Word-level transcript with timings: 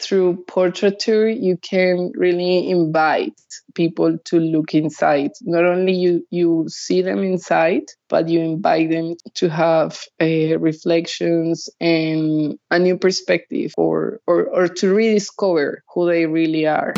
through 0.00 0.44
portraiture 0.46 1.28
you 1.28 1.56
can 1.56 2.12
really 2.14 2.70
invite 2.70 3.34
people 3.74 4.18
to 4.24 4.38
look 4.38 4.74
inside. 4.74 5.30
Not 5.42 5.64
only 5.64 5.92
you 5.92 6.26
you 6.30 6.66
see 6.68 7.02
them 7.02 7.22
inside 7.22 7.84
but 8.08 8.28
you 8.28 8.40
invite 8.40 8.90
them 8.90 9.14
to 9.34 9.48
have 9.48 10.00
uh, 10.20 10.58
reflections 10.58 11.68
and 11.80 12.58
a 12.70 12.78
new 12.78 12.98
perspective 12.98 13.72
or, 13.76 14.20
or 14.26 14.44
or 14.46 14.68
to 14.68 14.94
rediscover 14.94 15.82
who 15.92 16.06
they 16.06 16.26
really 16.26 16.66
are 16.66 16.94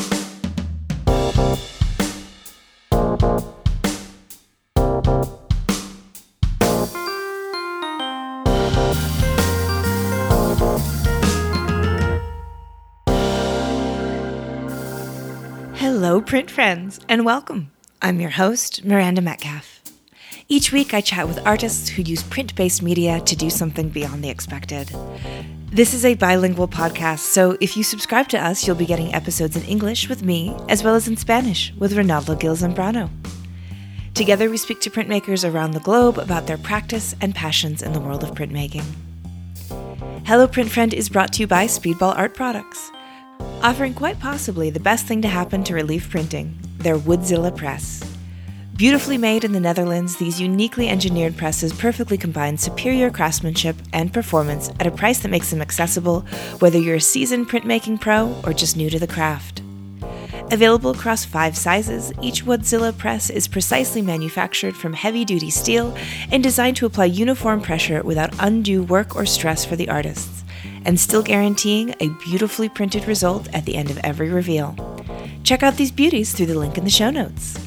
print 16.33 16.51
friends, 16.51 16.99
and 17.11 17.27
welcome. 17.27 17.71
I'm 18.01 18.19
your 18.19 18.31
host, 18.31 18.87
Miranda 18.87 19.21
Metcalf. 19.21 19.83
Each 20.49 20.73
week, 20.73 20.95
I 20.95 21.03
chat 21.03 21.29
with 21.29 21.47
artists 21.47 21.91
who 21.91 22.01
use 22.01 22.23
print 22.23 22.55
based 22.55 22.83
media 22.83 23.21
to 23.21 23.37
do 23.37 23.51
something 23.51 23.91
beyond 23.91 24.25
the 24.25 24.31
expected. 24.31 24.91
This 25.67 25.93
is 25.93 26.07
a 26.07 26.15
bilingual 26.15 26.69
podcast, 26.69 27.19
so 27.19 27.59
if 27.61 27.77
you 27.77 27.83
subscribe 27.83 28.29
to 28.29 28.39
us, 28.43 28.67
you'll 28.67 28.77
be 28.77 28.87
getting 28.87 29.13
episodes 29.13 29.57
in 29.57 29.63
English 29.65 30.09
with 30.09 30.23
me, 30.23 30.57
as 30.71 30.83
well 30.83 30.95
as 30.95 31.07
in 31.07 31.19
Spanish 31.19 31.71
with 31.75 31.93
Ronaldo 31.93 32.41
Gil 32.41 32.57
Zambrano. 32.57 33.11
Together, 34.15 34.49
we 34.49 34.57
speak 34.57 34.81
to 34.81 34.91
printmakers 34.91 35.47
around 35.47 35.73
the 35.73 35.81
globe 35.81 36.17
about 36.17 36.47
their 36.47 36.57
practice 36.57 37.15
and 37.21 37.35
passions 37.35 37.83
in 37.83 37.93
the 37.93 38.01
world 38.01 38.25
of 38.25 38.31
printmaking. 38.31 38.87
Hello, 40.25 40.49
Print 40.49 40.71
Friend 40.71 40.95
is 40.95 41.11
brought 41.11 41.35
to 41.35 41.41
you 41.41 41.47
by 41.47 41.67
Speedball 41.67 42.17
Art 42.17 42.33
Products 42.35 42.91
offering 43.63 43.95
quite 43.95 44.19
possibly 44.19 44.71
the 44.71 44.81
best 44.81 45.07
thing 45.07 45.23
to 45.23 45.29
happen 45.29 45.63
to 45.65 45.75
relief 45.75 46.11
printing 46.11 46.59
their 46.79 46.99
Woodzilla 46.99 47.57
press. 47.57 48.03
Beautifully 48.77 49.19
made 49.19 49.45
in 49.45 49.53
the 49.53 49.61
Netherlands, 49.61 50.17
these 50.17 50.41
uniquely 50.41 50.89
engineered 50.89 51.37
presses 51.37 51.73
perfectly 51.73 52.19
combine 52.19 52.57
superior 52.59 53.11
craftsmanship 53.11 53.77
and 53.93 54.13
performance 54.13 54.71
at 54.81 54.87
a 54.87 54.91
price 54.91 55.21
that 55.21 55.29
makes 55.29 55.51
them 55.51 55.63
accessible 55.63 56.23
whether 56.59 56.79
you're 56.79 56.97
a 56.97 57.01
seasoned 57.01 57.49
printmaking 57.49 58.01
pro 58.01 58.35
or 58.45 58.53
just 58.53 58.77
new 58.77 58.91
to 58.91 58.99
the 58.99 59.07
craft. 59.07 59.63
Available 60.51 60.91
across 60.91 61.25
five 61.25 61.57
sizes, 61.57 62.13
each 62.21 62.45
Woodzilla 62.45 62.97
press 62.97 63.31
is 63.31 63.47
precisely 63.47 64.03
manufactured 64.03 64.77
from 64.77 64.93
heavy 64.93 65.25
duty 65.25 65.51
steel 65.51 65.97
and 66.31 66.43
designed 66.43 66.77
to 66.79 66.87
apply 66.87 67.05
uniform 67.05 67.61
pressure 67.61 68.03
without 68.03 68.35
undue 68.41 68.83
work 68.83 69.15
or 69.15 69.25
stress 69.25 69.65
for 69.65 69.77
the 69.77 69.89
artists 69.89 70.42
and 70.85 70.99
still 70.99 71.23
guaranteeing 71.23 71.95
a 72.01 72.09
beautifully 72.25 72.69
printed 72.69 73.07
result 73.07 73.49
at 73.55 73.65
the 73.65 73.77
end 73.77 73.91
of 73.91 73.99
every 73.99 74.31
reveal. 74.31 74.77
Check 75.45 75.63
out 75.63 75.77
these 75.77 75.91
beauties 75.91 76.33
through 76.33 76.47
the 76.47 76.59
link 76.59 76.79
in 76.79 76.85
the 76.85 76.91
show 76.91 77.11
notes. 77.11 77.59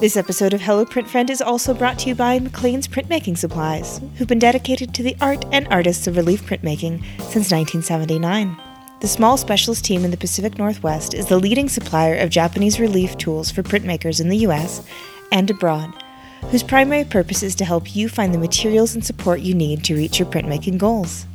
This 0.00 0.16
episode 0.16 0.52
of 0.52 0.60
Hello 0.60 0.84
Print 0.84 1.08
Friend 1.08 1.30
is 1.30 1.40
also 1.40 1.72
brought 1.72 1.98
to 2.00 2.08
you 2.08 2.14
by 2.14 2.38
McClain's 2.38 2.88
Printmaking 2.88 3.38
Supplies, 3.38 4.00
who've 4.16 4.28
been 4.28 4.38
dedicated 4.38 4.92
to 4.92 5.02
the 5.02 5.16
art 5.20 5.44
and 5.52 5.68
artists 5.68 6.06
of 6.06 6.16
relief 6.16 6.44
printmaking 6.44 7.00
since 7.20 7.50
1979. 7.52 8.56
The 9.00 9.08
small 9.08 9.36
specialist 9.36 9.84
team 9.84 10.04
in 10.04 10.10
the 10.10 10.16
Pacific 10.16 10.58
Northwest 10.58 11.14
is 11.14 11.26
the 11.26 11.38
leading 11.38 11.68
supplier 11.68 12.16
of 12.16 12.30
Japanese 12.30 12.80
relief 12.80 13.16
tools 13.18 13.50
for 13.50 13.62
printmakers 13.62 14.20
in 14.20 14.28
the 14.28 14.38
US 14.38 14.82
and 15.30 15.48
abroad, 15.50 15.90
whose 16.50 16.62
primary 16.62 17.04
purpose 17.04 17.42
is 17.42 17.54
to 17.56 17.64
help 17.64 17.94
you 17.94 18.08
find 18.08 18.34
the 18.34 18.38
materials 18.38 18.94
and 18.94 19.04
support 19.04 19.40
you 19.40 19.54
need 19.54 19.84
to 19.84 19.94
reach 19.94 20.18
your 20.18 20.28
printmaking 20.28 20.78
goals. 20.78 21.26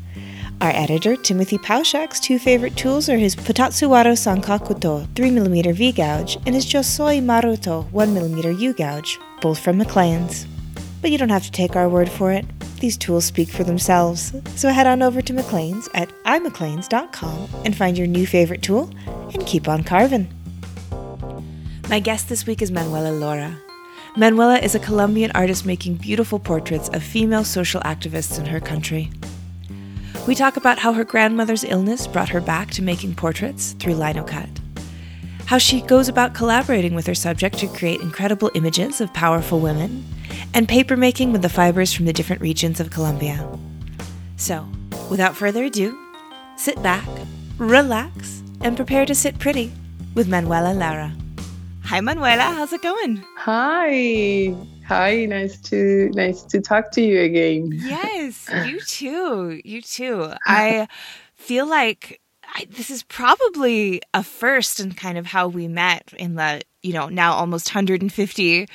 Our 0.61 0.71
editor, 0.71 1.15
Timothy 1.15 1.57
Pauschak's 1.57 2.19
two 2.19 2.37
favorite 2.37 2.75
tools 2.75 3.07
are 3.07 3.15
his 3.15 3.33
Potatsuwaro 3.33 4.11
Sankakuto 4.11 5.07
3mm 5.13 5.73
V 5.73 5.93
gouge 5.93 6.35
and 6.45 6.53
his 6.53 6.65
Josoi 6.65 7.23
Maruto 7.23 7.89
1mm 7.91 8.59
U 8.59 8.73
gouge, 8.73 9.17
both 9.39 9.57
from 9.57 9.79
McClain's. 9.79 10.45
But 11.01 11.11
you 11.11 11.17
don't 11.17 11.29
have 11.29 11.45
to 11.45 11.51
take 11.51 11.77
our 11.77 11.87
word 11.87 12.09
for 12.09 12.33
it. 12.33 12.45
These 12.81 12.97
tools 12.97 13.23
speak 13.23 13.47
for 13.47 13.63
themselves. 13.63 14.33
So 14.55 14.69
head 14.69 14.85
on 14.85 15.01
over 15.01 15.21
to 15.21 15.33
McClain's 15.33 15.87
at 15.93 16.09
imcclains.com 16.25 17.49
and 17.63 17.73
find 17.73 17.97
your 17.97 18.07
new 18.07 18.27
favorite 18.27 18.61
tool 18.61 18.91
and 19.33 19.47
keep 19.47 19.69
on 19.69 19.85
carving. 19.85 20.27
My 21.87 22.01
guest 22.01 22.27
this 22.27 22.45
week 22.45 22.61
is 22.61 22.69
Manuela 22.69 23.13
Lora. 23.13 23.57
Manuela 24.17 24.57
is 24.57 24.75
a 24.75 24.79
Colombian 24.79 25.31
artist 25.31 25.65
making 25.65 25.95
beautiful 25.95 26.37
portraits 26.37 26.89
of 26.89 27.01
female 27.01 27.45
social 27.45 27.79
activists 27.81 28.37
in 28.37 28.45
her 28.47 28.59
country. 28.59 29.09
We 30.29 30.35
talk 30.35 30.57
about 30.57 30.77
how 30.77 30.93
her 30.93 31.03
grandmother's 31.03 31.63
illness 31.63 32.05
brought 32.05 32.29
her 32.29 32.39
back 32.39 32.69
to 32.73 32.83
making 32.83 33.15
portraits 33.15 33.71
through 33.79 33.95
linocut, 33.95 34.59
how 35.47 35.57
she 35.57 35.81
goes 35.81 36.07
about 36.07 36.35
collaborating 36.35 36.93
with 36.93 37.07
her 37.07 37.15
subject 37.15 37.57
to 37.57 37.67
create 37.67 37.99
incredible 37.99 38.51
images 38.53 39.01
of 39.01 39.11
powerful 39.11 39.59
women, 39.59 40.05
and 40.53 40.67
papermaking 40.67 41.31
with 41.31 41.41
the 41.41 41.49
fibers 41.49 41.91
from 41.91 42.05
the 42.05 42.13
different 42.13 42.43
regions 42.43 42.79
of 42.79 42.91
Colombia. 42.91 43.43
So, 44.37 44.67
without 45.09 45.35
further 45.35 45.63
ado, 45.63 45.97
sit 46.57 46.79
back, 46.83 47.09
relax, 47.57 48.43
and 48.61 48.75
prepare 48.75 49.07
to 49.07 49.15
sit 49.15 49.39
pretty 49.39 49.71
with 50.13 50.27
Manuela 50.27 50.75
Lara. 50.75 51.11
Hi, 51.85 52.01
Manuela. 52.01 52.43
How's 52.43 52.71
it 52.71 52.83
going? 52.83 53.25
Hi. 53.35 54.53
Hi, 54.89 55.25
nice 55.25 55.61
to 55.69 56.09
nice 56.15 56.41
to 56.45 56.59
talk 56.59 56.89
to 56.93 57.01
you 57.03 57.21
again. 57.21 57.69
Yes, 57.71 58.49
you 58.65 58.79
too. 58.87 59.61
You 59.63 59.83
too. 59.83 60.33
I 60.47 60.87
feel 61.35 61.67
like 61.67 62.19
I, 62.55 62.65
this 62.71 62.89
is 62.89 63.03
probably 63.03 64.01
a 64.15 64.23
first 64.23 64.79
in 64.79 64.93
kind 64.93 65.19
of 65.19 65.27
how 65.27 65.47
we 65.47 65.67
met 65.67 66.11
in 66.17 66.33
the, 66.33 66.63
you 66.81 66.93
know, 66.93 67.07
now 67.07 67.33
almost 67.33 67.69
150 67.69 68.67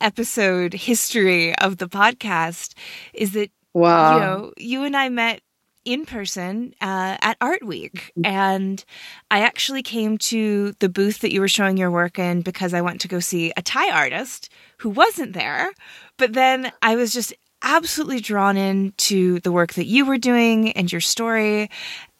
episode 0.00 0.72
history 0.72 1.58
of 1.58 1.78
the 1.78 1.88
podcast 1.88 2.74
is 3.12 3.32
that 3.32 3.50
wow. 3.74 4.14
you 4.14 4.20
know, 4.20 4.52
you 4.56 4.84
and 4.84 4.96
I 4.96 5.08
met 5.08 5.40
in 5.84 6.06
person 6.06 6.74
uh, 6.80 7.16
at 7.20 7.38
Art 7.40 7.66
Week. 7.66 8.12
Mm-hmm. 8.16 8.26
And 8.26 8.84
I 9.32 9.40
actually 9.40 9.82
came 9.82 10.16
to 10.18 10.74
the 10.78 10.88
booth 10.88 11.22
that 11.22 11.32
you 11.32 11.40
were 11.40 11.48
showing 11.48 11.76
your 11.76 11.90
work 11.90 12.20
in 12.20 12.42
because 12.42 12.72
I 12.72 12.82
went 12.82 13.00
to 13.00 13.08
go 13.08 13.18
see 13.18 13.52
a 13.56 13.62
Thai 13.62 13.90
artist 13.90 14.48
who 14.78 14.90
wasn't 14.90 15.32
there. 15.32 15.72
But 16.16 16.32
then 16.32 16.72
I 16.82 16.96
was 16.96 17.12
just 17.12 17.32
absolutely 17.62 18.20
drawn 18.20 18.56
into 18.56 19.40
the 19.40 19.52
work 19.52 19.74
that 19.74 19.86
you 19.86 20.06
were 20.06 20.18
doing 20.18 20.72
and 20.72 20.90
your 20.90 21.00
story. 21.00 21.70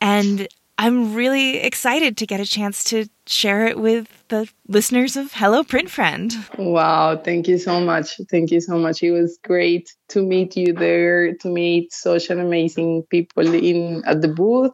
And 0.01 0.49
I'm 0.79 1.15
really 1.15 1.57
excited 1.57 2.19
to 2.19 2.27
get 2.27 2.39
a 2.39 2.45
chance 2.45 2.85
to 2.85 3.07
share 3.27 3.67
it 3.67 3.79
with 3.79 4.09
the 4.29 4.49
listeners 4.69 5.17
of 5.17 5.33
Hello 5.33 5.65
Print 5.65 5.91
Friend. 5.91 6.33
Wow, 6.59 7.17
thank 7.17 7.49
you 7.49 7.59
so 7.59 7.81
much. 7.81 8.21
Thank 8.31 8.51
you 8.51 8.61
so 8.61 8.79
much. 8.79 9.03
It 9.03 9.11
was 9.11 9.39
great 9.43 9.91
to 10.09 10.23
meet 10.23 10.55
you 10.55 10.75
there, 10.75 11.35
to 11.35 11.49
meet 11.49 11.93
such 11.95 12.29
an 12.29 12.41
amazing 12.41 13.05
people 13.05 13.55
in 13.55 14.05
at 14.05 14.21
the 14.21 14.29
booth, 14.29 14.73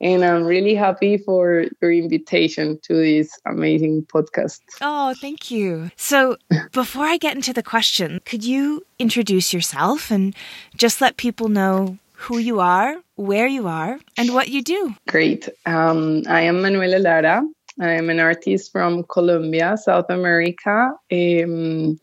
and 0.00 0.24
I'm 0.24 0.44
really 0.44 0.74
happy 0.74 1.18
for 1.18 1.64
your 1.82 1.92
invitation 1.92 2.78
to 2.84 2.94
this 2.94 3.36
amazing 3.44 4.06
podcast. 4.06 4.60
Oh, 4.80 5.14
thank 5.20 5.50
you. 5.50 5.90
So, 5.96 6.36
before 6.72 7.06
I 7.06 7.16
get 7.16 7.34
into 7.34 7.52
the 7.52 7.62
question, 7.62 8.20
could 8.24 8.44
you 8.44 8.86
introduce 9.00 9.52
yourself 9.52 10.12
and 10.12 10.34
just 10.76 11.00
let 11.00 11.16
people 11.16 11.48
know 11.48 11.98
who 12.20 12.36
you 12.38 12.60
are, 12.60 12.96
where 13.16 13.46
you 13.46 13.66
are, 13.66 13.98
and 14.18 14.34
what 14.34 14.48
you 14.48 14.62
do. 14.62 14.94
Great. 15.08 15.48
Um, 15.64 16.22
I 16.28 16.42
am 16.42 16.60
Manuela 16.60 16.98
Lara. 16.98 17.42
I 17.80 17.92
am 17.92 18.10
an 18.10 18.20
artist 18.20 18.72
from 18.72 19.04
Colombia, 19.04 19.76
South 19.78 20.10
America, 20.10 20.92
um, 21.10 21.98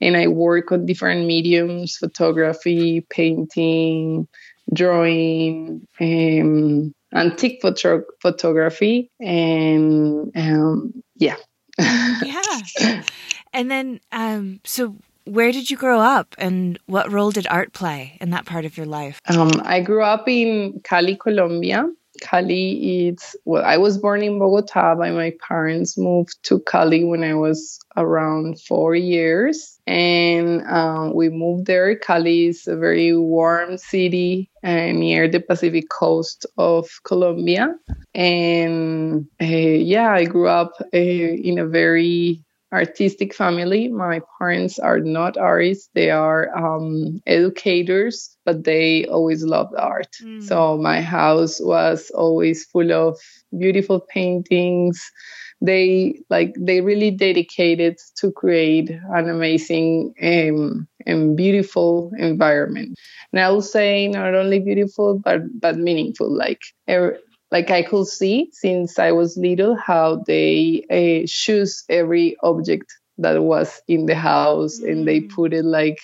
and 0.00 0.16
I 0.16 0.26
work 0.26 0.72
on 0.72 0.84
different 0.84 1.26
mediums 1.26 1.96
photography, 1.96 3.06
painting, 3.08 4.28
drawing, 4.74 5.86
um, 6.00 6.94
antique 7.14 7.60
photo- 7.62 8.04
photography, 8.20 9.10
and 9.20 10.30
um, 10.36 11.02
yeah. 11.16 11.36
yeah. 11.78 13.02
And 13.54 13.70
then, 13.70 14.00
um, 14.12 14.60
so 14.64 14.96
where 15.24 15.52
did 15.52 15.70
you 15.70 15.76
grow 15.76 16.00
up 16.00 16.34
and 16.38 16.78
what 16.86 17.10
role 17.10 17.30
did 17.30 17.46
art 17.46 17.72
play 17.72 18.16
in 18.20 18.30
that 18.30 18.46
part 18.46 18.64
of 18.64 18.76
your 18.76 18.86
life? 18.86 19.20
Um, 19.28 19.50
I 19.64 19.80
grew 19.80 20.02
up 20.02 20.28
in 20.28 20.80
Cali, 20.84 21.16
Colombia. 21.16 21.88
Cali 22.20 23.08
is 23.08 23.34
well, 23.44 23.64
I 23.64 23.78
was 23.78 23.98
born 23.98 24.22
in 24.22 24.38
Bogota, 24.38 24.94
but 24.94 25.12
my 25.12 25.32
parents 25.46 25.98
moved 25.98 26.36
to 26.44 26.60
Cali 26.60 27.04
when 27.04 27.24
I 27.24 27.34
was 27.34 27.80
around 27.96 28.60
four 28.60 28.94
years. 28.94 29.78
And 29.86 30.62
um, 30.68 31.14
we 31.14 31.30
moved 31.30 31.66
there. 31.66 31.96
Cali 31.96 32.46
is 32.46 32.68
a 32.68 32.76
very 32.76 33.16
warm 33.16 33.76
city 33.78 34.50
uh, 34.62 34.92
near 34.92 35.26
the 35.26 35.40
Pacific 35.40 35.88
coast 35.88 36.46
of 36.58 36.88
Colombia. 37.04 37.74
And 38.14 39.26
uh, 39.40 39.46
yeah, 39.46 40.12
I 40.12 40.24
grew 40.24 40.48
up 40.48 40.74
uh, 40.80 40.96
in 40.96 41.58
a 41.58 41.66
very 41.66 42.44
artistic 42.72 43.34
family. 43.34 43.88
My 43.88 44.20
parents 44.38 44.78
are 44.78 45.00
not 45.00 45.36
artists; 45.36 45.90
they 45.94 46.10
are 46.10 46.50
um, 46.56 47.20
educators, 47.26 48.36
but 48.44 48.64
they 48.64 49.06
always 49.06 49.44
loved 49.44 49.74
art. 49.76 50.08
Mm. 50.22 50.42
So 50.42 50.78
my 50.78 51.00
house 51.00 51.60
was 51.60 52.10
always 52.10 52.64
full 52.64 52.92
of 52.92 53.18
beautiful 53.56 54.00
paintings. 54.00 55.00
They 55.60 56.20
like 56.28 56.54
they 56.58 56.80
really 56.80 57.10
dedicated 57.12 57.96
to 58.16 58.32
create 58.32 58.90
an 58.90 59.28
amazing 59.28 60.14
um, 60.20 60.88
and 61.06 61.36
beautiful 61.36 62.10
environment. 62.18 62.98
And 63.32 63.40
I 63.40 63.50
will 63.50 63.62
say 63.62 64.08
not 64.08 64.34
only 64.34 64.58
beautiful 64.58 65.20
but 65.22 65.42
but 65.60 65.76
meaningful. 65.76 66.34
Like 66.34 66.62
er, 66.88 67.18
like 67.52 67.70
I 67.70 67.82
could 67.82 68.06
see 68.06 68.48
since 68.52 68.98
I 68.98 69.12
was 69.12 69.36
little 69.36 69.76
how 69.76 70.24
they 70.26 70.84
uh, 70.90 71.26
choose 71.28 71.84
every 71.88 72.36
object 72.42 72.92
that 73.18 73.42
was 73.42 73.80
in 73.86 74.06
the 74.06 74.16
house 74.16 74.80
mm. 74.80 74.90
and 74.90 75.06
they 75.06 75.20
mm. 75.20 75.30
put 75.30 75.52
it 75.52 75.64
like 75.64 75.98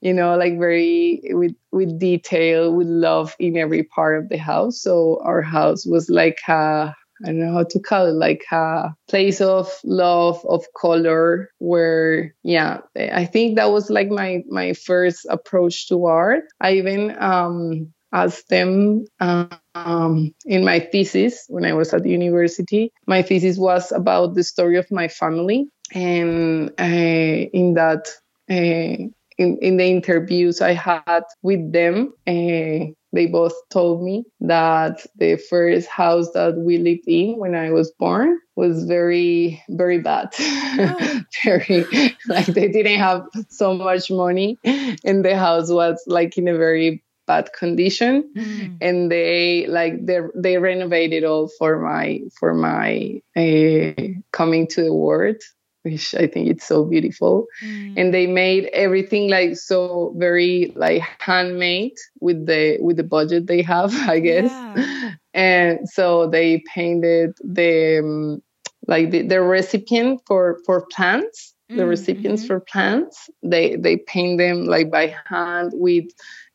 you 0.00 0.12
know 0.12 0.36
like 0.36 0.58
very 0.58 1.22
with 1.30 1.54
with 1.70 1.98
detail 1.98 2.74
with 2.74 2.88
love 2.88 3.34
in 3.38 3.56
every 3.56 3.84
part 3.84 4.18
of 4.18 4.28
the 4.28 4.36
house 4.36 4.82
so 4.82 5.20
our 5.22 5.40
house 5.40 5.86
was 5.86 6.10
like 6.10 6.40
a 6.48 6.94
I 7.24 7.28
don't 7.28 7.38
know 7.38 7.52
how 7.52 7.62
to 7.62 7.78
call 7.78 8.06
it, 8.06 8.14
like 8.14 8.44
a 8.50 8.92
place 9.08 9.40
of 9.40 9.70
love, 9.84 10.44
of 10.48 10.64
color, 10.76 11.50
where, 11.58 12.34
yeah, 12.42 12.78
I 12.96 13.26
think 13.26 13.54
that 13.54 13.70
was 13.70 13.90
like 13.90 14.08
my 14.08 14.42
my 14.48 14.72
first 14.72 15.26
approach 15.30 15.86
to 15.88 16.06
art. 16.06 16.44
I 16.60 16.72
even 16.72 17.14
um, 17.22 17.92
asked 18.12 18.48
them 18.48 19.04
um, 19.20 20.34
in 20.46 20.64
my 20.64 20.80
thesis 20.80 21.44
when 21.48 21.64
I 21.64 21.72
was 21.72 21.92
at 21.94 22.06
university. 22.06 22.92
My 23.06 23.22
thesis 23.22 23.58
was 23.58 23.92
about 23.92 24.34
the 24.34 24.44
story 24.44 24.76
of 24.76 24.90
my 24.90 25.08
family, 25.08 25.68
and 25.92 26.70
uh, 26.78 27.48
in 27.52 27.74
that. 27.74 28.08
Uh, 28.50 29.08
in, 29.38 29.56
in 29.62 29.76
the 29.78 29.86
interviews 29.86 30.60
I 30.60 30.74
had 30.74 31.22
with 31.42 31.72
them, 31.72 32.12
uh, 32.26 32.92
they 33.12 33.26
both 33.26 33.54
told 33.70 34.02
me 34.02 34.24
that 34.40 35.06
the 35.16 35.36
first 35.36 35.88
house 35.88 36.30
that 36.32 36.56
we 36.56 36.78
lived 36.78 37.06
in 37.06 37.38
when 37.38 37.54
I 37.54 37.70
was 37.70 37.92
born 37.98 38.38
was 38.56 38.84
very, 38.84 39.62
very 39.68 39.98
bad. 39.98 40.28
Oh. 40.38 41.20
very, 41.44 42.16
like 42.26 42.46
they 42.46 42.68
didn't 42.68 42.98
have 42.98 43.22
so 43.48 43.74
much 43.74 44.10
money, 44.10 44.58
and 44.64 45.24
the 45.24 45.36
house 45.36 45.70
was 45.70 46.02
like 46.06 46.38
in 46.38 46.48
a 46.48 46.56
very 46.56 47.02
bad 47.26 47.52
condition 47.52 48.30
mm. 48.36 48.76
and 48.80 49.10
they 49.10 49.66
like 49.66 50.04
they 50.04 50.20
they 50.34 50.58
renovated 50.58 51.24
all 51.24 51.48
for 51.58 51.78
my 51.78 52.20
for 52.38 52.54
my 52.54 53.20
uh, 53.36 53.92
coming 54.32 54.66
to 54.66 54.82
the 54.82 54.94
world 54.94 55.36
which 55.82 56.14
I 56.14 56.26
think 56.26 56.48
it's 56.48 56.66
so 56.66 56.84
beautiful. 56.84 57.46
Mm. 57.62 57.94
And 57.96 58.14
they 58.14 58.26
made 58.26 58.66
everything 58.72 59.28
like 59.28 59.56
so 59.56 60.14
very 60.16 60.72
like 60.76 61.02
handmade 61.18 61.96
with 62.20 62.46
the 62.46 62.78
with 62.80 62.96
the 62.96 63.04
budget 63.04 63.46
they 63.46 63.62
have, 63.62 63.94
I 64.08 64.20
guess. 64.20 64.50
Yeah. 64.50 65.14
And 65.34 65.88
so 65.88 66.28
they 66.28 66.62
painted 66.72 67.32
the 67.42 67.98
um, 67.98 68.42
like 68.86 69.10
the, 69.10 69.22
the 69.22 69.40
recipient 69.40 70.20
for 70.26 70.60
for 70.66 70.86
plants, 70.86 71.54
mm. 71.70 71.76
the 71.76 71.86
recipients 71.86 72.42
mm-hmm. 72.42 72.48
for 72.48 72.60
plants. 72.60 73.30
They 73.42 73.76
they 73.76 73.96
paint 73.96 74.38
them 74.38 74.66
like 74.66 74.90
by 74.90 75.14
hand 75.26 75.72
with 75.74 76.06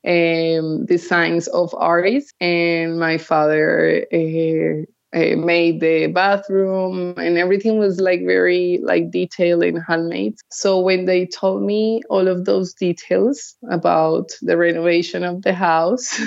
um, 0.05 0.85
designs 0.85 1.47
of 1.47 1.73
artists. 1.77 2.33
And 2.39 2.99
my 2.99 3.17
father 3.17 4.05
uh, 4.13 4.85
uh, 5.15 5.35
made 5.37 5.79
the 5.79 6.07
bathroom 6.07 7.13
and 7.17 7.37
everything 7.37 7.79
was 7.79 8.01
like 8.01 8.25
very 8.25 8.79
like 8.83 9.09
detailed 9.09 9.63
and 9.63 9.81
handmade 9.87 10.35
so 10.51 10.79
when 10.81 11.05
they 11.05 11.25
told 11.25 11.63
me 11.63 12.01
all 12.09 12.27
of 12.27 12.43
those 12.43 12.73
details 12.73 13.55
about 13.71 14.29
the 14.41 14.57
renovation 14.57 15.23
of 15.23 15.43
the 15.43 15.53
house 15.53 16.19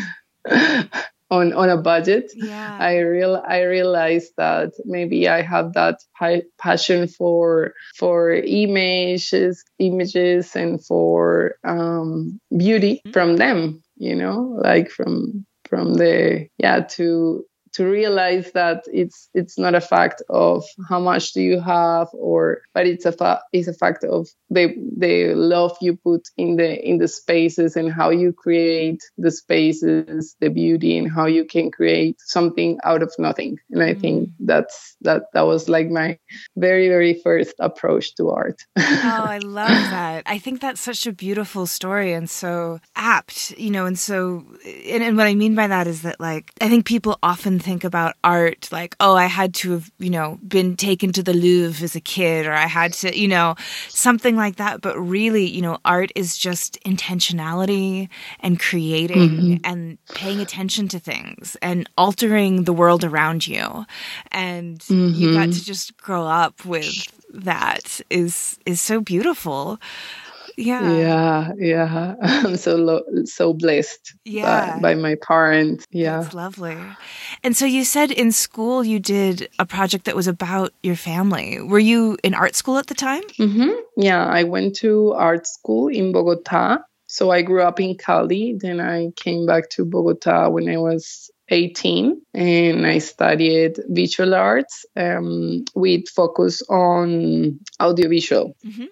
on 1.30 1.52
on 1.52 1.68
a 1.68 1.76
budget 1.76 2.32
yeah. 2.34 2.76
i 2.80 2.98
real 2.98 3.42
i 3.46 3.62
realized 3.62 4.32
that 4.36 4.72
maybe 4.84 5.28
i 5.28 5.42
have 5.42 5.72
that 5.74 6.00
pi- 6.18 6.42
passion 6.58 7.06
for 7.06 7.72
for 7.96 8.32
images 8.32 9.64
images 9.78 10.56
and 10.56 10.84
for 10.84 11.54
um, 11.64 12.40
beauty 12.56 12.96
mm-hmm. 12.96 13.12
from 13.12 13.36
them 13.36 13.82
you 13.96 14.14
know 14.14 14.58
like 14.62 14.90
from 14.90 15.46
from 15.68 15.94
the 15.94 16.48
yeah 16.58 16.80
to 16.80 17.44
to 17.72 17.84
realize 17.84 18.50
that 18.52 18.84
it's 18.92 19.28
it's 19.34 19.58
not 19.58 19.74
a 19.74 19.80
fact 19.80 20.22
of 20.28 20.64
how 20.88 20.98
much 20.98 21.32
do 21.32 21.40
you 21.40 21.60
have 21.60 22.08
or 22.12 22.62
but 22.74 22.86
it's 22.86 23.04
a 23.04 23.12
fa- 23.12 23.42
it's 23.52 23.68
a 23.68 23.74
fact 23.74 24.04
of 24.04 24.28
the 24.50 24.74
the 24.96 25.34
love 25.34 25.76
you 25.80 25.96
put 25.96 26.28
in 26.36 26.56
the 26.56 26.88
in 26.88 26.98
the 26.98 27.08
spaces 27.08 27.76
and 27.76 27.92
how 27.92 28.10
you 28.10 28.32
create 28.32 29.02
the 29.18 29.30
spaces 29.30 30.34
the 30.40 30.48
beauty 30.48 30.98
and 30.98 31.10
how 31.10 31.26
you 31.26 31.44
can 31.44 31.70
create 31.70 32.16
something 32.20 32.78
out 32.84 33.02
of 33.02 33.12
nothing. 33.18 33.58
And 33.70 33.82
i 33.82 33.94
mm. 33.94 34.00
think 34.00 34.30
that's 34.40 34.96
that 35.02 35.24
that 35.32 35.42
was 35.42 35.68
like 35.68 35.90
my 35.90 36.18
very 36.56 36.88
very 36.88 37.14
first 37.14 37.54
approach 37.60 38.14
to 38.16 38.30
art. 38.30 38.60
Oh 38.76 39.24
i 39.26 39.38
love 39.42 39.68
that. 39.68 40.24
I 40.26 40.38
think 40.38 40.60
that's 40.60 40.80
such 40.80 41.06
a 41.06 41.12
beautiful 41.12 41.66
story 41.66 42.12
and 42.12 42.28
so 42.28 42.80
apt 42.96 43.52
you 43.52 43.70
know 43.70 43.86
and 43.86 43.98
so 43.98 44.44
and, 44.86 45.02
and 45.02 45.16
what 45.16 45.26
i 45.26 45.34
mean 45.34 45.54
by 45.54 45.66
that 45.66 45.86
is 45.86 46.02
that 46.02 46.20
like 46.20 46.52
i 46.60 46.68
think 46.68 46.84
people 46.84 47.18
often 47.22 47.59
think 47.60 47.84
about 47.84 48.16
art 48.24 48.68
like, 48.72 48.96
oh, 49.00 49.14
I 49.14 49.26
had 49.26 49.54
to 49.56 49.72
have, 49.72 49.90
you 49.98 50.10
know, 50.10 50.38
been 50.46 50.76
taken 50.76 51.12
to 51.12 51.22
the 51.22 51.32
Louvre 51.32 51.84
as 51.84 51.94
a 51.94 52.00
kid 52.00 52.46
or 52.46 52.52
I 52.52 52.66
had 52.66 52.92
to, 52.94 53.16
you 53.16 53.28
know, 53.28 53.54
something 53.88 54.36
like 54.36 54.56
that. 54.56 54.80
But 54.80 54.98
really, 54.98 55.46
you 55.46 55.62
know, 55.62 55.78
art 55.84 56.10
is 56.14 56.36
just 56.36 56.82
intentionality 56.84 58.08
and 58.40 58.58
creating 58.58 59.30
mm-hmm. 59.30 59.54
and 59.64 59.98
paying 60.14 60.40
attention 60.40 60.88
to 60.88 60.98
things 60.98 61.56
and 61.62 61.88
altering 61.96 62.64
the 62.64 62.72
world 62.72 63.04
around 63.04 63.46
you. 63.46 63.84
And 64.32 64.78
mm-hmm. 64.80 65.14
you 65.14 65.34
got 65.34 65.48
mm-hmm. 65.48 65.52
to 65.52 65.64
just 65.64 65.96
grow 65.96 66.26
up 66.26 66.64
with 66.64 67.06
that 67.32 68.00
is 68.10 68.58
is 68.66 68.80
so 68.80 69.00
beautiful 69.00 69.78
yeah. 70.60 70.90
Yeah 70.92 71.52
yeah. 71.58 72.14
I'm 72.22 72.56
so 72.56 72.76
lo- 72.76 73.24
so 73.24 73.52
blessed 73.52 74.14
yeah. 74.24 74.78
by, 74.78 74.94
by, 74.94 74.94
my 74.94 75.14
parents. 75.16 75.86
Yeah. 75.90 76.20
That's 76.20 76.34
lovely. 76.34 76.76
And 77.42 77.56
so 77.56 77.64
you 77.64 77.84
said 77.84 78.10
in 78.10 78.32
school 78.32 78.84
you 78.84 78.98
did 78.98 79.48
a 79.58 79.66
project 79.66 80.04
that 80.04 80.16
was 80.16 80.26
about 80.26 80.72
your 80.82 80.96
family. 80.96 81.60
Were 81.60 81.78
you 81.78 82.16
in 82.22 82.34
art 82.34 82.54
school 82.54 82.78
at 82.78 82.86
the 82.86 82.94
time? 82.94 83.22
Mm-hmm. 83.38 83.70
yeah 83.96 84.24
i 84.26 84.42
went 84.44 84.76
to 84.76 85.12
art 85.12 85.46
school 85.46 85.88
in 85.88 86.12
bogota 86.12 86.78
so 87.06 87.30
i 87.30 87.42
grew 87.42 87.62
up 87.62 87.80
in 87.80 87.96
cali 87.96 88.56
then 88.58 88.80
i 88.80 89.10
came 89.16 89.46
back 89.46 89.68
to 89.70 89.84
bogota 89.84 90.48
when 90.48 90.68
i 90.68 90.76
was 90.76 91.30
18 91.50 92.22
and 92.32 92.86
I 92.86 92.98
studied 92.98 93.80
visual 93.88 94.34
arts 94.34 94.86
um, 94.96 95.64
with 95.74 96.08
focus 96.08 96.62
on 96.68 97.58
audiovisual. 97.80 98.56
Mm-hmm. 98.64 98.86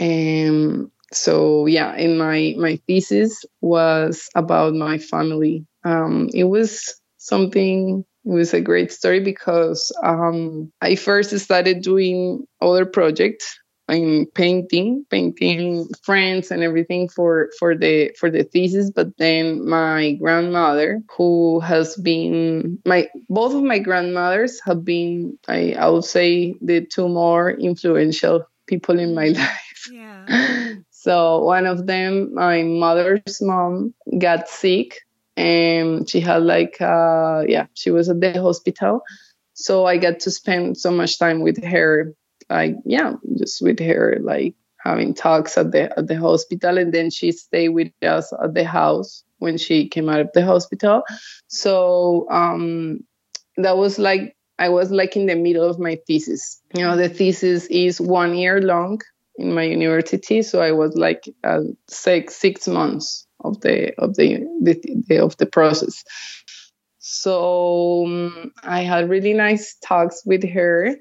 Um, 0.00 0.90
so 1.14 1.66
yeah, 1.66 1.94
in 1.96 2.18
my 2.18 2.54
my 2.58 2.76
thesis 2.86 3.44
was 3.60 4.28
about 4.34 4.74
my 4.74 4.98
family. 4.98 5.66
Um, 5.84 6.28
it 6.32 6.44
was 6.44 7.00
something. 7.18 8.04
It 8.24 8.30
was 8.30 8.54
a 8.54 8.60
great 8.60 8.92
story 8.92 9.20
because 9.20 9.90
um, 10.02 10.72
I 10.80 10.94
first 10.94 11.36
started 11.38 11.82
doing 11.82 12.46
other 12.60 12.86
projects 12.86 13.58
in 13.88 14.26
painting, 14.34 15.04
painting 15.10 15.86
friends 16.02 16.50
and 16.50 16.62
everything 16.62 17.08
for 17.08 17.50
for 17.58 17.76
the 17.76 18.14
for 18.18 18.30
the 18.30 18.44
thesis. 18.44 18.90
But 18.90 19.16
then 19.18 19.68
my 19.68 20.12
grandmother, 20.12 21.00
who 21.16 21.60
has 21.60 21.96
been 21.96 22.78
my 22.86 23.08
both 23.28 23.54
of 23.54 23.62
my 23.62 23.78
grandmothers 23.78 24.60
have 24.64 24.84
been, 24.84 25.38
I 25.48 25.72
I 25.72 25.88
would 25.88 26.04
say, 26.04 26.54
the 26.60 26.86
two 26.86 27.08
more 27.08 27.50
influential 27.50 28.46
people 28.66 28.98
in 28.98 29.14
my 29.14 29.28
life. 29.42 29.88
Yeah. 29.90 30.74
So 31.02 31.40
one 31.40 31.66
of 31.66 31.88
them, 31.88 32.32
my 32.32 32.62
mother's 32.62 33.42
mom, 33.42 33.92
got 34.20 34.48
sick 34.48 35.00
and 35.36 36.08
she 36.08 36.20
had 36.20 36.44
like 36.44 36.80
uh 36.80 37.42
yeah, 37.48 37.66
she 37.74 37.90
was 37.90 38.08
at 38.08 38.20
the 38.20 38.40
hospital. 38.40 39.02
So 39.54 39.84
I 39.84 39.96
got 39.96 40.20
to 40.20 40.30
spend 40.30 40.78
so 40.78 40.92
much 40.92 41.18
time 41.18 41.40
with 41.40 41.60
her, 41.64 42.14
like 42.48 42.76
yeah, 42.84 43.14
just 43.36 43.60
with 43.62 43.80
her, 43.80 44.18
like 44.22 44.54
having 44.78 45.12
talks 45.12 45.58
at 45.58 45.72
the 45.72 45.90
at 45.98 46.06
the 46.06 46.20
hospital, 46.20 46.78
and 46.78 46.94
then 46.94 47.10
she 47.10 47.32
stayed 47.32 47.70
with 47.70 47.90
us 48.02 48.32
at 48.40 48.54
the 48.54 48.64
house 48.64 49.24
when 49.38 49.58
she 49.58 49.88
came 49.88 50.08
out 50.08 50.20
of 50.20 50.30
the 50.34 50.46
hospital. 50.46 51.02
So 51.48 52.28
um, 52.30 53.00
that 53.56 53.76
was 53.76 53.98
like 53.98 54.36
I 54.60 54.68
was 54.68 54.92
like 54.92 55.16
in 55.16 55.26
the 55.26 55.34
middle 55.34 55.68
of 55.68 55.80
my 55.80 55.98
thesis. 56.06 56.62
You 56.76 56.82
know, 56.82 56.96
the 56.96 57.08
thesis 57.08 57.66
is 57.66 58.00
one 58.00 58.36
year 58.36 58.60
long, 58.60 59.00
in 59.42 59.52
my 59.54 59.64
university. 59.64 60.42
So 60.42 60.62
I 60.62 60.72
was 60.72 60.96
like 60.96 61.28
uh, 61.44 61.60
six 61.88 62.36
six 62.36 62.68
months 62.68 63.26
of 63.40 63.60
the 63.60 63.92
of 63.98 64.14
the, 64.14 64.38
the, 64.62 64.80
the 65.08 65.18
of 65.18 65.36
the 65.36 65.46
process. 65.46 66.04
So 66.98 68.06
um, 68.06 68.52
I 68.62 68.82
had 68.82 69.10
really 69.10 69.34
nice 69.34 69.76
talks 69.82 70.22
with 70.24 70.48
her, 70.48 70.94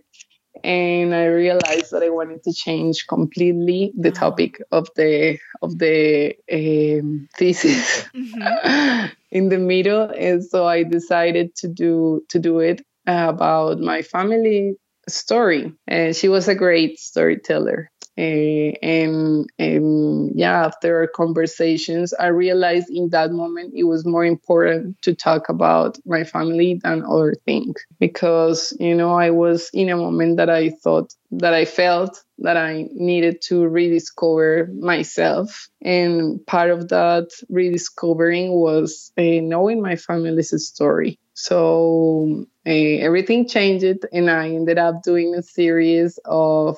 and 0.63 1.13
I 1.13 1.25
realized 1.25 1.91
that 1.91 2.03
I 2.03 2.09
wanted 2.09 2.43
to 2.43 2.53
change 2.53 3.05
completely 3.07 3.93
the 3.97 4.11
topic 4.11 4.61
of 4.71 4.89
the 4.95 5.37
of 5.61 5.77
the 5.77 6.35
um, 6.51 7.29
thesis 7.37 8.03
mm-hmm. 8.15 9.13
in 9.31 9.49
the 9.49 9.59
middle, 9.59 10.09
and 10.09 10.43
so 10.43 10.65
I 10.65 10.83
decided 10.83 11.55
to 11.57 11.67
do 11.67 12.23
to 12.29 12.39
do 12.39 12.59
it 12.59 12.81
about 13.05 13.79
my 13.79 14.01
family 14.01 14.75
story. 15.07 15.73
And 15.87 16.15
she 16.15 16.29
was 16.29 16.47
a 16.47 16.55
great 16.55 16.99
storyteller. 16.99 17.91
Uh, 18.17 18.75
and, 18.83 19.49
and 19.57 20.31
yeah, 20.35 20.65
after 20.65 20.99
our 20.99 21.07
conversations, 21.07 22.13
I 22.13 22.27
realized 22.27 22.89
in 22.89 23.09
that 23.09 23.31
moment 23.31 23.73
it 23.75 23.83
was 23.85 24.05
more 24.05 24.25
important 24.25 25.01
to 25.03 25.15
talk 25.15 25.47
about 25.47 25.97
my 26.05 26.23
family 26.25 26.79
than 26.83 27.03
other 27.03 27.33
things 27.45 27.75
because 27.99 28.75
you 28.79 28.95
know 28.95 29.13
I 29.13 29.29
was 29.29 29.69
in 29.73 29.89
a 29.89 29.95
moment 29.95 30.37
that 30.37 30.49
I 30.49 30.69
thought 30.69 31.13
that 31.31 31.53
I 31.53 31.63
felt 31.63 32.21
that 32.39 32.57
I 32.57 32.87
needed 32.91 33.41
to 33.43 33.65
rediscover 33.67 34.67
myself, 34.77 35.69
and 35.81 36.45
part 36.45 36.69
of 36.69 36.89
that 36.89 37.29
rediscovering 37.49 38.51
was 38.51 39.13
uh, 39.17 39.39
knowing 39.41 39.81
my 39.81 39.95
family's 39.95 40.53
story. 40.67 41.17
So 41.33 42.45
uh, 42.67 42.69
everything 42.69 43.47
changed, 43.47 44.05
and 44.11 44.29
I 44.29 44.49
ended 44.49 44.77
up 44.77 45.01
doing 45.03 45.33
a 45.33 45.41
series 45.41 46.19
of 46.25 46.77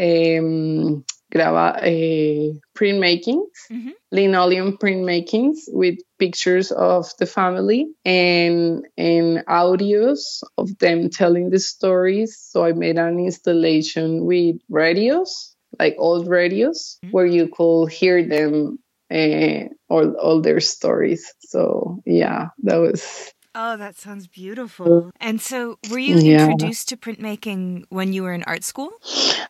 um, 0.00 1.04
graba, 1.34 1.76
uh, 1.78 2.58
printmakings, 2.76 3.50
mm-hmm. 3.70 3.90
linoleum 4.12 4.78
printmakings 4.78 5.56
with 5.68 5.98
pictures 6.18 6.70
of 6.70 7.10
the 7.18 7.26
family 7.26 7.88
and 8.04 8.86
and 8.96 9.44
audios 9.46 10.42
of 10.56 10.78
them 10.78 11.10
telling 11.10 11.50
the 11.50 11.58
stories. 11.58 12.38
So 12.40 12.64
I 12.64 12.72
made 12.72 12.98
an 12.98 13.18
installation 13.18 14.24
with 14.24 14.56
radios, 14.68 15.54
like 15.78 15.96
old 15.98 16.28
radios, 16.28 16.98
mm-hmm. 17.04 17.12
where 17.12 17.26
you 17.26 17.48
could 17.48 17.90
hear 17.90 18.26
them 18.26 18.78
uh, 19.12 19.68
all 19.88 20.14
all 20.14 20.40
their 20.40 20.60
stories. 20.60 21.32
So 21.40 22.00
yeah, 22.06 22.48
that 22.62 22.76
was 22.76 23.32
Oh, 23.54 23.76
that 23.76 23.96
sounds 23.96 24.26
beautiful. 24.26 25.12
And 25.20 25.40
so, 25.40 25.78
were 25.90 25.98
you 25.98 26.16
yeah. 26.16 26.48
introduced 26.48 26.88
to 26.88 26.96
printmaking 26.96 27.84
when 27.88 28.12
you 28.12 28.24
were 28.24 28.32
in 28.32 28.42
art 28.44 28.64
school? 28.64 28.90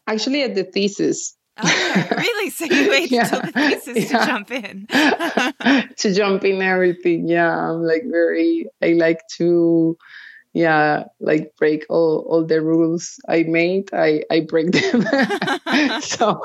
Actually, 0.07 0.43
at 0.43 0.55
the 0.55 0.65
thesis. 0.65 1.37
Okay, 1.59 2.09
really? 2.17 2.51
So 2.51 2.65
you 2.67 2.91
waited 2.91 3.13
yeah. 3.13 3.25
till 3.29 3.41
the 3.41 3.53
thesis 3.53 4.11
yeah. 4.11 4.19
to 4.19 4.27
jump 4.27 4.51
in? 4.51 4.87
to 5.97 6.15
jump 6.15 6.45
in 6.45 6.61
everything. 6.61 7.29
Yeah, 7.29 7.71
I'm 7.71 7.83
like 7.83 8.03
very, 8.07 8.67
I 8.83 8.89
like 8.89 9.21
to, 9.37 9.97
yeah, 10.53 11.05
like 11.21 11.55
break 11.57 11.87
all, 11.89 12.27
all 12.29 12.45
the 12.45 12.61
rules 12.61 13.19
I 13.29 13.45
made. 13.45 13.91
I, 13.95 14.25
I 14.31 14.41
break 14.41 14.73
them. 14.73 15.03
so, 16.03 16.43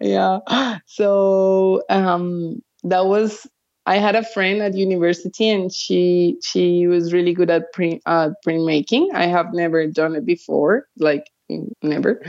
yeah. 0.00 0.78
So, 0.86 1.82
um, 1.88 2.62
that 2.84 3.06
was 3.06 3.46
I 3.90 3.98
had 3.98 4.14
a 4.14 4.22
friend 4.22 4.62
at 4.62 4.76
university 4.76 5.48
and 5.48 5.72
she 5.72 6.38
she 6.44 6.86
was 6.86 7.12
really 7.12 7.34
good 7.34 7.50
at 7.50 7.72
print 7.72 8.00
uh, 8.06 8.30
printmaking. 8.46 9.08
I 9.14 9.26
have 9.26 9.52
never 9.52 9.88
done 9.88 10.14
it 10.14 10.24
before, 10.24 10.86
like 10.96 11.24
never. 11.82 12.22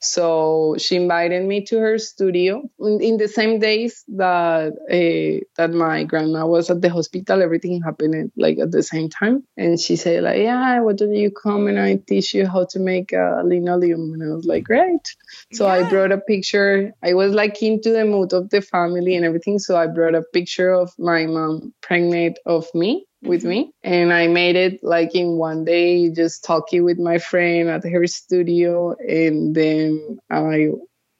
So 0.00 0.76
she 0.78 0.96
invited 0.96 1.44
me 1.44 1.64
to 1.66 1.78
her 1.78 1.98
studio 1.98 2.62
in, 2.80 3.00
in 3.00 3.16
the 3.16 3.28
same 3.28 3.58
days 3.58 4.04
that 4.08 4.72
uh, 4.72 5.44
that 5.56 5.72
my 5.72 6.04
grandma 6.04 6.46
was 6.46 6.70
at 6.70 6.80
the 6.80 6.90
hospital. 6.90 7.42
Everything 7.42 7.82
happened 7.82 8.32
like 8.36 8.58
at 8.58 8.70
the 8.70 8.82
same 8.82 9.08
time, 9.08 9.44
and 9.56 9.78
she 9.78 9.96
said 9.96 10.22
like, 10.22 10.38
"Yeah, 10.38 10.80
why 10.80 10.92
don't 10.92 11.14
you 11.14 11.30
come 11.30 11.66
and 11.68 11.78
I 11.78 11.96
teach 11.96 12.34
you 12.34 12.46
how 12.46 12.66
to 12.70 12.78
make 12.78 13.12
a 13.12 13.42
linoleum?" 13.44 14.12
And 14.14 14.22
I 14.22 14.34
was 14.34 14.44
like, 14.44 14.64
"Great!" 14.64 15.06
So 15.52 15.66
yeah. 15.66 15.74
I 15.74 15.88
brought 15.88 16.12
a 16.12 16.18
picture. 16.18 16.92
I 17.02 17.14
was 17.14 17.32
like 17.32 17.62
into 17.62 17.90
the 17.90 18.04
mood 18.04 18.32
of 18.32 18.50
the 18.50 18.60
family 18.60 19.16
and 19.16 19.24
everything, 19.24 19.58
so 19.58 19.76
I 19.76 19.86
brought 19.86 20.14
a 20.14 20.22
picture 20.32 20.70
of 20.70 20.90
my 20.98 21.26
mom 21.26 21.74
pregnant 21.80 22.38
of 22.46 22.66
me 22.74 23.06
with 23.26 23.44
me 23.44 23.72
and 23.82 24.12
i 24.12 24.26
made 24.26 24.56
it 24.56 24.82
like 24.82 25.14
in 25.14 25.36
one 25.36 25.64
day 25.64 26.10
just 26.10 26.44
talking 26.44 26.84
with 26.84 26.98
my 26.98 27.18
friend 27.18 27.68
at 27.68 27.84
her 27.84 28.06
studio 28.06 28.94
and 29.08 29.54
then 29.54 30.18
i 30.30 30.68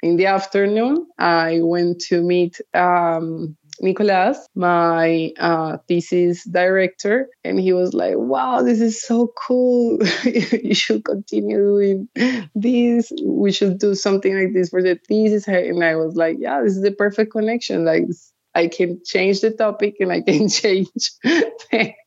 in 0.03 0.17
the 0.17 0.27
afternoon 0.27 1.07
i 1.19 1.61
went 1.63 2.01
to 2.01 2.23
meet 2.23 2.61
um, 2.75 3.57
Nicolas, 3.81 4.47
my 4.55 5.33
uh, 5.39 5.79
thesis 5.89 6.45
director, 6.45 7.29
and 7.43 7.59
he 7.59 7.73
was 7.73 7.93
like, 7.93 8.15
"Wow, 8.17 8.63
this 8.63 8.81
is 8.81 9.03
so 9.03 9.33
cool! 9.37 9.99
you 10.25 10.75
should 10.75 11.05
continue 11.05 11.57
doing 11.57 12.09
this. 12.55 13.13
We 13.25 13.53
should 13.53 13.79
do 13.79 13.95
something 13.95 14.37
like 14.37 14.55
this 14.55 14.69
for 14.69 14.83
the 14.83 14.99
thesis." 15.09 15.49
And 15.49 15.83
I 15.83 15.97
was 15.97 16.15
like, 16.15 16.37
"Yeah, 16.39 16.63
this 16.63 16.77
is 16.77 16.83
the 16.83 16.93
perfect 16.93 17.33
connection. 17.33 17.85
Like, 17.85 18.05
I 18.55 18.69
can 18.69 19.01
change 19.05 19.41
the 19.41 19.51
topic 19.51 19.97
and 20.01 20.13
I 20.13 20.21
can 20.21 20.49
change 20.61 21.11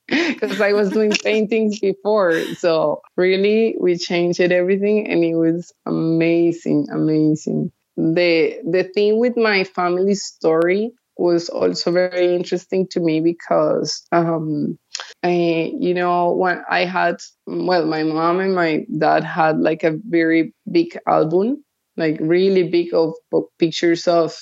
because 0.07 0.61
I 0.61 0.73
was 0.73 0.89
doing 0.91 1.11
paintings 1.11 1.79
before. 1.79 2.39
So 2.55 3.01
really, 3.15 3.75
we 3.79 3.97
changed 3.97 4.39
everything, 4.39 5.09
and 5.09 5.23
it 5.23 5.35
was 5.35 5.73
amazing, 5.85 6.87
amazing. 6.91 7.71
The 7.97 8.59
the 8.63 8.83
thing 8.83 9.19
with 9.19 9.37
my 9.37 9.63
family 9.63 10.15
story 10.15 10.91
was 11.17 11.49
also 11.49 11.91
very 11.91 12.35
interesting 12.35 12.87
to 12.91 12.99
me 12.99 13.19
because 13.21 14.05
um, 14.11 14.77
I, 15.23 15.73
you 15.79 15.93
know 15.93 16.33
when 16.33 16.63
I 16.69 16.85
had 16.85 17.17
well 17.47 17.85
my 17.85 18.03
mom 18.03 18.39
and 18.39 18.53
my 18.53 18.85
dad 18.97 19.23
had 19.23 19.59
like 19.59 19.83
a 19.83 19.97
very 20.07 20.53
big 20.71 20.97
album 21.07 21.63
like 21.97 22.17
really 22.21 22.69
big 22.69 22.93
of 22.93 23.13
pictures 23.57 24.07
of 24.07 24.37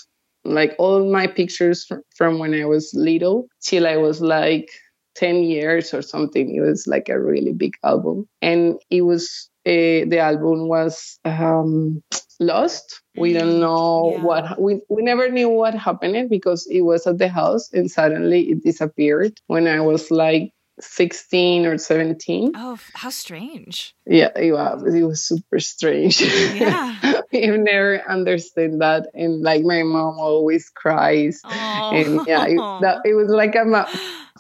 like 0.46 0.76
all 0.78 1.12
my 1.12 1.28
pictures 1.28 1.90
from 2.16 2.40
when 2.40 2.54
I 2.54 2.66
was 2.66 2.92
little 2.94 3.48
till 3.62 3.88
I 3.88 3.98
was 3.98 4.22
like 4.22 4.70
10 5.16 5.44
years 5.44 5.94
or 5.94 6.02
something. 6.02 6.56
It 6.56 6.62
was 6.62 6.86
like 6.88 7.10
a 7.10 7.20
really 7.20 7.54
big 7.54 7.74
album. 7.84 8.28
And 8.42 8.80
it 8.90 9.02
was, 9.02 9.50
uh, 9.66 10.06
the 10.08 10.20
album 10.20 10.68
was 10.68 11.20
um, 11.26 12.04
lost. 12.40 13.02
We 13.18 13.34
don't 13.34 13.56
mm, 13.56 13.60
know 13.62 14.14
yeah. 14.16 14.24
what, 14.24 14.62
we, 14.62 14.82
we 14.90 15.02
never 15.02 15.30
knew 15.30 15.50
what 15.50 15.74
happened 15.74 16.30
because 16.30 16.68
it 16.70 16.82
was 16.82 17.08
at 17.08 17.18
the 17.18 17.30
house 17.30 17.72
and 17.74 17.90
suddenly 17.90 18.52
it 18.52 18.64
disappeared 18.64 19.40
when 19.48 19.68
I 19.68 19.80
was 19.82 20.12
like 20.12 20.52
16 20.80 21.66
or 21.66 21.78
17. 21.78 22.52
Oh, 22.56 22.78
how 22.94 23.10
strange. 23.10 23.96
Yeah, 24.06 24.32
it 24.36 24.52
was, 24.52 24.94
it 24.94 25.04
was 25.04 25.24
super 25.24 25.60
strange. 25.60 26.22
Yeah. 26.22 27.22
you 27.32 27.58
never 27.58 28.02
understand 28.10 28.82
that. 28.82 29.08
And 29.14 29.42
like 29.42 29.64
my 29.64 29.84
mom 29.84 30.20
always 30.20 30.70
cries. 30.70 31.42
Oh. 31.46 31.92
And 31.94 32.28
yeah, 32.28 32.46
it, 32.46 32.58
that, 32.82 33.02
it 33.06 33.14
was 33.14 33.30
like 33.30 33.56
a 33.56 33.88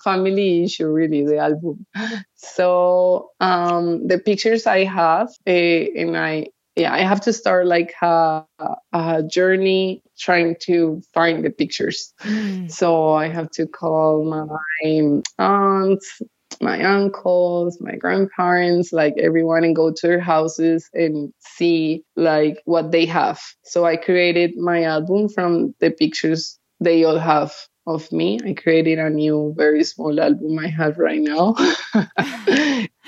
family 0.04 0.64
issue, 0.64 0.88
really, 0.88 1.26
the 1.26 1.38
album. 1.38 1.86
So 2.36 3.32
um, 3.40 4.08
the 4.08 4.20
pictures 4.20 4.68
I 4.68 4.84
have, 4.84 5.30
uh, 5.48 5.52
and 5.52 6.18
I, 6.18 6.48
yeah, 6.76 6.94
I 6.94 7.00
have 7.00 7.22
to 7.22 7.34
start 7.34 7.68
like 7.68 7.94
a, 8.02 8.44
a 8.92 9.24
journey 9.24 10.04
trying 10.18 10.56
to 10.64 11.02
find 11.14 11.44
the 11.44 11.50
pictures. 11.50 12.14
Mm. 12.22 12.70
So 12.70 13.14
I 13.14 13.30
have 13.30 13.50
to 13.52 13.66
call 13.66 14.26
my 14.26 15.22
aunts, 15.40 16.22
my 16.62 16.84
uncles, 16.84 17.80
my 17.80 17.96
grandparents, 17.96 18.92
like 18.92 19.14
everyone, 19.18 19.64
and 19.64 19.76
go 19.76 19.92
to 19.92 20.08
their 20.08 20.20
houses 20.20 20.90
and 20.94 21.34
see 21.40 22.04
like 22.18 22.62
what 22.66 22.92
they 22.92 23.06
have. 23.06 23.42
So 23.64 23.86
I 23.86 23.96
created 23.96 24.58
my 24.58 24.84
album 24.84 25.30
from 25.30 25.76
the 25.80 25.92
pictures 25.92 26.60
they 26.82 27.06
all 27.06 27.20
have 27.20 27.54
of 27.88 28.12
me. 28.12 28.40
I 28.46 28.54
created 28.54 29.00
a 29.00 29.10
new, 29.10 29.54
very 29.56 29.84
small 29.84 30.20
album 30.20 30.60
I 30.60 30.68
have 30.68 30.98
right 30.98 31.22
now. 31.22 31.56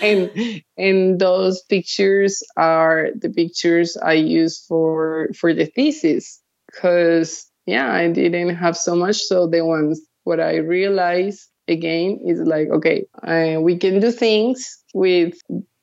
and 0.02 0.62
and 0.78 1.20
those 1.20 1.62
pictures 1.64 2.44
are 2.56 3.10
the 3.16 3.30
pictures 3.30 3.98
I 3.98 4.14
use 4.14 4.64
for 4.68 5.30
for 5.38 5.54
the 5.54 5.66
thesis. 5.66 6.42
Cause 6.74 7.50
yeah, 7.66 7.92
I 7.92 8.10
didn't 8.12 8.56
have 8.56 8.78
so 8.78 8.96
much. 8.96 9.18
So 9.18 9.48
the 9.48 9.66
ones 9.66 10.02
what 10.24 10.40
I 10.40 10.58
realized 10.58 11.50
again 11.68 12.20
is 12.26 12.40
like 12.40 12.70
okay 12.70 13.06
uh, 13.24 13.60
we 13.62 13.78
can 13.78 14.00
do 14.00 14.12
things 14.12 14.84
with 14.94 15.34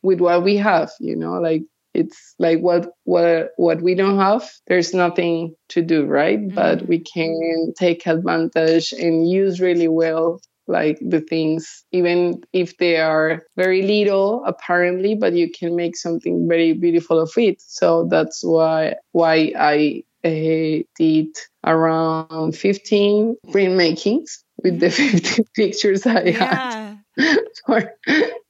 with 0.02 0.20
what 0.20 0.42
we 0.42 0.56
have 0.56 0.90
you 1.00 1.16
know 1.16 1.34
like 1.34 1.62
it's 1.92 2.34
like 2.38 2.60
what 2.60 2.88
what 3.04 3.50
what 3.56 3.80
we 3.80 3.94
don't 3.94 4.18
have 4.18 4.50
there's 4.66 4.94
nothing 4.94 5.54
to 5.68 5.82
do 5.82 6.04
right 6.04 6.40
mm-hmm. 6.40 6.54
but 6.54 6.86
we 6.86 6.98
can 6.98 7.72
take 7.78 8.06
advantage 8.06 8.92
and 8.92 9.28
use 9.30 9.60
really 9.60 9.88
well 9.88 10.40
like 10.66 10.98
the 11.00 11.20
things 11.20 11.84
even 11.92 12.42
if 12.52 12.76
they 12.78 12.96
are 12.96 13.42
very 13.56 13.82
little 13.82 14.42
apparently 14.46 15.14
but 15.14 15.34
you 15.34 15.50
can 15.50 15.76
make 15.76 15.96
something 15.96 16.48
very 16.48 16.72
beautiful 16.72 17.20
of 17.20 17.30
it. 17.36 17.60
So 17.60 18.06
that's 18.10 18.42
why 18.42 18.94
why 19.12 19.52
i 19.58 20.02
uh, 20.24 20.82
did 20.96 21.28
around 21.64 22.56
15 22.56 23.36
printmakings 23.48 24.38
with 24.62 24.80
the 24.80 24.90
15 24.90 25.44
pictures 25.54 26.06
I 26.06 26.22
yeah. 26.22 26.96
for 27.66 27.92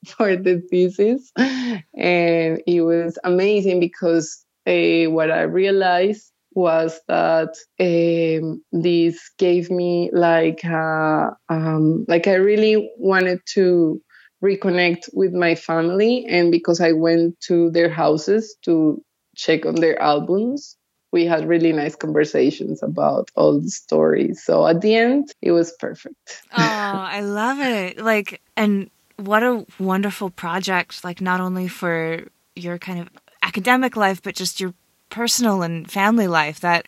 for 0.06 0.36
the 0.36 0.62
thesis, 0.70 1.32
and 1.36 2.62
it 2.66 2.80
was 2.82 3.18
amazing 3.24 3.80
because 3.80 4.44
uh, 4.66 5.10
what 5.10 5.30
I 5.30 5.42
realized 5.42 6.30
was 6.54 7.00
that 7.08 7.54
um, 7.80 8.62
this 8.72 9.30
gave 9.38 9.70
me 9.70 10.10
like 10.12 10.64
a, 10.64 11.36
um, 11.48 12.04
like 12.08 12.26
I 12.26 12.34
really 12.34 12.90
wanted 12.98 13.40
to 13.54 14.00
reconnect 14.42 15.08
with 15.12 15.32
my 15.32 15.54
family, 15.54 16.26
and 16.28 16.50
because 16.50 16.80
I 16.80 16.92
went 16.92 17.40
to 17.42 17.70
their 17.70 17.88
houses 17.88 18.56
to 18.64 19.02
check 19.36 19.66
on 19.66 19.76
their 19.76 20.00
albums, 20.00 20.76
we 21.12 21.24
had 21.24 21.48
really 21.48 21.72
nice 21.72 21.94
conversations 21.94 22.82
about 22.82 23.30
all 23.36 23.60
the 23.60 23.70
stories. 23.70 24.42
So 24.44 24.66
at 24.66 24.80
the 24.80 24.96
end, 24.96 25.32
it 25.40 25.52
was 25.52 25.72
perfect. 25.78 26.42
oh, 26.52 26.58
I 26.58 27.20
love 27.20 27.60
it. 27.60 27.98
Like, 27.98 28.42
and 28.56 28.90
what 29.16 29.42
a 29.42 29.64
wonderful 29.78 30.30
project, 30.30 31.04
like, 31.04 31.20
not 31.20 31.40
only 31.40 31.68
for 31.68 32.24
your 32.56 32.78
kind 32.78 32.98
of 33.00 33.08
academic 33.42 33.96
life, 33.96 34.22
but 34.22 34.34
just 34.34 34.60
your 34.60 34.74
personal 35.14 35.62
and 35.62 35.88
family 35.88 36.26
life. 36.26 36.60
That 36.60 36.86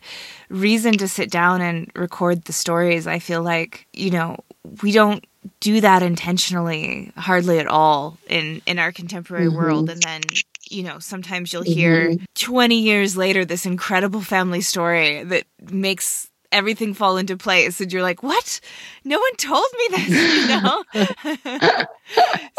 reason 0.49 0.97
to 0.97 1.07
sit 1.07 1.31
down 1.31 1.61
and 1.61 1.89
record 1.95 2.43
the 2.43 2.53
stories, 2.53 3.07
I 3.07 3.19
feel 3.19 3.41
like, 3.41 3.87
you 3.93 4.11
know, 4.11 4.37
we 4.83 4.91
don't 4.91 5.25
do 5.61 5.79
that 5.79 6.03
intentionally 6.03 7.13
hardly 7.15 7.57
at 7.57 7.67
all 7.67 8.17
in 8.29 8.61
in 8.65 8.79
our 8.79 8.91
contemporary 8.91 9.47
mm-hmm. 9.47 9.55
world 9.55 9.89
and 9.89 10.01
then 10.01 10.21
you 10.69 10.83
know, 10.83 10.99
sometimes 10.99 11.53
you'll 11.53 11.61
hear 11.61 12.09
mm-hmm. 12.09 12.25
20 12.35 12.81
years 12.81 13.15
later 13.15 13.45
this 13.45 13.65
incredible 13.65 14.19
family 14.19 14.59
story 14.59 15.23
that 15.23 15.45
makes 15.71 16.29
everything 16.51 16.93
fall 16.93 17.17
into 17.17 17.37
place 17.37 17.81
and 17.81 17.91
you're 17.91 18.01
like 18.01 18.23
what? 18.23 18.59
No 19.03 19.19
one 19.19 19.35
told 19.35 19.65
me 19.77 19.97
this 19.97 20.09
you 20.09 20.47
know? 20.61 20.83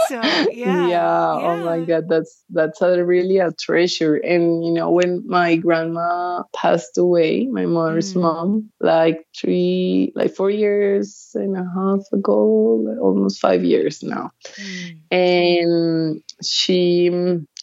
So 0.09 0.21
yeah, 0.23 0.47
yeah. 0.53 0.89
Yeah 0.89 1.31
oh 1.33 1.65
my 1.65 1.81
god 1.81 2.09
that's 2.09 2.45
that's 2.51 2.81
a 2.83 3.05
really 3.05 3.39
a 3.39 3.53
treasure. 3.53 4.17
And 4.17 4.65
you 4.65 4.73
know 4.73 4.91
when 4.91 5.27
my 5.27 5.57
grandma 5.57 6.43
passed 6.55 6.99
away 6.99 7.47
my 7.47 7.67
mother's 7.67 8.15
mm. 8.15 8.23
mom 8.23 8.71
like 8.81 9.27
three 9.39 10.13
like 10.15 10.35
four 10.35 10.51
years 10.51 11.31
and 11.35 11.57
a 11.57 11.65
half 11.75 12.01
ago 12.13 12.99
almost 13.01 13.41
five 13.41 13.65
years 13.65 14.03
now. 14.03 14.31
Mm. 14.59 14.99
and 15.11 16.23
she 16.43 17.11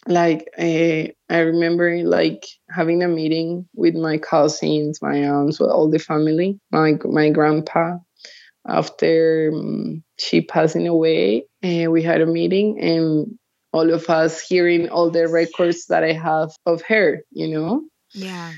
like 0.07 0.49
uh, 0.57 1.11
I 1.29 1.39
remember 1.39 1.97
like 2.03 2.45
having 2.69 3.03
a 3.03 3.07
meeting 3.07 3.67
with 3.75 3.95
my 3.95 4.17
cousins, 4.17 5.01
my 5.01 5.17
aunts, 5.17 5.59
with 5.59 5.69
all 5.69 5.89
the 5.89 5.99
family, 5.99 6.59
my 6.71 6.93
my 7.05 7.29
grandpa. 7.29 7.97
After 8.67 9.51
um, 9.53 10.03
she 10.17 10.41
passing 10.41 10.87
away, 10.87 11.45
and 11.61 11.91
we 11.91 12.01
had 12.01 12.21
a 12.21 12.25
meeting, 12.25 12.79
and 12.79 13.37
all 13.71 13.93
of 13.93 14.09
us 14.09 14.41
hearing 14.41 14.89
all 14.89 15.11
the 15.11 15.27
records 15.27 15.87
that 15.87 16.03
I 16.03 16.13
have 16.13 16.51
of 16.65 16.81
her, 16.83 17.23
you 17.31 17.47
know. 17.47 17.83
Yeah. 18.13 18.53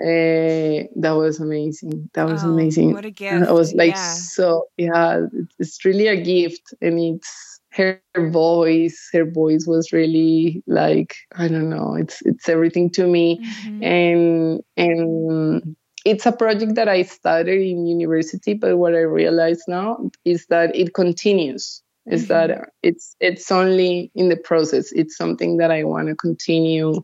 Uh, 0.00 0.88
that 0.96 1.14
was 1.14 1.38
amazing. 1.38 2.08
That 2.14 2.26
was 2.26 2.42
oh, 2.42 2.48
amazing. 2.48 2.94
What 2.94 3.04
a 3.04 3.10
gift! 3.10 3.46
I 3.46 3.52
was 3.52 3.74
like 3.74 3.94
yeah. 3.94 4.14
so 4.14 4.64
yeah. 4.78 5.26
It's 5.58 5.84
really 5.84 6.08
a 6.08 6.20
gift, 6.20 6.74
and 6.80 6.98
it's 6.98 7.51
her 7.72 8.00
voice 8.18 9.08
her 9.12 9.24
voice 9.24 9.66
was 9.66 9.92
really 9.92 10.62
like 10.66 11.16
i 11.36 11.48
don't 11.48 11.70
know 11.70 11.94
it's 11.94 12.20
it's 12.22 12.48
everything 12.48 12.90
to 12.90 13.06
me 13.06 13.38
mm-hmm. 13.38 13.82
and 13.82 14.60
and 14.76 15.76
it's 16.04 16.26
a 16.26 16.32
project 16.32 16.74
that 16.74 16.88
i 16.88 17.02
started 17.02 17.60
in 17.60 17.86
university 17.86 18.54
but 18.54 18.76
what 18.76 18.94
i 18.94 19.00
realize 19.00 19.62
now 19.66 19.98
is 20.24 20.46
that 20.46 20.74
it 20.76 20.94
continues 20.94 21.82
is 22.06 22.22
mm-hmm. 22.22 22.32
that 22.32 22.68
it's 22.82 23.16
it's 23.20 23.50
only 23.50 24.10
in 24.14 24.28
the 24.28 24.36
process 24.36 24.92
it's 24.92 25.16
something 25.16 25.56
that 25.56 25.70
i 25.70 25.82
want 25.82 26.08
to 26.08 26.14
continue 26.14 27.02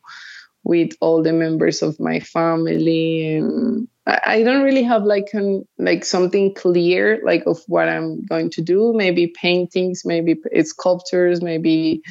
with 0.69 0.91
all 1.01 1.23
the 1.23 1.33
members 1.33 1.83
of 1.83 1.99
my 1.99 2.21
family 2.21 3.35
and 3.35 3.89
I 4.07 4.43
don't 4.43 4.63
really 4.63 4.85
have 4.85 5.03
like 5.05 5.31
an 5.33 5.67
like 5.79 6.05
something 6.05 6.55
clear 6.55 7.21
like 7.25 7.45
of 7.47 7.59
what 7.67 7.89
I'm 7.89 8.25
going 8.25 8.51
to 8.51 8.63
do. 8.63 8.93
Maybe 8.95 9.27
paintings, 9.27 10.03
maybe 10.05 10.37
it's 10.53 10.71
sculptures, 10.71 11.43
maybe 11.43 12.03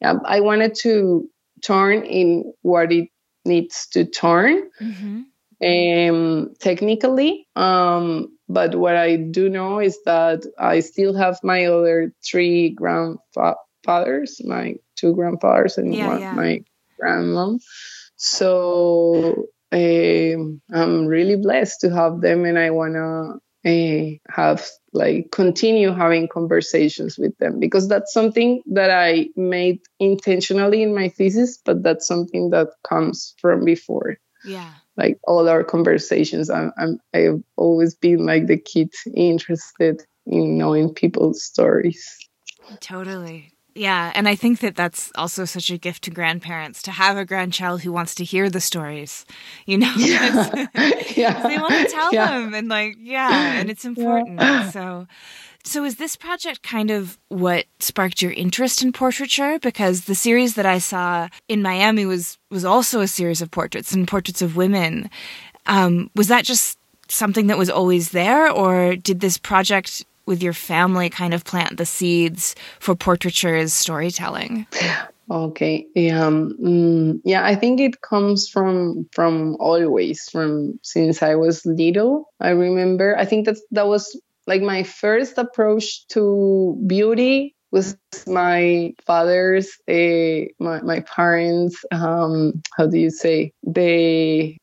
yeah, 0.00 0.14
I 0.24 0.40
wanted 0.40 0.74
to 0.82 1.28
turn 1.62 2.02
in 2.04 2.52
what 2.62 2.92
it 2.92 3.08
needs 3.44 3.86
to 3.88 4.04
turn. 4.04 4.70
Mm-hmm. 4.80 5.22
Um, 5.62 6.54
technically, 6.60 7.46
um, 7.56 8.36
but 8.48 8.74
what 8.74 8.96
I 8.96 9.16
do 9.16 9.48
know 9.48 9.78
is 9.78 9.98
that 10.04 10.44
I 10.58 10.80
still 10.80 11.14
have 11.14 11.40
my 11.42 11.64
other 11.66 12.12
three 12.22 12.70
grandfathers, 12.70 14.42
my 14.44 14.74
two 14.96 15.14
grandfathers 15.14 15.78
and 15.78 15.94
yeah, 15.94 16.08
one, 16.08 16.20
yeah. 16.20 16.32
my 16.32 16.64
grandmom. 17.00 17.60
So 18.16 19.46
uh, 19.72 19.76
I'm 19.76 21.06
really 21.06 21.36
blessed 21.36 21.80
to 21.82 21.90
have 21.90 22.20
them, 22.20 22.44
and 22.44 22.58
I 22.58 22.70
wanna 22.70 23.34
uh, 23.66 24.04
have 24.30 24.66
like 24.92 25.30
continue 25.32 25.92
having 25.92 26.28
conversations 26.28 27.18
with 27.18 27.36
them 27.38 27.58
because 27.58 27.88
that's 27.88 28.12
something 28.12 28.62
that 28.66 28.90
I 28.90 29.28
made 29.36 29.80
intentionally 29.98 30.82
in 30.82 30.94
my 30.94 31.08
thesis, 31.08 31.58
but 31.64 31.82
that's 31.82 32.06
something 32.06 32.50
that 32.50 32.68
comes 32.88 33.34
from 33.40 33.64
before. 33.64 34.18
Yeah. 34.44 34.72
Like 34.96 35.18
all 35.24 35.48
our 35.48 35.64
conversations, 35.64 36.48
I'm, 36.48 36.72
I'm 36.78 36.98
I've 37.12 37.42
always 37.56 37.94
been 37.94 38.24
like 38.24 38.46
the 38.46 38.56
kid 38.56 38.92
interested 39.14 40.02
in 40.26 40.56
knowing 40.56 40.94
people's 40.94 41.42
stories. 41.42 42.16
Totally. 42.80 43.52
Yeah, 43.76 44.10
and 44.14 44.26
I 44.26 44.34
think 44.34 44.60
that 44.60 44.74
that's 44.74 45.12
also 45.16 45.44
such 45.44 45.70
a 45.70 45.76
gift 45.76 46.04
to 46.04 46.10
grandparents 46.10 46.80
to 46.82 46.90
have 46.90 47.18
a 47.18 47.26
grandchild 47.26 47.82
who 47.82 47.92
wants 47.92 48.14
to 48.14 48.24
hear 48.24 48.48
the 48.48 48.60
stories, 48.60 49.26
you 49.66 49.76
know, 49.76 49.92
yeah. 49.98 50.66
yeah. 51.14 51.46
they 51.46 51.58
want 51.58 51.74
to 51.74 51.92
tell 51.92 52.12
yeah. 52.12 52.38
them 52.38 52.54
and 52.54 52.68
like, 52.68 52.96
yeah, 52.98 53.52
and 53.60 53.68
it's 53.68 53.84
important. 53.84 54.40
Yeah. 54.40 54.70
So, 54.70 55.06
so 55.62 55.84
is 55.84 55.96
this 55.96 56.16
project 56.16 56.62
kind 56.62 56.90
of 56.90 57.18
what 57.28 57.66
sparked 57.78 58.22
your 58.22 58.32
interest 58.32 58.82
in 58.82 58.92
portraiture? 58.92 59.58
Because 59.58 60.06
the 60.06 60.14
series 60.14 60.54
that 60.54 60.64
I 60.64 60.78
saw 60.78 61.28
in 61.46 61.60
Miami 61.60 62.06
was 62.06 62.38
was 62.50 62.64
also 62.64 63.00
a 63.00 63.08
series 63.08 63.42
of 63.42 63.50
portraits 63.50 63.92
and 63.92 64.08
portraits 64.08 64.40
of 64.40 64.56
women. 64.56 65.10
Um, 65.66 66.10
was 66.14 66.28
that 66.28 66.44
just 66.44 66.78
something 67.08 67.48
that 67.48 67.58
was 67.58 67.68
always 67.68 68.10
there, 68.10 68.50
or 68.50 68.96
did 68.96 69.20
this 69.20 69.36
project 69.36 70.06
with 70.26 70.42
your 70.42 70.52
family 70.52 71.08
kind 71.08 71.32
of 71.32 71.44
plant 71.44 71.76
the 71.76 71.86
seeds 71.86 72.54
for 72.80 72.94
portraiture 72.94 73.56
as 73.56 73.72
storytelling? 73.72 74.66
Okay. 75.30 75.86
Yeah. 75.94 76.24
Um, 76.24 76.56
mm, 76.62 77.20
yeah. 77.24 77.44
I 77.44 77.56
think 77.56 77.80
it 77.80 78.00
comes 78.00 78.48
from 78.48 79.08
from 79.12 79.56
always 79.58 80.28
from 80.30 80.78
since 80.82 81.22
I 81.22 81.34
was 81.34 81.66
little. 81.66 82.30
I 82.40 82.50
remember. 82.50 83.16
I 83.18 83.24
think 83.24 83.46
that 83.46 83.56
that 83.72 83.88
was 83.88 84.20
like 84.46 84.62
my 84.62 84.84
first 84.84 85.38
approach 85.38 86.06
to 86.08 86.80
beauty 86.86 87.56
was 87.72 87.96
my 88.26 88.94
father's 89.04 89.68
uh, 89.88 90.46
my, 90.60 90.80
my 90.82 91.00
parents 91.00 91.84
um 91.90 92.62
how 92.76 92.86
do 92.86 92.96
you 92.96 93.10
say 93.10 93.52
they 93.66 94.56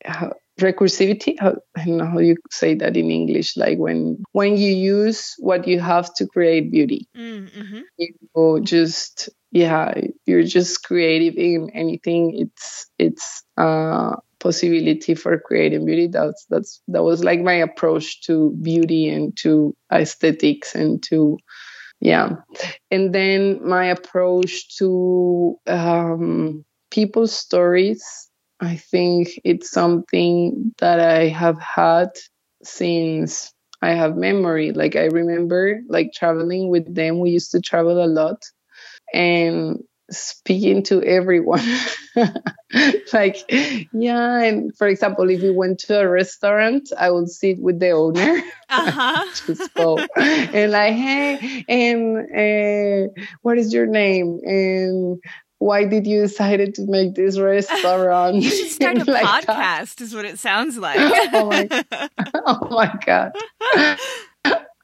recursivity 0.60 1.36
how, 1.40 1.56
i 1.76 1.86
don't 1.86 1.98
know 1.98 2.06
how 2.06 2.20
you 2.20 2.36
say 2.52 2.76
that 2.76 2.96
in 2.96 3.10
english 3.10 3.58
like 3.58 3.78
when 3.78 4.22
when 4.34 4.56
you 4.58 4.72
use 4.72 5.36
what 5.40 5.68
you 5.68 5.80
have 5.80 6.14
to 6.16 6.28
create 6.28 6.72
beauty. 6.72 7.08
Mm, 7.16 7.52
mm-hmm. 7.52 7.80
you 7.98 8.62
just 8.62 9.30
yeah 9.52 9.94
you're 10.26 10.44
just 10.44 10.84
creative 10.84 11.36
in 11.36 11.70
anything. 11.74 12.36
It's 12.38 12.88
it's 12.98 13.44
a 13.58 14.16
possibility 14.40 15.16
for 15.16 15.40
creating 15.40 15.86
beauty. 15.86 16.08
That's 16.08 16.46
that's 16.50 16.82
that 16.88 17.04
was 17.04 17.24
like 17.24 17.42
my 17.42 17.54
approach 17.54 18.22
to 18.24 18.56
beauty 18.62 19.10
and 19.10 19.36
to 19.38 19.76
aesthetics 19.92 20.76
and 20.76 21.02
to 21.04 21.38
yeah. 22.00 22.36
And 22.92 23.16
then 23.16 23.66
my 23.66 23.86
approach 23.86 24.78
to 24.78 25.56
um, 25.68 26.66
people's 26.92 27.34
stories 27.34 28.30
I 28.64 28.78
think 28.78 29.40
it's 29.44 29.70
something 29.70 30.74
that 30.80 31.00
I 31.00 31.28
have 31.28 31.60
had 31.60 32.10
since 32.64 33.54
I 33.82 33.92
have 33.92 34.16
memory. 34.16 34.72
Like 34.72 34.96
I 34.96 35.06
remember 35.06 35.82
like 35.90 36.14
traveling 36.14 36.70
with 36.70 36.94
them. 36.94 37.20
We 37.20 37.32
used 37.32 37.52
to 37.52 37.62
travel 37.62 38.04
a 38.04 38.08
lot 38.08 38.42
and 39.14 39.84
speaking 40.10 40.84
to 40.84 41.04
everyone. 41.04 41.66
like, 43.14 43.38
yeah. 43.92 44.42
And 44.42 44.76
for 44.78 44.88
example, 44.88 45.30
if 45.30 45.42
we 45.42 45.52
went 45.52 45.80
to 45.80 46.00
a 46.00 46.08
restaurant, 46.08 46.90
I 46.98 47.12
would 47.12 47.30
sit 47.30 47.60
with 47.60 47.80
the 47.80 47.92
owner. 47.92 48.42
Uh-huh. 48.70 49.26
Just 49.46 49.74
go 49.74 50.00
and 50.16 50.72
like, 50.72 50.94
hey, 50.94 51.66
and 51.68 52.18
uh, 52.18 53.22
what 53.42 53.58
is 53.58 53.74
your 53.74 53.88
name? 53.88 54.40
And 54.44 55.22
why 55.64 55.86
did 55.86 56.06
you 56.06 56.22
decided 56.22 56.76
to 56.76 56.86
make 56.88 57.16
this 57.16 57.40
restaurant? 57.40 58.36
you 58.44 58.50
should 58.50 58.70
start 58.70 58.98
a 58.98 59.04
like 59.12 59.26
podcast, 59.26 59.96
that? 59.96 60.02
is 60.02 60.14
what 60.14 60.26
it 60.26 60.38
sounds 60.38 60.78
like. 60.78 60.98
oh, 61.00 61.46
my, 61.46 61.86
oh 62.46 62.68
my 62.70 62.94
god. 63.06 63.32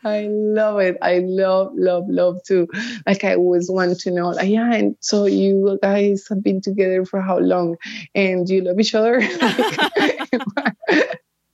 I 0.01 0.27
love 0.29 0.79
it. 0.79 0.95
I 1.01 1.19
love, 1.19 1.73
love, 1.75 2.05
love 2.07 2.41
to. 2.47 2.67
Like 3.05 3.25
I 3.25 3.35
always 3.35 3.69
want 3.69 3.99
to 3.99 4.11
know, 4.11 4.29
like, 4.29 4.47
yeah, 4.47 4.73
and 4.73 4.95
so 5.01 5.25
you 5.25 5.77
guys 5.81 6.25
have 6.29 6.41
been 6.41 6.61
together 6.61 7.03
for 7.03 7.19
how 7.19 7.39
long? 7.39 7.75
And 8.15 8.47
you 8.47 8.61
love 8.61 8.79
each 8.79 8.95
other? 8.95 9.19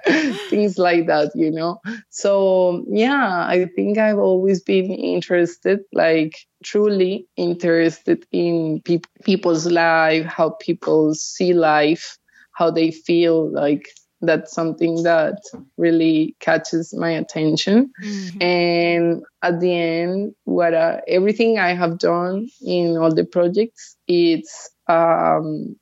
Things 0.49 0.77
like 0.77 1.07
that, 1.07 1.31
you 1.35 1.51
know. 1.51 1.79
So 2.09 2.85
yeah, 2.87 3.45
I 3.47 3.65
think 3.75 3.97
I've 3.97 4.19
always 4.19 4.61
been 4.61 4.91
interested, 4.91 5.79
like 5.93 6.37
truly 6.63 7.27
interested 7.35 8.25
in 8.31 8.81
pe- 8.85 8.99
people's 9.23 9.65
life, 9.65 10.25
how 10.25 10.51
people 10.61 11.15
see 11.15 11.53
life, 11.53 12.17
how 12.53 12.71
they 12.71 12.91
feel 12.91 13.51
like 13.51 13.87
that's 14.21 14.53
something 14.53 15.03
that 15.03 15.41
really 15.77 16.35
catches 16.39 16.93
my 16.93 17.11
attention 17.11 17.91
mm-hmm. 18.01 18.41
and 18.41 19.23
at 19.41 19.59
the 19.59 19.71
end 19.71 20.33
what 20.45 20.73
uh, 20.73 21.01
everything 21.07 21.59
i 21.59 21.73
have 21.73 21.99
done 21.99 22.47
in 22.61 22.97
all 22.97 23.13
the 23.13 23.25
projects 23.25 23.97
it's 24.07 24.69
um, 24.87 25.75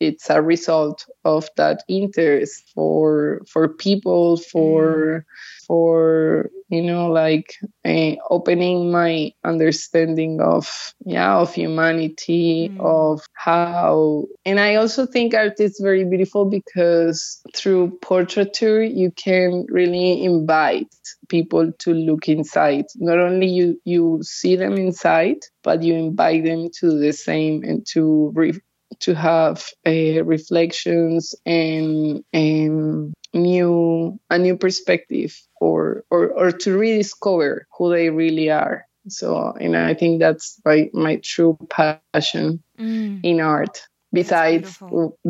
it's 0.00 0.28
a 0.30 0.42
result 0.42 1.06
of 1.24 1.48
that 1.56 1.82
interest 1.88 2.70
for 2.74 3.42
for 3.48 3.68
people 3.68 4.36
for 4.36 5.24
mm. 5.24 5.66
for 5.66 6.50
you 6.68 6.82
know 6.82 7.08
like 7.08 7.54
uh, 7.84 8.12
opening 8.30 8.90
my 8.90 9.32
understanding 9.44 10.40
of 10.40 10.94
yeah 11.04 11.36
of 11.36 11.54
humanity 11.54 12.68
mm. 12.68 12.80
of 12.80 13.22
how 13.32 14.24
and 14.44 14.60
i 14.60 14.74
also 14.74 15.06
think 15.06 15.34
art 15.34 15.58
is 15.60 15.80
very 15.82 16.04
beautiful 16.04 16.44
because 16.44 17.40
through 17.54 17.96
portraiture 18.02 18.82
you 18.82 19.10
can 19.12 19.64
really 19.68 20.24
invite 20.24 20.88
people 21.28 21.72
to 21.78 21.94
look 21.94 22.28
inside 22.28 22.84
not 22.96 23.18
only 23.18 23.46
you 23.46 23.80
you 23.84 24.20
see 24.22 24.56
them 24.56 24.74
inside 24.74 25.38
but 25.62 25.82
you 25.82 25.94
invite 25.94 26.44
them 26.44 26.68
to 26.80 26.98
the 26.98 27.12
same 27.12 27.62
and 27.64 27.86
to 27.86 28.30
re- 28.34 28.60
to 29.00 29.14
have 29.14 29.66
uh, 29.86 30.24
reflections 30.24 31.34
and, 31.44 32.24
and 32.32 33.14
new 33.36 34.18
a 34.30 34.38
new 34.38 34.56
perspective 34.56 35.38
or, 35.60 36.04
or 36.10 36.28
or 36.28 36.50
to 36.50 36.76
rediscover 36.76 37.66
who 37.76 37.90
they 37.90 38.10
really 38.10 38.50
are. 38.50 38.86
So 39.08 39.54
and 39.60 39.76
i 39.76 39.94
think 39.94 40.18
that's 40.18 40.60
my 40.64 40.90
my 40.92 41.16
true 41.22 41.56
passion 41.70 42.62
mm. 42.78 43.20
in 43.22 43.40
art. 43.40 43.82
Besides 44.12 44.78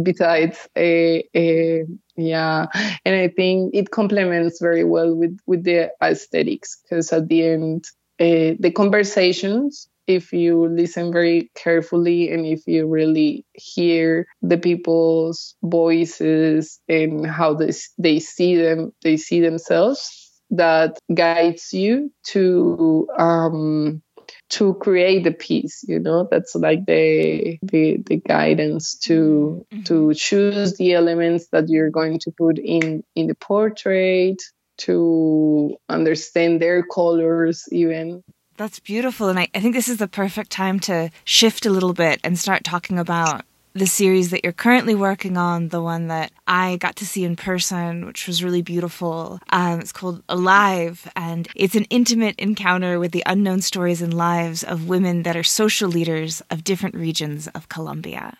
besides 0.00 0.68
a, 0.76 1.24
a 1.34 1.84
yeah. 2.16 2.66
And 3.04 3.14
i 3.14 3.28
think 3.28 3.74
it 3.74 3.90
complements 3.90 4.60
very 4.60 4.84
well 4.84 5.14
with 5.14 5.38
with 5.46 5.64
the 5.64 5.90
aesthetics 6.02 6.78
because 6.82 7.12
at 7.12 7.28
the 7.28 7.44
end 7.44 7.84
uh, 8.18 8.56
the 8.58 8.72
conversations 8.74 9.88
if 10.06 10.32
you 10.32 10.68
listen 10.68 11.12
very 11.12 11.50
carefully 11.54 12.30
and 12.32 12.46
if 12.46 12.62
you 12.66 12.86
really 12.86 13.44
hear 13.54 14.26
the 14.42 14.58
people's 14.58 15.56
voices 15.62 16.80
and 16.88 17.26
how 17.26 17.54
they, 17.54 17.72
they 17.98 18.18
see 18.18 18.56
them 18.56 18.92
they 19.02 19.16
see 19.16 19.40
themselves 19.40 20.30
that 20.50 20.98
guides 21.12 21.72
you 21.72 22.12
to 22.24 23.08
um 23.18 24.02
to 24.48 24.74
create 24.74 25.24
the 25.24 25.32
piece 25.32 25.84
you 25.88 25.98
know 25.98 26.28
that's 26.30 26.54
like 26.54 26.84
the 26.86 27.58
the, 27.62 27.98
the 28.06 28.16
guidance 28.16 28.96
to 28.96 29.66
mm-hmm. 29.72 29.82
to 29.82 30.14
choose 30.14 30.76
the 30.76 30.92
elements 30.92 31.48
that 31.52 31.68
you're 31.68 31.90
going 31.90 32.18
to 32.18 32.30
put 32.30 32.58
in 32.58 33.02
in 33.14 33.26
the 33.26 33.34
portrait 33.34 34.36
to 34.78 35.76
understand 35.88 36.60
their 36.60 36.82
colors 36.82 37.64
even 37.72 38.22
that's 38.56 38.78
beautiful. 38.80 39.28
And 39.28 39.38
I, 39.38 39.48
I 39.54 39.60
think 39.60 39.74
this 39.74 39.88
is 39.88 39.98
the 39.98 40.08
perfect 40.08 40.50
time 40.50 40.80
to 40.80 41.10
shift 41.24 41.66
a 41.66 41.70
little 41.70 41.92
bit 41.92 42.20
and 42.24 42.38
start 42.38 42.64
talking 42.64 42.98
about 42.98 43.44
the 43.76 43.86
series 43.86 44.30
that 44.30 44.42
you're 44.42 44.54
currently 44.54 44.94
working 44.94 45.36
on, 45.36 45.68
the 45.68 45.82
one 45.82 46.08
that 46.08 46.32
I 46.46 46.76
got 46.76 46.96
to 46.96 47.06
see 47.06 47.24
in 47.24 47.36
person, 47.36 48.06
which 48.06 48.26
was 48.26 48.42
really 48.42 48.62
beautiful. 48.62 49.38
Um, 49.50 49.80
it's 49.80 49.92
called 49.92 50.22
Alive, 50.30 51.10
and 51.14 51.46
it's 51.54 51.74
an 51.74 51.84
intimate 51.90 52.36
encounter 52.38 52.98
with 52.98 53.12
the 53.12 53.22
unknown 53.26 53.60
stories 53.60 54.00
and 54.00 54.14
lives 54.14 54.64
of 54.64 54.88
women 54.88 55.24
that 55.24 55.36
are 55.36 55.42
social 55.42 55.90
leaders 55.90 56.42
of 56.50 56.64
different 56.64 56.94
regions 56.94 57.48
of 57.48 57.68
Colombia. 57.68 58.38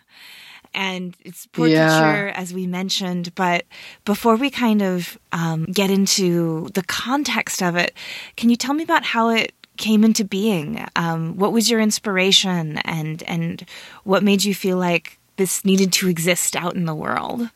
And 0.73 1.15
it's 1.23 1.45
portraiture, 1.47 2.27
yeah. 2.27 2.33
as 2.35 2.53
we 2.53 2.67
mentioned, 2.67 3.33
but 3.35 3.65
before 4.05 4.35
we 4.35 4.49
kind 4.49 4.81
of 4.81 5.17
um, 5.31 5.65
get 5.65 5.89
into 5.89 6.69
the 6.73 6.83
context 6.83 7.63
of 7.63 7.75
it, 7.75 7.93
can 8.35 8.49
you 8.49 8.55
tell 8.55 8.73
me 8.73 8.83
about 8.83 9.03
how 9.03 9.29
it 9.29 9.53
came 9.77 10.03
into 10.03 10.23
being? 10.23 10.85
Um, 10.95 11.37
what 11.37 11.53
was 11.53 11.69
your 11.69 11.79
inspiration, 11.79 12.77
and 12.79 13.23
and 13.23 13.65
what 14.03 14.23
made 14.23 14.43
you 14.43 14.53
feel 14.53 14.77
like 14.77 15.19
this 15.37 15.63
needed 15.63 15.93
to 15.93 16.09
exist 16.09 16.55
out 16.55 16.75
in 16.75 16.85
the 16.85 16.95
world? 16.95 17.49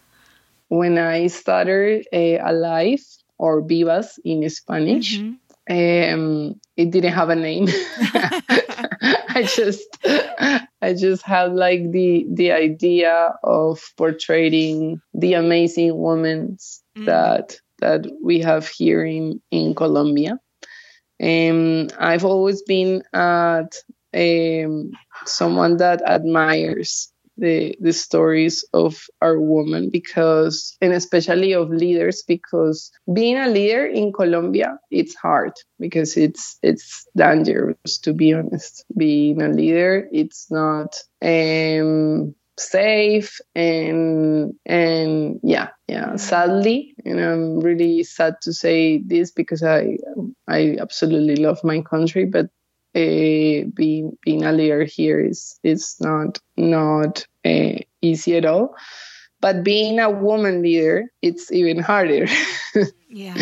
When 0.69 0.97
I 0.97 1.27
started 1.27 2.07
uh, 2.13 2.37
Alive 2.43 3.03
or 3.37 3.61
Vivas 3.61 4.19
in 4.23 4.49
Spanish, 4.49 5.17
mm-hmm. 5.17 5.33
um, 5.69 6.59
it 6.77 6.91
didn't 6.91 7.13
have 7.13 7.29
a 7.29 7.35
name. 7.35 7.67
I 9.33 9.43
just 9.43 9.97
I 10.81 10.93
just 10.93 11.23
had 11.23 11.53
like 11.53 11.91
the 11.91 12.25
the 12.29 12.51
idea 12.51 13.33
of 13.43 13.81
portraying 13.97 15.01
the 15.13 15.33
amazing 15.33 15.97
women 15.97 16.57
mm. 16.97 17.05
that 17.05 17.57
that 17.79 18.05
we 18.21 18.39
have 18.39 18.67
here 18.67 19.03
in 19.05 19.41
in 19.51 19.75
Colombia. 19.75 20.39
Um, 21.21 21.89
I've 21.99 22.25
always 22.25 22.61
been 22.63 23.03
at 23.13 23.75
um, 24.13 24.91
someone 25.25 25.77
that 25.77 26.01
admires 26.07 27.11
the 27.37 27.75
the 27.79 27.93
stories 27.93 28.65
of 28.73 29.01
our 29.21 29.39
women 29.39 29.89
because 29.89 30.77
and 30.81 30.93
especially 30.93 31.53
of 31.53 31.69
leaders 31.69 32.23
because 32.27 32.91
being 33.13 33.37
a 33.37 33.47
leader 33.47 33.85
in 33.85 34.11
Colombia 34.11 34.77
it's 34.91 35.15
hard 35.15 35.53
because 35.79 36.17
it's 36.17 36.57
it's 36.61 37.07
dangerous 37.15 37.97
to 38.03 38.13
be 38.13 38.33
honest. 38.33 38.85
Being 38.95 39.41
a 39.41 39.49
leader 39.49 40.07
it's 40.11 40.51
not 40.51 40.95
um 41.21 42.35
safe 42.61 43.39
and 43.55 44.53
and 44.65 45.39
yeah 45.43 45.69
yeah 45.87 46.15
sadly 46.15 46.93
and 47.05 47.19
i'm 47.19 47.59
really 47.59 48.03
sad 48.03 48.35
to 48.41 48.53
say 48.53 48.99
this 48.99 49.31
because 49.31 49.63
i 49.63 49.97
i 50.47 50.77
absolutely 50.79 51.35
love 51.35 51.63
my 51.63 51.81
country 51.81 52.25
but 52.25 52.47
uh, 52.95 53.63
being 53.73 54.17
being 54.23 54.43
a 54.43 54.51
leader 54.51 54.83
here 54.83 55.19
is 55.19 55.59
is 55.63 55.95
not 56.01 56.39
not 56.57 57.25
uh, 57.45 57.77
easy 58.01 58.35
at 58.35 58.45
all. 58.45 58.75
But 59.39 59.63
being 59.63 59.99
a 59.99 60.09
woman 60.09 60.61
leader 60.61 61.05
it's 61.21 61.51
even 61.51 61.79
harder. 61.79 62.27
Yeah. 63.13 63.35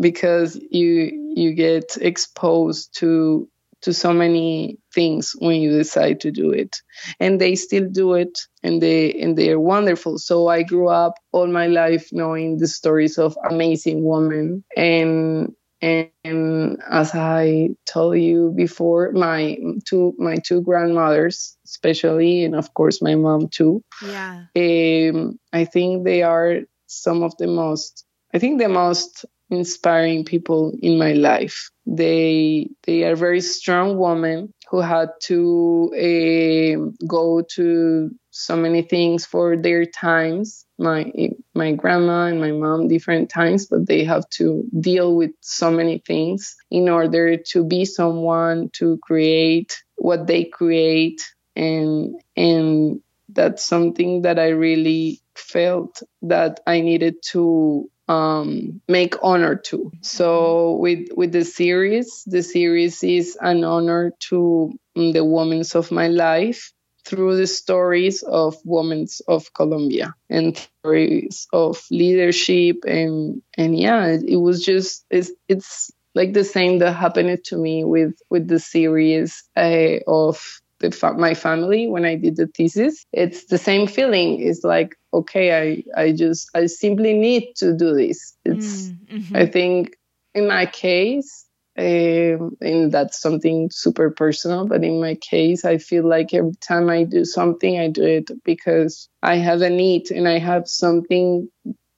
Because 0.00 0.58
you 0.70 1.32
you 1.36 1.52
get 1.54 1.96
exposed 2.00 2.96
to 2.98 3.48
to 3.82 3.92
so 3.92 4.12
many 4.12 4.78
things 4.94 5.34
when 5.38 5.60
you 5.60 5.76
decide 5.76 6.20
to 6.20 6.30
do 6.30 6.50
it. 6.50 6.76
And 7.20 7.40
they 7.40 7.54
still 7.54 7.88
do 7.90 8.14
it 8.14 8.38
and 8.62 8.80
they 8.80 9.12
and 9.12 9.36
they 9.36 9.50
are 9.50 9.60
wonderful. 9.60 10.18
So 10.18 10.48
i 10.48 10.62
grew 10.62 10.88
up 10.88 11.14
all 11.32 11.46
my 11.46 11.66
life 11.66 12.08
knowing 12.12 12.58
the 12.58 12.68
stories 12.68 13.18
of 13.18 13.36
amazing 13.48 14.04
women. 14.04 14.64
And 14.76 15.54
and 15.82 16.80
as 16.88 17.10
i 17.14 17.68
told 17.86 18.16
you 18.16 18.52
before 18.54 19.10
my 19.12 19.58
two 19.84 20.14
my 20.16 20.36
two 20.36 20.62
grandmothers 20.62 21.56
especially 21.64 22.44
and 22.44 22.54
of 22.54 22.72
course 22.74 23.02
my 23.02 23.16
mom 23.16 23.48
too. 23.48 23.82
Yeah. 24.06 24.44
Um, 24.56 25.38
i 25.52 25.64
think 25.64 26.04
they 26.04 26.22
are 26.22 26.60
some 26.86 27.24
of 27.24 27.36
the 27.38 27.48
most 27.48 28.04
i 28.32 28.38
think 28.38 28.60
the 28.60 28.68
most 28.68 29.24
inspiring 29.52 30.24
people 30.24 30.72
in 30.82 30.98
my 30.98 31.12
life. 31.12 31.70
They 31.86 32.70
they 32.84 33.04
are 33.04 33.16
very 33.16 33.40
strong 33.40 33.98
women 33.98 34.54
who 34.70 34.80
had 34.80 35.10
to 35.24 35.90
uh, 35.94 37.04
go 37.06 37.42
to 37.56 38.10
so 38.30 38.56
many 38.56 38.82
things 38.82 39.26
for 39.26 39.56
their 39.56 39.84
times. 39.86 40.64
My 40.78 41.12
my 41.54 41.72
grandma 41.72 42.26
and 42.26 42.40
my 42.40 42.52
mom 42.52 42.88
different 42.88 43.30
times, 43.30 43.66
but 43.66 43.86
they 43.86 44.04
have 44.04 44.28
to 44.40 44.64
deal 44.80 45.14
with 45.14 45.32
so 45.40 45.70
many 45.70 45.98
things 45.98 46.56
in 46.70 46.88
order 46.88 47.36
to 47.52 47.64
be 47.64 47.84
someone 47.84 48.70
to 48.74 48.98
create 49.02 49.82
what 49.96 50.26
they 50.26 50.44
create 50.44 51.20
and 51.56 52.16
and 52.36 53.00
that's 53.28 53.64
something 53.64 54.22
that 54.22 54.38
I 54.38 54.48
really 54.48 55.20
felt 55.34 56.02
that 56.22 56.60
I 56.66 56.80
needed 56.80 57.16
to 57.32 57.90
um, 58.08 58.80
make 58.88 59.14
honor 59.22 59.56
to. 59.56 59.92
So 60.02 60.76
with 60.76 61.08
with 61.16 61.32
the 61.32 61.44
series, 61.44 62.22
the 62.26 62.42
series 62.42 63.02
is 63.02 63.36
an 63.40 63.64
honor 63.64 64.12
to 64.30 64.72
mm, 64.96 65.12
the 65.12 65.24
women 65.24 65.62
of 65.74 65.90
my 65.90 66.08
life 66.08 66.72
through 67.04 67.36
the 67.36 67.46
stories 67.46 68.22
of 68.22 68.56
women 68.64 69.06
of 69.28 69.52
Colombia 69.54 70.14
and 70.30 70.56
stories 70.56 71.46
of 71.52 71.82
leadership 71.90 72.76
and 72.86 73.42
and 73.56 73.78
yeah, 73.78 74.06
it, 74.06 74.22
it 74.28 74.36
was 74.36 74.64
just 74.64 75.04
it's 75.10 75.32
it's 75.48 75.90
like 76.14 76.32
the 76.32 76.44
same 76.44 76.78
that 76.78 76.92
happened 76.92 77.42
to 77.44 77.56
me 77.56 77.84
with 77.84 78.14
with 78.30 78.48
the 78.48 78.58
series 78.58 79.44
uh, 79.56 79.96
of 80.06 80.61
the 80.82 80.90
fa- 80.90 81.14
my 81.14 81.34
family 81.34 81.88
when 81.88 82.04
I 82.04 82.16
did 82.16 82.36
the 82.36 82.46
thesis. 82.46 83.06
It's 83.12 83.46
the 83.46 83.58
same 83.58 83.86
feeling. 83.86 84.40
It's 84.40 84.64
like 84.64 84.96
okay, 85.14 85.46
I 85.62 86.00
I 86.00 86.12
just 86.12 86.50
I 86.54 86.66
simply 86.66 87.14
need 87.14 87.54
to 87.56 87.72
do 87.72 87.94
this. 87.94 88.36
It's 88.44 88.88
mm, 88.88 89.06
mm-hmm. 89.06 89.36
I 89.36 89.46
think 89.46 89.96
in 90.34 90.48
my 90.48 90.66
case. 90.66 91.46
Um, 91.78 92.54
and 92.60 92.92
that's 92.92 93.18
something 93.18 93.70
super 93.72 94.10
personal. 94.10 94.66
But 94.66 94.84
in 94.84 95.00
my 95.00 95.14
case, 95.14 95.64
I 95.64 95.78
feel 95.78 96.06
like 96.06 96.34
every 96.34 96.52
time 96.60 96.90
I 96.90 97.04
do 97.04 97.24
something, 97.24 97.80
I 97.80 97.88
do 97.88 98.04
it 98.04 98.30
because 98.44 99.08
I 99.22 99.36
have 99.36 99.62
a 99.62 99.70
need 99.70 100.10
and 100.10 100.28
I 100.28 100.38
have 100.38 100.68
something 100.68 101.48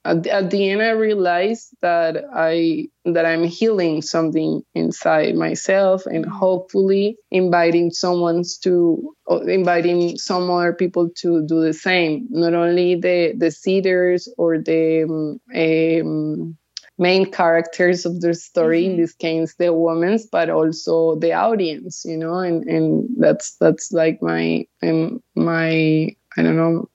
at 0.05 0.23
the, 0.23 0.31
at 0.31 0.51
the 0.51 0.71
end 0.71 0.83
i 0.83 0.91
realized 0.91 1.75
that 1.81 2.25
i 2.35 2.87
that 3.05 3.25
i'm 3.25 3.45
healing 3.45 4.03
something 4.03 4.63
inside 4.75 5.35
myself 5.35 6.07
and 6.07 6.25
mm-hmm. 6.25 6.35
hopefully 6.35 7.17
inviting 7.31 7.91
someone's 7.91 8.59
to 8.59 9.15
inviting 9.47 10.17
some 10.17 10.51
other 10.51 10.73
people 10.73 11.09
to 11.17 11.47
do 11.47 11.61
the 11.61 11.73
same 11.73 12.27
not 12.31 12.55
only 12.55 12.95
the 12.95 13.33
the 13.37 13.51
seeders 13.51 14.29
or 14.37 14.59
the 14.59 15.05
um, 15.05 15.41
um, 15.55 16.57
main 16.99 17.31
characters 17.31 18.07
of 18.07 18.21
the 18.21 18.35
story 18.35 18.83
mm-hmm. 18.83 18.93
in 18.93 19.01
this 19.01 19.15
case 19.15 19.55
the 19.59 19.73
women's 19.73 20.27
but 20.27 20.51
also 20.51 21.17
the 21.17 21.33
audience 21.33 22.05
you 22.05 22.17
know 22.17 22.39
and 22.39 22.65
and 22.65 23.09
that's 23.19 23.57
that's 23.57 23.93
like 23.93 24.21
my 24.23 24.67
um, 24.83 25.23
my 25.35 26.15
i 26.37 26.43
don't 26.43 26.57
know 26.57 26.89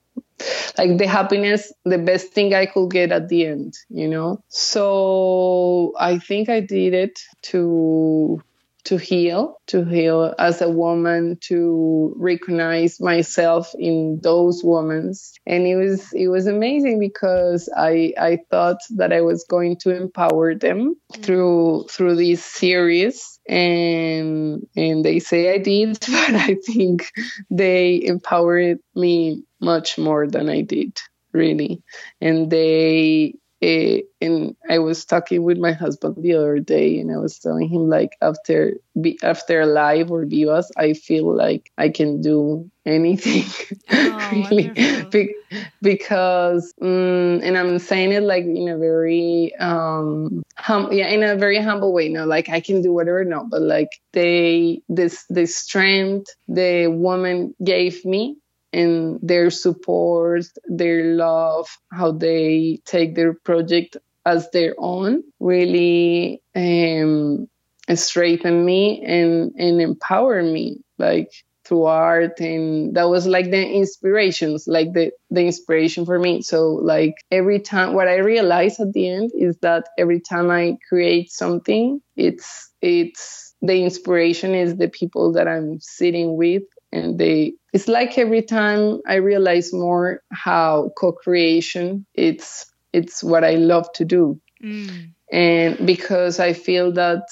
like 0.78 0.98
the 0.98 1.08
happiness 1.08 1.72
the 1.86 1.98
best 1.98 2.28
thing 2.30 2.54
i 2.54 2.66
could 2.66 2.90
get 2.92 3.12
at 3.12 3.30
the 3.30 3.46
end 3.46 3.74
you 3.90 4.08
know? 4.08 4.42
So 4.50 5.94
i 6.00 6.18
think 6.20 6.50
i 6.50 6.60
did 6.60 6.94
it 6.94 7.20
to 7.44 8.42
to 8.90 8.98
heal 8.98 9.60
to 9.68 9.84
heal 9.86 10.34
as 10.40 10.62
a 10.62 10.70
woman 10.70 11.38
to 11.42 12.14
recognize 12.18 13.00
myself 13.00 13.74
in 13.78 14.20
those 14.22 14.62
women 14.64 15.14
and 15.46 15.68
it 15.68 15.76
was 15.76 16.12
it 16.14 16.28
was 16.28 16.48
amazing 16.48 17.00
because 17.00 17.70
i 17.78 18.14
i 18.20 18.38
thought 18.50 18.78
that 18.90 19.14
i 19.14 19.22
was 19.22 19.46
going 19.50 19.78
to 19.78 19.96
empower 19.96 20.56
them 20.56 20.96
mm-hmm. 21.12 21.22
through 21.22 21.86
through 21.90 22.16
this 22.16 22.44
series 22.44 23.40
and 23.48 24.66
and 24.76 25.06
they 25.06 25.20
say 25.20 25.54
i 25.54 25.58
did 25.58 25.98
but 26.00 26.36
i 26.36 26.56
think 26.66 27.12
they 27.50 28.04
empowered 28.04 28.80
me 28.96 29.44
much 29.62 29.98
more 29.98 30.28
than 30.28 30.50
I 30.50 30.62
did, 30.62 30.98
really. 31.34 31.84
And 32.22 32.50
they, 32.50 33.36
uh, 33.62 33.98
and 34.22 34.56
I 34.70 34.80
was 34.80 35.06
talking 35.06 35.44
with 35.44 35.58
my 35.58 35.74
husband 35.74 36.16
the 36.20 36.34
other 36.36 36.60
day, 36.60 37.00
and 37.00 37.12
I 37.12 37.18
was 37.18 37.40
telling 37.40 37.70
him 37.70 37.90
like 37.90 38.18
after 38.22 38.76
be, 39.00 39.20
after 39.22 39.66
live 39.66 40.12
or 40.12 40.26
vivas, 40.26 40.72
I 40.78 40.94
feel 40.94 41.36
like 41.36 41.72
I 41.78 41.90
can 41.90 42.22
do 42.22 42.70
anything, 42.86 43.44
oh, 43.92 44.30
really, 44.32 44.72
Be- 45.12 45.36
because, 45.82 46.74
um, 46.82 47.42
and 47.44 47.58
I'm 47.58 47.80
saying 47.80 48.12
it 48.14 48.24
like 48.24 48.44
in 48.44 48.70
a 48.70 48.78
very, 48.78 49.54
um, 49.60 50.42
hum- 50.58 50.92
yeah, 50.94 51.08
in 51.08 51.24
a 51.24 51.36
very 51.36 51.62
humble 51.62 51.94
way. 51.94 52.10
No, 52.10 52.26
like 52.26 52.50
I 52.50 52.62
can 52.62 52.82
do 52.82 52.94
whatever. 52.94 53.24
No, 53.26 53.46
but 53.50 53.62
like 53.62 53.90
they, 54.14 54.82
this, 54.90 55.26
the 55.30 55.46
strength 55.46 56.28
the 56.48 56.88
woman 56.88 57.56
gave 57.64 58.06
me 58.06 58.38
and 58.74 59.20
their 59.22 59.50
support, 59.50 60.46
their 60.68 61.16
love, 61.16 61.68
how 61.92 62.12
they 62.12 62.80
take 62.86 63.16
their 63.16 63.34
project 63.34 63.98
as 64.26 64.50
their 64.52 64.76
own 64.78 65.24
really 65.40 66.42
um, 66.56 67.48
strengthen 67.96 68.66
me 68.66 69.04
and, 69.04 69.52
and 69.58 69.82
empower 69.82 70.44
me 70.44 70.82
like 70.98 71.32
through 71.66 71.86
art. 71.86 72.40
And 72.40 72.96
that 72.96 73.10
was 73.10 73.28
like 73.28 73.52
the 73.52 73.66
inspirations 73.66 74.66
like 74.68 74.94
the 74.94 75.12
the 75.30 75.46
inspiration 75.46 76.06
for 76.06 76.20
me. 76.20 76.42
So 76.42 76.72
like 76.74 77.14
every 77.32 77.60
time 77.60 77.94
what 77.94 78.08
i 78.08 78.18
realize 78.18 78.80
at 78.80 78.94
the 78.94 79.10
end 79.10 79.32
is 79.38 79.58
that 79.62 79.86
every 79.98 80.20
time 80.20 80.50
i 80.50 80.78
create 80.88 81.32
something 81.32 82.02
it's 82.16 82.72
it's 82.82 83.54
the 83.62 83.84
inspiration 83.84 84.56
is 84.56 84.78
the 84.78 84.88
people 84.88 85.34
that 85.34 85.48
i'm 85.48 85.80
sitting 85.80 86.36
with 86.38 86.64
and 86.92 87.20
they 87.20 87.54
it's 87.74 87.88
like 87.88 88.18
every 88.18 88.42
time 88.42 89.00
i 89.08 89.16
realize 89.16 89.74
more 89.74 90.22
how 90.32 90.92
co-creation 90.98 92.06
it's 92.14 92.72
it's 92.94 93.24
what 93.24 93.44
i 93.44 93.56
love 93.56 93.92
to 93.94 94.06
do 94.06 94.40
mm. 94.64 95.12
and 95.32 95.86
because 95.86 96.40
i 96.40 96.54
feel 96.54 96.92
that 96.92 97.24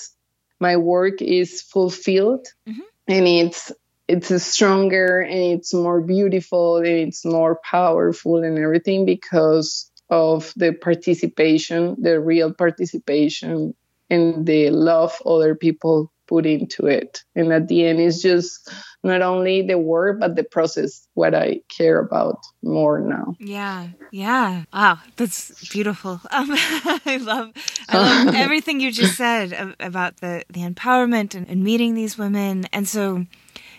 my 0.59 0.77
work 0.77 1.21
is 1.21 1.61
fulfilled 1.61 2.47
mm-hmm. 2.67 2.81
and 3.07 3.27
it's 3.27 3.71
it's 4.07 4.43
stronger 4.43 5.19
and 5.19 5.59
it's 5.59 5.73
more 5.73 6.01
beautiful 6.01 6.77
and 6.77 6.87
it's 6.87 7.25
more 7.25 7.59
powerful 7.63 8.43
and 8.43 8.57
everything 8.57 9.05
because 9.05 9.91
of 10.09 10.53
the 10.55 10.71
participation 10.71 11.95
the 11.99 12.19
real 12.19 12.53
participation 12.53 13.73
and 14.09 14.45
the 14.45 14.69
love 14.69 15.21
other 15.25 15.55
people 15.55 16.11
put 16.27 16.45
into 16.45 16.87
it. 16.87 17.23
And 17.35 17.51
at 17.51 17.67
the 17.67 17.85
end 17.85 17.99
it's 17.99 18.21
just 18.21 18.69
not 19.03 19.21
only 19.21 19.61
the 19.61 19.77
work 19.77 20.19
but 20.19 20.35
the 20.35 20.43
process 20.43 21.07
what 21.13 21.33
i 21.33 21.61
care 21.75 21.99
about 21.99 22.39
more 22.61 22.99
now. 22.99 23.35
Yeah 23.39 23.89
yeah. 24.11 24.63
Wow 24.73 24.99
that's 25.15 25.67
beautiful. 25.69 26.21
Um, 26.31 26.49
i 26.51 27.17
love 27.21 27.51
i 27.89 27.97
love 27.97 28.35
everything 28.45 28.79
you 28.79 28.91
just 28.91 29.15
said 29.15 29.75
about 29.79 30.17
the 30.17 30.43
the 30.49 30.61
empowerment 30.61 31.33
and, 31.35 31.47
and 31.47 31.63
meeting 31.63 31.95
these 31.95 32.17
women. 32.17 32.65
And 32.71 32.87
so 32.87 33.25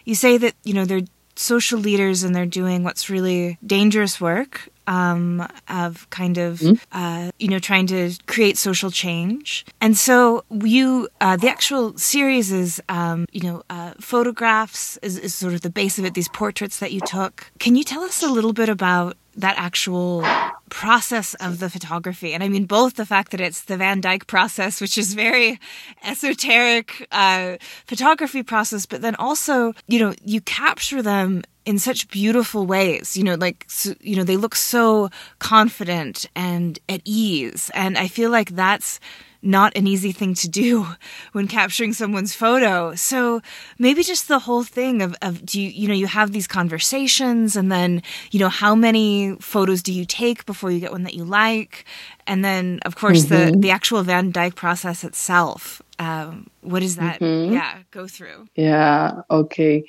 you 0.05 0.15
say 0.15 0.39
that 0.39 0.55
you 0.65 0.75
know 0.75 0.85
they're 0.85 1.03
social 1.39 1.79
leaders 1.79 2.23
and 2.23 2.35
they're 2.35 2.47
doing 2.47 2.83
what's 2.83 3.09
really 3.09 3.59
dangerous 3.65 4.21
work 4.21 4.69
um, 4.89 5.47
of 5.69 6.09
kind 6.11 6.39
of 6.39 6.59
mm-hmm. 6.59 6.75
uh, 6.91 7.31
you 7.39 7.49
know 7.49 7.59
trying 7.59 7.87
to 7.87 8.13
create 8.27 8.57
social 8.57 8.91
change. 8.91 9.65
And 9.81 9.97
so 9.97 10.45
you 10.51 11.09
uh, 11.21 11.37
the 11.37 11.49
actual 11.49 11.97
series 11.97 12.51
is 12.51 12.83
um, 12.89 13.27
you 13.31 13.43
know 13.43 13.63
uh, 13.71 13.93
photographs 14.01 14.97
is, 15.03 15.19
is 15.19 15.35
sort 15.35 15.55
of 15.55 15.61
the 15.61 15.71
base 15.71 15.99
of 15.99 16.05
it. 16.05 16.15
These 16.15 16.29
portraits 16.29 16.79
that 16.81 16.93
you 16.93 17.01
took. 17.01 17.51
Can 17.59 17.77
you 17.77 17.85
tell 17.85 18.03
us 18.03 18.23
a 18.23 18.29
little 18.29 18.53
bit 18.53 18.69
about 18.69 19.17
that 19.37 19.57
actual 19.57 20.25
process 20.69 21.35
of 21.35 21.59
the 21.59 21.71
photography. 21.71 22.33
And 22.35 22.43
I 22.43 22.49
mean, 22.49 22.67
both 22.67 22.95
the 22.95 23.07
fact 23.07 23.33
that 23.33 23.41
it's 23.41 23.63
the 23.63 23.77
Van 23.77 24.01
Dyke 24.01 24.27
process, 24.27 24.81
which 24.81 24.97
is 24.99 25.15
very 25.15 25.59
esoteric 26.05 27.07
uh, 27.11 27.57
photography 27.87 28.43
process, 28.43 28.87
but 28.87 29.03
then 29.03 29.15
also, 29.17 29.75
you 29.87 29.99
know, 29.99 30.15
you 30.25 30.41
capture 30.41 31.03
them 31.03 31.43
in 31.65 31.79
such 31.79 32.09
beautiful 32.09 32.67
ways. 32.67 33.17
You 33.17 33.25
know, 33.25 33.35
like, 33.35 33.65
so, 33.69 33.95
you 34.01 34.17
know, 34.17 34.25
they 34.25 34.37
look 34.37 34.55
so 34.55 35.11
confident 35.39 36.27
and 36.35 36.79
at 36.89 37.03
ease. 37.05 37.71
And 37.75 37.99
I 37.99 38.09
feel 38.09 38.31
like 38.31 38.51
that's 38.51 39.01
not 39.43 39.77
an 39.77 39.87
easy 39.87 40.13
thing 40.13 40.35
to 40.35 40.49
do 40.49 40.87
when 41.33 41.49
capturing 41.49 41.93
someone's 41.93 42.35
photo. 42.35 42.95
So 42.95 43.41
maybe 43.79 44.03
just 44.03 44.29
the 44.29 44.41
whole 44.41 44.65
thing 44.65 45.03
of, 45.03 45.15
of 45.23 45.45
do 45.45 45.61
you, 45.61 45.69
you 45.69 45.89
know, 45.89 45.95
you 45.95 46.07
have 46.07 46.33
these 46.33 46.47
conversations 46.47 47.57
and 47.57 47.71
then, 47.71 48.03
you 48.31 48.41
know, 48.41 48.49
how 48.49 48.75
many 48.75 49.37
photos 49.41 49.83
do 49.83 49.93
you 49.93 50.05
take 50.05 50.47
before 50.47 50.71
you 50.71 50.81
get 50.81 50.93
one 50.93 51.05
that 51.05 51.15
you 51.15 51.25
like? 51.25 51.85
And 52.27 52.45
then, 52.45 52.81
of 52.85 52.97
course, 52.97 53.27
mm-hmm. 53.27 53.53
the, 53.53 53.59
the 53.59 53.71
actual 53.71 54.03
Van 54.03 54.31
Dyke 54.31 54.55
process 54.55 55.05
itself. 55.05 55.81
Um, 56.01 56.49
what 56.61 56.81
does 56.81 56.97
that, 56.97 57.21
mm-hmm. 57.21 57.55
yeah, 57.55 57.79
go 57.91 58.07
through? 58.07 58.49
Yeah, 58.55 59.23
okay. 59.31 59.85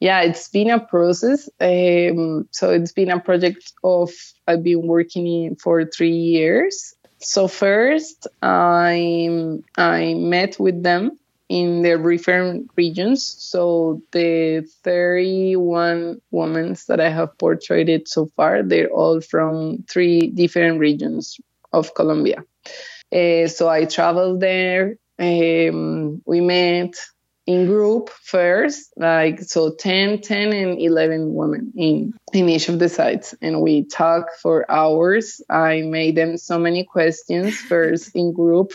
Yeah, 0.00 0.22
it's 0.22 0.48
been 0.48 0.70
a 0.70 0.80
process. 0.80 1.48
Um, 1.60 2.48
so 2.50 2.70
it's 2.70 2.92
been 2.92 3.10
a 3.10 3.20
project 3.20 3.72
of, 3.84 4.10
I've 4.48 4.64
been 4.64 4.86
working 4.88 5.26
in 5.26 5.56
for 5.56 5.84
three 5.84 6.10
years 6.10 6.94
so 7.22 7.48
first, 7.48 8.26
I 8.42 9.58
I 9.76 10.14
met 10.14 10.58
with 10.58 10.82
them 10.82 11.18
in 11.48 11.82
the 11.82 11.98
different 11.98 12.70
regions. 12.76 13.24
So 13.38 14.00
the 14.12 14.66
31 14.84 16.20
women 16.30 16.76
that 16.88 17.00
I 17.00 17.10
have 17.10 17.36
portrayed 17.38 18.08
so 18.08 18.26
far, 18.36 18.62
they're 18.62 18.90
all 18.90 19.20
from 19.20 19.84
three 19.88 20.28
different 20.28 20.80
regions 20.80 21.38
of 21.72 21.94
Colombia. 21.94 22.44
Uh, 23.12 23.46
so 23.48 23.68
I 23.68 23.84
traveled 23.84 24.40
there. 24.40 24.96
Um, 25.18 26.22
we 26.24 26.40
met 26.40 26.94
in 27.46 27.66
group 27.66 28.10
first, 28.10 28.92
like 28.96 29.40
so 29.40 29.74
10, 29.74 30.20
10 30.20 30.52
and 30.52 30.80
11 30.80 31.34
women 31.34 31.72
in, 31.76 32.12
in 32.32 32.48
each 32.48 32.68
of 32.68 32.78
the 32.78 32.88
sites. 32.88 33.34
And 33.42 33.60
we 33.60 33.84
talked 33.84 34.38
for 34.40 34.70
hours. 34.70 35.40
I 35.50 35.82
made 35.82 36.16
them 36.16 36.36
so 36.36 36.58
many 36.58 36.84
questions 36.84 37.56
first 37.68 38.10
in 38.14 38.32
group, 38.32 38.72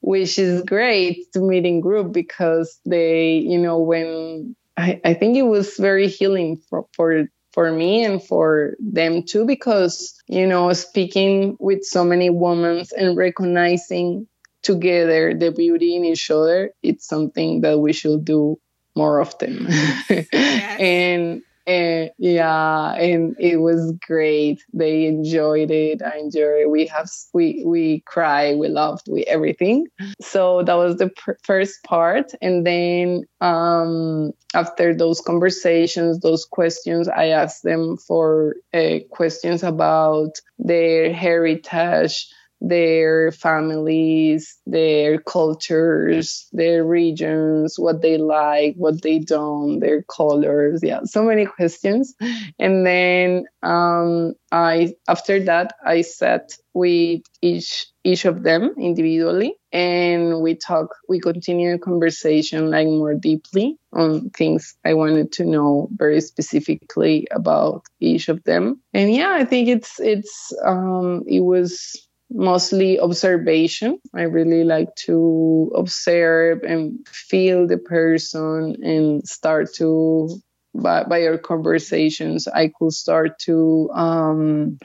which 0.00 0.38
is 0.38 0.62
great 0.62 1.32
to 1.32 1.40
meet 1.40 1.66
in 1.66 1.80
group 1.80 2.12
because 2.12 2.78
they, 2.86 3.34
you 3.34 3.58
know, 3.58 3.78
when 3.78 4.56
I, 4.76 5.00
I 5.04 5.14
think 5.14 5.36
it 5.36 5.42
was 5.42 5.76
very 5.76 6.08
healing 6.08 6.56
for, 6.68 6.86
for 6.94 7.26
for 7.52 7.72
me 7.72 8.04
and 8.04 8.22
for 8.22 8.76
them 8.78 9.24
too 9.24 9.44
because 9.44 10.14
you 10.28 10.46
know 10.46 10.72
speaking 10.72 11.56
with 11.58 11.82
so 11.82 12.04
many 12.04 12.30
women 12.30 12.84
and 12.96 13.16
recognizing 13.16 14.28
together 14.62 15.34
the 15.34 15.50
beauty 15.50 15.96
in 15.96 16.04
each 16.04 16.30
other 16.30 16.70
it's 16.82 17.06
something 17.06 17.62
that 17.62 17.78
we 17.78 17.92
should 17.92 18.24
do 18.24 18.58
more 18.96 19.20
often. 19.20 19.66
Yes. 19.68 20.26
and 20.80 21.42
and 21.66 22.10
yeah 22.18 22.94
and 22.94 23.36
it 23.38 23.58
was 23.58 23.92
great. 24.06 24.64
They 24.72 25.06
enjoyed 25.06 25.70
it. 25.70 26.02
I 26.02 26.18
enjoyed 26.18 26.62
it. 26.62 26.70
We 26.70 26.86
have 26.86 27.08
we 27.32 27.62
we 27.66 28.02
cry 28.06 28.54
we 28.54 28.68
loved 28.68 29.06
we 29.10 29.24
everything. 29.24 29.86
So 30.20 30.62
that 30.64 30.74
was 30.74 30.96
the 30.96 31.10
pr- 31.10 31.32
first 31.42 31.82
part. 31.84 32.32
And 32.42 32.66
then 32.66 33.24
um 33.40 34.32
after 34.54 34.94
those 34.94 35.20
conversations 35.20 36.18
those 36.18 36.44
questions 36.44 37.06
i 37.06 37.28
asked 37.28 37.62
them 37.62 37.96
for 37.96 38.56
uh, 38.74 38.98
questions 39.12 39.62
about 39.62 40.32
their 40.58 41.12
heritage 41.12 42.26
their 42.60 43.32
families, 43.32 44.58
their 44.66 45.18
cultures, 45.18 46.46
their 46.52 46.84
regions, 46.84 47.78
what 47.78 48.02
they 48.02 48.18
like, 48.18 48.74
what 48.76 49.02
they 49.02 49.18
don't, 49.18 49.80
their 49.80 50.02
colors. 50.02 50.80
Yeah, 50.82 51.00
so 51.04 51.22
many 51.22 51.46
questions. 51.46 52.14
And 52.58 52.86
then 52.86 53.46
um, 53.62 54.34
I, 54.52 54.94
after 55.08 55.42
that, 55.44 55.74
I 55.84 56.02
sat 56.02 56.52
with 56.72 57.22
each 57.42 57.86
each 58.02 58.24
of 58.24 58.42
them 58.42 58.74
individually, 58.78 59.54
and 59.72 60.40
we 60.40 60.54
talk. 60.54 60.94
We 61.08 61.20
continue 61.20 61.76
conversation 61.78 62.70
like 62.70 62.86
more 62.86 63.14
deeply 63.14 63.76
on 63.92 64.30
things 64.30 64.74
I 64.84 64.94
wanted 64.94 65.32
to 65.32 65.44
know 65.44 65.88
very 65.92 66.20
specifically 66.20 67.26
about 67.30 67.82
each 68.00 68.28
of 68.28 68.42
them. 68.44 68.80
And 68.94 69.12
yeah, 69.12 69.34
I 69.34 69.44
think 69.44 69.68
it's 69.68 70.00
it's 70.00 70.52
um, 70.64 71.24
it 71.26 71.40
was 71.40 72.08
mostly 72.30 73.00
observation. 73.00 73.98
I 74.14 74.22
really 74.22 74.64
like 74.64 74.94
to 75.06 75.72
observe 75.74 76.62
and 76.62 77.06
feel 77.08 77.66
the 77.66 77.78
person 77.78 78.76
and 78.82 79.26
start 79.26 79.74
to, 79.76 80.28
by, 80.74 81.04
by 81.04 81.26
our 81.26 81.38
conversations, 81.38 82.46
I 82.48 82.68
could 82.68 82.92
start 82.92 83.38
to 83.40 83.90
um, 83.92 84.78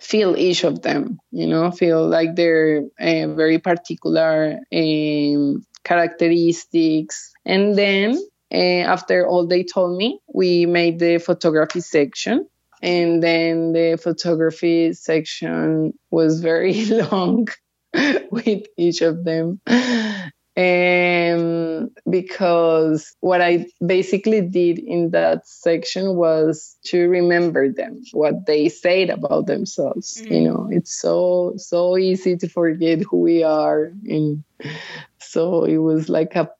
feel 0.00 0.36
each 0.36 0.64
of 0.64 0.82
them, 0.82 1.18
you 1.30 1.46
know, 1.46 1.70
feel 1.70 2.06
like 2.08 2.34
they're 2.34 2.82
uh, 3.00 3.28
very 3.28 3.58
particular 3.58 4.58
um, 4.74 5.64
characteristics. 5.84 7.32
And 7.44 7.76
then 7.78 8.18
uh, 8.52 8.82
after 8.84 9.26
all 9.26 9.46
they 9.46 9.62
told 9.62 9.96
me, 9.96 10.18
we 10.32 10.66
made 10.66 10.98
the 10.98 11.18
photography 11.18 11.80
section 11.80 12.46
and 12.82 13.22
then 13.22 13.72
the 13.72 13.96
photography 14.02 14.92
section 14.92 15.94
was 16.10 16.40
very 16.40 16.84
long 16.86 17.46
with 18.30 18.64
each 18.76 19.00
of 19.02 19.24
them. 19.24 19.60
And 20.54 21.90
because 22.10 23.16
what 23.20 23.40
i 23.40 23.66
basically 23.84 24.42
did 24.42 24.78
in 24.78 25.10
that 25.12 25.48
section 25.48 26.14
was 26.14 26.76
to 26.84 27.08
remember 27.08 27.72
them 27.72 28.02
what 28.12 28.44
they 28.44 28.68
said 28.68 29.08
about 29.08 29.46
themselves 29.46 30.20
mm. 30.20 30.30
you 30.30 30.40
know. 30.42 30.68
It's 30.70 30.92
so 30.92 31.54
so 31.56 31.96
easy 31.96 32.36
to 32.36 32.48
forget 32.48 33.00
who 33.00 33.20
we 33.20 33.42
are. 33.42 33.92
And 34.06 34.44
so 35.20 35.64
it 35.64 35.78
was 35.78 36.10
like 36.10 36.36
a 36.36 36.50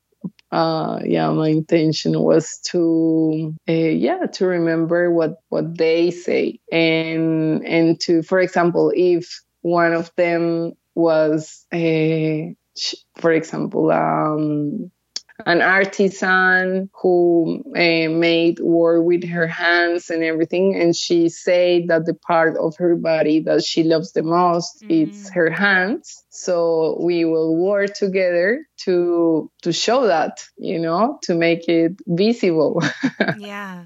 uh, 0.53 1.01
yeah, 1.05 1.31
my 1.31 1.49
intention 1.49 2.21
was 2.21 2.61
to, 2.71 3.55
uh, 3.69 3.73
yeah, 3.73 4.27
to 4.35 4.47
remember 4.47 5.11
what 5.11 5.37
what 5.49 5.79
they 5.79 6.11
say, 6.11 6.61
and 6.71 7.67
and 7.67 8.01
to, 8.03 8.23
for 8.23 8.39
example, 8.41 8.93
if 8.95 9.29
one 9.63 9.95
of 9.95 10.11
them 10.17 10.73
was, 10.95 11.65
uh, 11.73 12.53
for 13.17 13.33
example, 13.33 13.91
um, 13.91 14.91
an 15.47 15.63
artisan 15.63 16.91
who 17.01 17.63
uh, 17.75 18.09
made 18.11 18.61
work 18.61 19.05
with 19.05 19.25
her 19.25 19.47
hands 19.47 20.11
and 20.11 20.23
everything 20.23 20.81
and 20.81 20.95
she 20.95 21.29
said 21.29 21.89
that 21.89 22.07
the 22.07 22.15
part 22.15 22.57
of 22.57 22.77
her 22.77 22.97
body 22.97 23.41
that 23.41 23.65
she 23.65 23.83
loves 23.83 24.13
the 24.13 24.23
most 24.23 24.83
mm. 24.83 25.09
is 25.09 25.31
her 25.31 25.51
hands. 25.51 26.25
So 26.31 26.99
we 27.01 27.25
will 27.25 27.57
work 27.57 27.95
together 27.95 28.67
to 28.85 29.51
to 29.63 29.73
show 29.73 30.07
that 30.07 30.45
you 30.57 30.79
know 30.79 31.19
to 31.23 31.35
make 31.35 31.69
it 31.69 31.93
visible. 32.07 32.83
Yeah. 33.39 33.85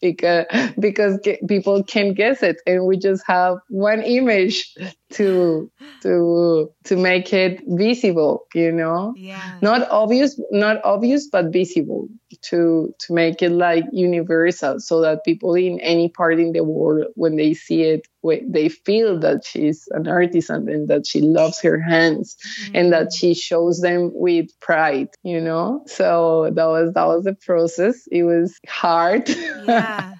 Because 0.00 0.46
because 0.78 1.18
people 1.46 1.82
can 1.84 2.14
guess 2.14 2.42
it 2.42 2.56
and 2.66 2.86
we 2.86 2.96
just 2.96 3.22
have 3.26 3.58
one 3.68 4.02
image 4.02 4.74
to 5.10 5.70
to 6.02 6.70
to 6.84 6.96
make 6.96 7.32
it 7.32 7.60
visible 7.66 8.46
you 8.54 8.72
know? 8.72 9.14
Yeah. 9.16 9.58
Not 9.60 9.88
obvious 9.90 10.40
not 10.50 10.80
obvious 10.84 11.28
but 11.28 11.52
visible 11.52 12.08
to 12.42 12.94
to 12.98 13.12
make 13.12 13.42
it 13.42 13.50
like 13.50 13.84
universal 13.92 14.80
so 14.80 15.00
that 15.00 15.24
people 15.24 15.54
in 15.54 15.80
any 15.80 16.08
part 16.08 16.38
in 16.38 16.52
the 16.52 16.64
world 16.64 17.06
when 17.14 17.36
they 17.36 17.54
see 17.54 17.82
it 17.82 18.06
they 18.22 18.68
feel 18.68 19.18
that 19.18 19.44
she's 19.44 19.88
an 19.92 20.06
artisan 20.06 20.68
and 20.68 20.88
that 20.88 21.06
she 21.06 21.20
loves 21.22 21.60
her 21.60 21.80
hands 21.80 22.36
mm-hmm. 22.36 22.76
and 22.76 22.92
that 22.92 23.12
she 23.12 23.34
shows 23.34 23.80
them 23.80 24.10
with 24.14 24.48
pride 24.60 25.08
you 25.22 25.40
know? 25.40 25.82
So 25.86 26.50
that 26.54 26.66
was 26.66 26.94
that 26.94 27.06
was 27.06 27.24
the 27.24 27.34
process. 27.34 28.06
It 28.10 28.22
was 28.22 28.58
hard. 28.66 29.28
Yeah 29.66 30.14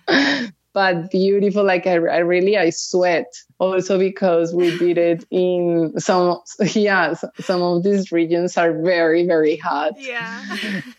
but 0.73 1.11
beautiful. 1.11 1.65
Like 1.65 1.87
I, 1.87 1.95
I 1.95 2.19
really, 2.19 2.57
I 2.57 2.71
sweat 2.71 3.27
also 3.59 3.99
because 3.99 4.55
we 4.55 4.77
did 4.79 4.99
it 4.99 5.25
in 5.31 5.95
some, 5.99 6.41
yeah, 6.73 7.15
some 7.41 7.63
of 7.63 7.83
these 7.83 8.13
regions 8.13 8.57
are 8.57 8.73
very, 8.83 9.27
very 9.27 9.57
hot. 9.57 9.95
Yeah. 9.99 10.45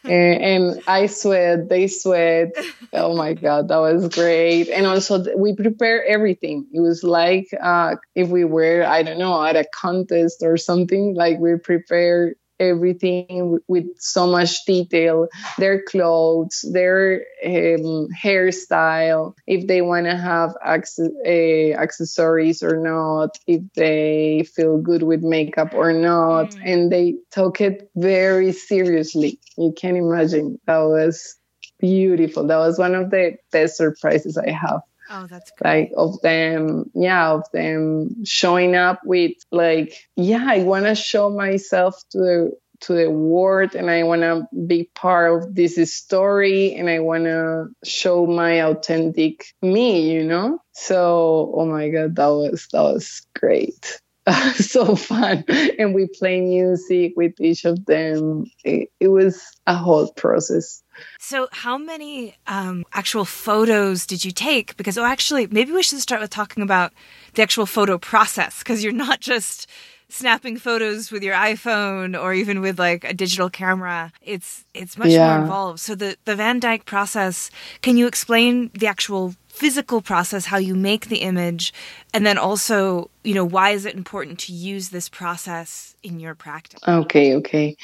and, 0.03 0.43
and 0.43 0.84
I 0.88 1.07
sweat, 1.07 1.69
they 1.69 1.88
sweat. 1.88 2.49
Oh 2.93 3.15
my 3.15 3.34
God, 3.34 3.69
that 3.69 3.77
was 3.77 4.10
great. 4.10 4.69
And 4.69 4.86
also 4.86 5.23
we 5.38 5.55
prepare 5.55 6.05
everything. 6.05 6.67
It 6.73 6.81
was 6.81 7.03
like 7.03 7.47
uh, 7.62 7.95
if 8.15 8.29
we 8.29 8.43
were, 8.43 8.84
I 8.84 9.03
don't 9.03 9.19
know, 9.19 9.43
at 9.43 9.55
a 9.55 9.65
contest 9.73 10.43
or 10.43 10.57
something, 10.57 11.15
like 11.15 11.39
we 11.39 11.55
prepare 11.57 12.36
everything 12.62 13.60
with 13.67 13.86
so 13.97 14.28
much 14.28 14.63
detail. 14.65 15.28
Their 15.58 15.82
clothes 15.82 16.63
their 16.71 17.26
um, 17.45 18.08
hairstyle 18.24 19.34
if 19.47 19.67
they 19.67 19.82
want 19.82 20.06
to 20.06 20.15
have 20.15 20.56
access, 20.63 21.10
uh, 21.26 21.82
accessories 21.82 22.63
or 22.63 22.78
not 22.78 23.38
if 23.47 23.62
they 23.76 24.45
feel 24.56 24.78
good 24.78 25.04
with 25.04 25.24
makeup 25.24 25.74
or 25.74 25.91
not. 25.93 26.52
Mm. 26.52 26.62
and 26.65 26.91
they 26.91 27.15
took 27.32 27.62
it 27.62 27.89
very 27.95 28.52
seriously. 28.52 29.39
You 29.58 29.74
can 29.78 29.95
imagine. 29.95 30.60
That 30.67 30.80
was 30.80 31.36
beautiful. 31.80 32.47
That 32.47 32.58
was 32.58 32.78
one 32.78 32.95
of 32.95 33.10
the 33.10 33.38
best 33.52 33.78
surprises 33.78 34.38
i 34.38 34.52
have 34.52 34.82
Oh, 35.13 35.28
that's 35.28 35.52
great. 35.52 35.89
Like 35.89 35.91
of 35.97 36.21
them, 36.21 36.89
yeah, 36.93 37.32
of 37.32 37.43
them 37.52 38.24
showing 38.26 38.76
up 38.76 39.02
with 39.04 39.34
like, 39.52 39.93
yeah, 40.15 40.45
I 40.47 40.63
want 40.63 40.86
to 40.86 40.95
show 40.95 41.30
myself 41.30 42.02
to 42.12 42.17
the 42.17 42.52
to 42.82 42.93
the 42.93 43.10
world 43.10 43.76
and 43.76 43.89
I 43.89 44.04
want 44.04 44.21
to 44.21 44.47
be 44.65 44.89
part 44.95 45.43
of 45.43 45.56
this 45.56 45.93
story 45.93 46.76
and 46.76 46.89
I 46.89 47.00
want 47.00 47.26
to 47.26 47.67
show 47.84 48.26
my 48.26 48.63
authentic 48.63 49.45
me, 49.62 50.12
you 50.12 50.24
know? 50.24 50.60
So, 50.71 51.54
oh 51.56 51.65
my 51.65 51.89
God, 51.89 52.15
that 52.15 52.28
was, 52.28 52.67
that 52.71 52.82
was 52.82 53.26
great. 53.39 54.02
so 54.56 54.95
fun. 54.95 55.43
And 55.78 55.93
we 55.93 56.08
play 56.08 56.41
music 56.41 57.13
with 57.15 57.39
each 57.39 57.65
of 57.65 57.86
them. 57.86 58.45
It, 58.63 58.89
it 59.00 59.08
was 59.10 59.41
a 59.67 59.76
whole 59.76 60.12
process. 60.13 60.84
So, 61.19 61.47
how 61.51 61.77
many 61.77 62.35
um, 62.47 62.85
actual 62.93 63.25
photos 63.25 64.05
did 64.05 64.25
you 64.25 64.31
take? 64.31 64.77
Because, 64.77 64.97
oh, 64.97 65.05
actually, 65.05 65.47
maybe 65.47 65.71
we 65.71 65.83
should 65.83 65.99
start 65.99 66.21
with 66.21 66.29
talking 66.29 66.63
about 66.63 66.93
the 67.33 67.41
actual 67.41 67.65
photo 67.65 67.97
process 67.97 68.59
because 68.59 68.83
you're 68.83 68.93
not 68.93 69.19
just 69.31 69.67
snapping 70.11 70.57
photos 70.57 71.11
with 71.11 71.23
your 71.23 71.33
iPhone 71.33 72.21
or 72.21 72.33
even 72.33 72.61
with 72.61 72.77
like 72.77 73.03
a 73.03 73.13
digital 73.13 73.49
camera. 73.49 74.11
It's 74.21 74.65
it's 74.73 74.97
much 74.97 75.09
yeah. 75.09 75.27
more 75.27 75.41
involved. 75.43 75.79
So 75.79 75.95
the 75.95 76.17
the 76.25 76.35
Van 76.35 76.59
Dyke 76.59 76.85
process, 76.85 77.49
can 77.81 77.97
you 77.97 78.07
explain 78.07 78.69
the 78.73 78.87
actual 78.87 79.35
physical 79.47 80.01
process 80.01 80.45
how 80.45 80.57
you 80.57 80.75
make 80.75 81.07
the 81.07 81.17
image 81.17 81.73
and 82.13 82.25
then 82.25 82.37
also, 82.37 83.09
you 83.23 83.33
know, 83.33 83.45
why 83.45 83.71
is 83.71 83.85
it 83.85 83.95
important 83.95 84.39
to 84.39 84.53
use 84.53 84.89
this 84.89 85.09
process 85.09 85.95
in 86.03 86.19
your 86.19 86.35
practice? 86.35 86.79
Okay, 86.87 87.35
okay. 87.35 87.75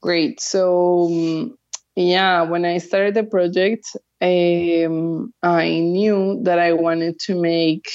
Great. 0.00 0.40
So 0.40 1.06
um, 1.06 1.58
yeah, 1.96 2.42
when 2.42 2.64
I 2.64 2.78
started 2.78 3.14
the 3.14 3.24
project, 3.24 3.96
um, 4.20 5.32
I 5.42 5.68
knew 5.80 6.40
that 6.44 6.58
I 6.58 6.72
wanted 6.72 7.18
to 7.20 7.40
make 7.40 7.90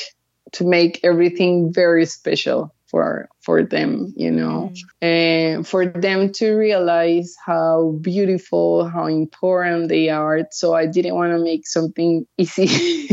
to 0.53 0.65
make 0.65 0.99
everything 1.03 1.73
very 1.73 2.05
special 2.05 2.73
for 2.97 3.29
for 3.41 3.61
them 3.61 4.11
you 4.15 4.31
know? 4.31 4.71
Mm. 4.73 5.07
and 5.07 5.67
for 5.67 5.85
them 5.85 6.31
to 6.31 6.53
realize 6.53 7.35
how 7.45 7.95
beautiful 8.01 8.89
how 8.89 9.05
important 9.05 9.89
they 9.89 10.09
are. 10.09 10.47
So 10.49 10.73
i 10.73 10.87
didn't 10.87 11.13
want 11.13 11.31
to 11.33 11.43
make 11.43 11.67
something 11.67 12.25
easy. 12.37 12.65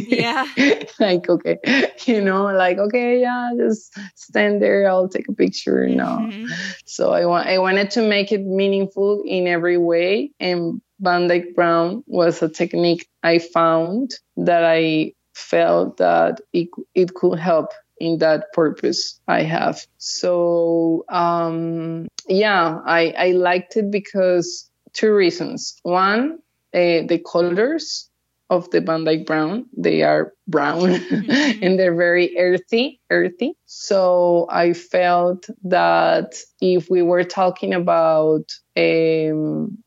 Yeah. 0.09 0.47
Like 1.01 1.29
okay 1.29 1.59
you 2.07 2.21
know 2.23 2.45
like 2.45 2.79
okay 2.79 3.21
yeah 3.21 3.51
just 3.59 3.93
stand 4.15 4.63
there. 4.63 4.89
I'll 4.89 5.09
take 5.09 5.29
a 5.29 5.35
picture 5.35 5.85
mm-hmm. 5.85 6.47
no 6.47 6.55
so 6.85 7.13
i 7.13 7.27
want 7.27 7.49
i 7.49 7.59
wanted 7.59 7.91
to 7.97 8.03
make 8.09 8.31
it 8.33 8.41
meaningful 8.41 9.23
in 9.27 9.47
every 9.47 9.77
way. 9.77 10.31
And 10.41 10.81
Van 11.01 11.27
Dyke 11.29 11.55
Brown 11.55 12.05
was 12.07 12.43
a 12.43 12.49
technique 12.49 13.09
I 13.23 13.39
found 13.39 14.15
that 14.37 14.65
I 14.65 15.13
felt 15.35 15.99
that 15.99 16.41
it, 16.53 16.69
it 16.95 17.13
could 17.15 17.39
help 17.39 17.73
in 18.05 18.19
that 18.19 18.53
purpose 18.53 19.21
I 19.27 19.43
have. 19.43 19.87
So 19.99 21.05
um, 21.09 22.09
yeah, 22.29 22.81
I, 22.85 23.15
I 23.17 23.31
liked 23.33 23.77
it 23.77 23.91
because 23.91 24.71
two 24.93 25.15
reasons. 25.15 25.79
One, 25.83 26.39
uh, 26.73 27.07
the 27.07 27.23
colors 27.25 28.09
of 28.51 28.71
the 28.71 28.81
Van 28.81 29.05
Dyke 29.05 29.27
Brown, 29.27 29.67
they 29.77 30.03
are 30.03 30.33
brown 30.47 30.81
mm-hmm. 30.91 31.63
and 31.63 31.79
they're 31.79 31.95
very 31.95 32.37
earthy, 32.39 33.01
earthy. 33.11 33.57
So 33.67 34.47
I 34.51 34.73
felt 34.75 35.49
that 35.65 36.35
if 36.61 36.91
we 36.91 37.03
were 37.03 37.25
talking 37.25 37.75
about 37.75 38.53
um, 38.77 39.79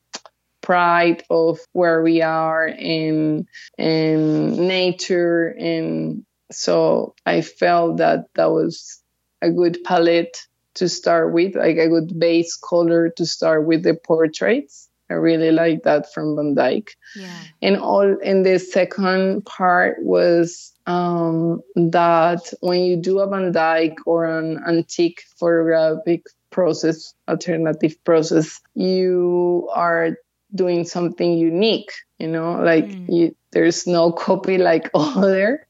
pride 0.62 1.24
of 1.30 1.60
where 1.72 2.02
we 2.04 2.22
are 2.22 2.68
in 2.68 3.48
in 3.78 4.68
nature 4.68 5.56
and 5.58 6.26
so 6.52 7.16
I 7.26 7.42
felt 7.42 7.98
that 7.98 8.26
that 8.36 8.52
was 8.52 9.02
a 9.42 9.52
good 9.52 9.84
palette 9.84 10.38
to 10.76 10.88
start 10.88 11.34
with, 11.34 11.56
like 11.56 11.78
a 11.78 11.90
good 11.90 12.20
base 12.20 12.56
color 12.56 13.10
to 13.18 13.26
start 13.26 13.66
with 13.66 13.84
the 13.84 13.96
portraits. 13.96 14.90
I 15.10 15.14
really 15.14 15.52
like 15.52 15.84
that 15.84 16.14
from 16.14 16.36
Van 16.36 16.54
Dyke. 16.54 16.96
Yeah. 17.16 17.40
And 17.62 17.78
all 17.78 18.18
in 18.20 18.44
the 18.44 18.60
second 18.60 19.46
part 19.46 19.98
was 20.02 20.74
um, 20.86 21.62
that 21.76 22.54
when 22.60 22.82
you 22.82 22.98
do 22.98 23.20
a 23.20 23.28
Van 23.28 23.52
Dyke 23.52 24.00
or 24.06 24.26
an 24.26 24.62
antique 24.68 25.24
photographic 25.40 26.26
process, 26.50 27.14
alternative 27.28 28.04
process, 28.04 28.60
you 28.74 29.70
are 29.74 30.18
doing 30.54 30.86
something 30.86 31.34
unique 31.34 31.92
you 32.20 32.28
know 32.28 32.54
like 32.62 32.86
mm. 32.86 33.06
you, 33.10 33.36
there's 33.52 33.86
no 33.86 34.12
copy 34.12 34.58
like 34.58 34.90
other 34.94 35.68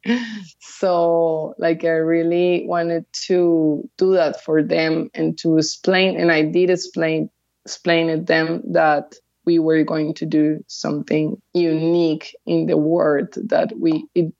so 0.59 1.55
like 1.57 1.83
i 1.83 1.89
really 1.89 2.65
wanted 2.67 3.05
to 3.11 3.87
do 3.97 4.13
that 4.13 4.43
for 4.43 4.61
them 4.61 5.09
and 5.13 5.37
to 5.37 5.57
explain 5.57 6.19
and 6.19 6.31
i 6.31 6.41
did 6.41 6.69
explain 6.69 7.29
explain 7.65 8.07
to 8.07 8.17
them 8.17 8.61
that 8.71 9.15
we 9.45 9.59
were 9.59 9.83
going 9.83 10.13
to 10.13 10.25
do 10.25 10.63
something 10.67 11.41
unique 11.53 12.35
in 12.45 12.67
the 12.67 12.77
world 12.77 13.33
that 13.35 13.71
we 13.77 14.05
it 14.13 14.31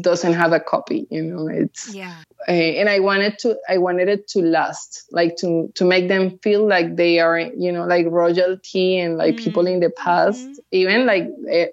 doesn't 0.00 0.32
have 0.32 0.52
a 0.52 0.60
copy 0.60 1.06
you 1.10 1.22
know 1.22 1.48
it's 1.48 1.94
yeah 1.94 2.16
uh, 2.48 2.52
and 2.52 2.88
i 2.88 2.98
wanted 2.98 3.38
to 3.38 3.56
i 3.68 3.76
wanted 3.76 4.08
it 4.08 4.26
to 4.26 4.40
last 4.40 5.04
like 5.10 5.36
to 5.36 5.70
to 5.74 5.84
make 5.84 6.08
them 6.08 6.38
feel 6.38 6.66
like 6.66 6.96
they 6.96 7.18
are 7.18 7.38
you 7.38 7.70
know 7.70 7.84
like 7.84 8.06
royalty 8.08 8.98
and 8.98 9.18
like 9.18 9.34
mm-hmm. 9.34 9.44
people 9.44 9.66
in 9.66 9.80
the 9.80 9.90
past 9.90 10.40
mm-hmm. 10.40 10.60
even 10.70 11.04
like 11.04 11.28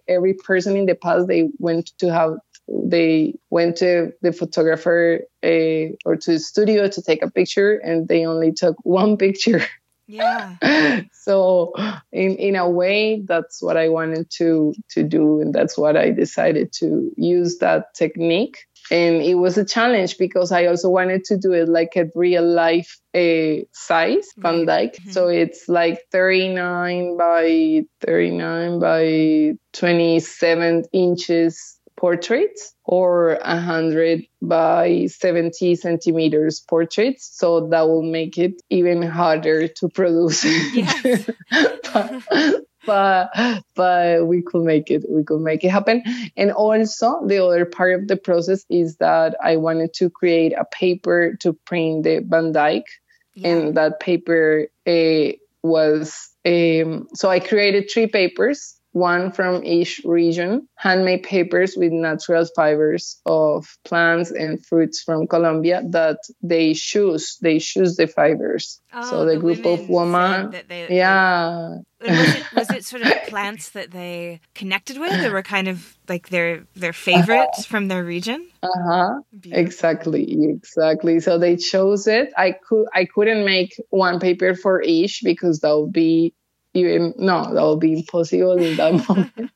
every 0.07 0.33
person 0.33 0.75
in 0.75 0.85
the 0.85 0.95
past 0.95 1.27
they 1.27 1.49
went 1.59 1.87
to 1.97 2.11
have 2.11 2.37
they 2.67 3.33
went 3.49 3.77
to 3.77 4.11
the 4.21 4.31
photographer 4.31 5.21
uh, 5.43 5.95
or 6.05 6.15
to 6.15 6.33
the 6.33 6.39
studio 6.39 6.87
to 6.87 7.01
take 7.01 7.23
a 7.23 7.31
picture 7.31 7.77
and 7.77 8.07
they 8.07 8.25
only 8.25 8.51
took 8.51 8.75
one 8.83 9.17
picture 9.25 9.65
yeah. 10.09 10.55
So 11.13 11.73
in 12.11 12.35
in 12.37 12.55
a 12.55 12.67
way 12.67 13.21
that's 13.23 13.61
what 13.61 13.77
i 13.77 13.89
wanted 13.89 14.29
to 14.37 14.73
to 14.89 15.03
do 15.03 15.41
and 15.41 15.53
that's 15.53 15.77
what 15.77 15.95
i 15.95 16.09
decided 16.09 16.73
to 16.79 17.11
use 17.15 17.59
that 17.59 17.93
technique. 17.93 18.65
And 18.91 19.21
it 19.21 19.35
was 19.35 19.57
a 19.57 19.65
challenge 19.65 20.17
because 20.17 20.51
i 20.51 20.65
also 20.65 20.89
wanted 20.89 21.25
to 21.25 21.37
do 21.37 21.53
it 21.53 21.69
like 21.69 21.95
a 21.95 22.09
real 22.15 22.45
life 22.45 22.97
a 23.13 23.61
uh, 23.61 23.63
size 23.71 24.27
van 24.37 24.65
dyke. 24.65 24.97
Mm-hmm. 24.97 25.11
so 25.11 25.27
it's 25.27 25.69
like 25.69 25.99
39 26.11 27.17
by 27.17 27.85
39 28.01 28.79
by 28.79 29.57
27 29.73 30.85
inches 30.91 31.78
portraits 31.99 32.73
or 32.85 33.37
100 33.45 34.25
by 34.41 35.05
70 35.07 35.75
centimeters 35.75 36.61
portraits. 36.61 37.29
So 37.33 37.67
that 37.67 37.89
will 37.89 38.03
make 38.03 38.37
it 38.37 38.61
even 38.69 39.01
harder 39.01 39.67
to 39.67 39.89
produce. 39.89 40.45
Yes. 40.45 41.29
but, 41.93 42.23
but, 42.85 43.29
but 43.75 44.27
we 44.27 44.41
could 44.41 44.63
make 44.63 44.89
it 44.89 45.03
we 45.09 45.25
could 45.25 45.41
make 45.41 45.65
it 45.65 45.69
happen 45.69 46.01
and 46.37 46.51
also 46.51 47.25
the 47.27 47.43
other 47.43 47.65
part 47.65 47.99
of 47.99 48.07
the 48.07 48.15
process 48.15 48.65
is 48.69 48.95
that 48.97 49.35
i 49.43 49.57
wanted 49.57 49.93
to 49.93 50.09
create 50.09 50.53
a 50.53 50.63
paper 50.63 51.35
to 51.41 51.53
print 51.65 52.03
the 52.03 52.19
van 52.19 52.53
dyke 52.53 52.87
yeah. 53.35 53.49
and 53.49 53.75
that 53.75 53.99
paper 53.99 54.67
uh, 54.87 55.31
was 55.61 56.29
um, 56.45 57.07
so 57.13 57.29
i 57.29 57.39
created 57.39 57.89
three 57.91 58.07
papers 58.07 58.78
one 58.91 59.31
from 59.31 59.63
each 59.63 60.01
region, 60.03 60.67
handmade 60.75 61.23
papers 61.23 61.75
with 61.77 61.91
natural 61.91 62.45
fibers 62.55 63.21
of 63.25 63.67
plants 63.85 64.31
and 64.31 64.65
fruits 64.65 65.03
from 65.03 65.27
Colombia 65.27 65.83
that 65.89 66.17
they 66.41 66.73
choose. 66.73 67.37
They 67.41 67.59
choose 67.59 67.95
the 67.95 68.07
fibers. 68.07 68.81
Oh, 68.91 69.09
so 69.09 69.25
the, 69.25 69.35
the 69.35 69.39
group 69.39 69.65
of 69.65 69.87
women, 69.87 70.55
they, 70.67 70.87
yeah. 70.89 71.75
was, 72.01 72.35
it, 72.35 72.53
was 72.55 72.69
it 72.71 72.85
sort 72.85 73.03
of 73.03 73.13
plants 73.27 73.69
that 73.71 73.91
they 73.91 74.41
connected 74.55 74.97
with, 74.97 75.23
or 75.23 75.31
were 75.31 75.43
kind 75.43 75.67
of 75.67 75.95
like 76.07 76.29
their 76.29 76.65
their 76.75 76.93
favorites 76.93 77.59
uh-huh. 77.59 77.67
from 77.67 77.87
their 77.87 78.03
region? 78.03 78.49
Uh 78.63 78.69
huh. 78.87 79.21
Exactly, 79.45 80.49
exactly. 80.49 81.19
So 81.19 81.37
they 81.37 81.55
chose 81.55 82.07
it. 82.07 82.33
I 82.35 82.53
could 82.67 82.87
I 82.93 83.05
couldn't 83.05 83.45
make 83.45 83.79
one 83.91 84.19
paper 84.19 84.55
for 84.55 84.81
each 84.81 85.21
because 85.23 85.59
that 85.59 85.77
would 85.77 85.93
be 85.93 86.33
even 86.73 87.13
no 87.17 87.53
that 87.53 87.63
would 87.63 87.79
be 87.79 87.93
impossible 87.93 88.57
in 88.57 88.75
that 88.77 88.93
moment 89.09 89.51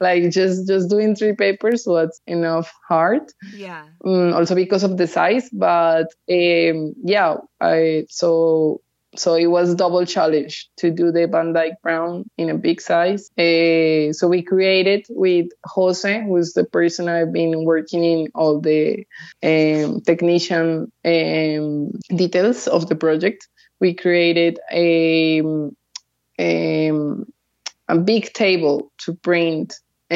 like 0.00 0.30
just 0.30 0.66
just 0.66 0.88
doing 0.90 1.14
three 1.14 1.34
papers 1.34 1.84
was 1.86 2.20
enough 2.26 2.72
hard 2.88 3.22
yeah 3.54 3.84
um, 4.04 4.32
also 4.32 4.54
because 4.54 4.82
of 4.82 4.96
the 4.96 5.06
size 5.06 5.48
but 5.52 6.06
um, 6.30 6.94
yeah 7.04 7.36
i 7.60 8.04
so 8.08 8.80
so 9.16 9.34
it 9.34 9.46
was 9.46 9.74
double 9.74 10.04
challenge 10.04 10.68
to 10.78 10.90
do 10.90 11.12
the 11.12 11.26
Van 11.26 11.52
Dyke 11.52 11.80
Brown 11.82 12.24
in 12.36 12.50
a 12.50 12.58
big 12.58 12.80
size. 12.80 13.30
Uh, 13.38 14.12
so 14.12 14.28
we 14.28 14.42
created 14.42 15.06
with 15.08 15.46
Jose, 15.64 16.24
who's 16.26 16.52
the 16.52 16.64
person 16.64 17.08
I've 17.08 17.32
been 17.32 17.64
working 17.64 18.04
in 18.04 18.28
all 18.34 18.60
the 18.60 19.06
um, 19.42 20.00
technician 20.00 20.90
um, 21.04 21.92
details 22.14 22.66
of 22.66 22.88
the 22.88 22.96
project. 22.96 23.48
We 23.80 23.94
created 23.94 24.58
a 24.72 25.42
um, 26.38 27.32
a 27.88 27.98
big 27.98 28.32
table 28.32 28.90
to 28.98 29.14
print 29.14 29.74
uh, 30.10 30.14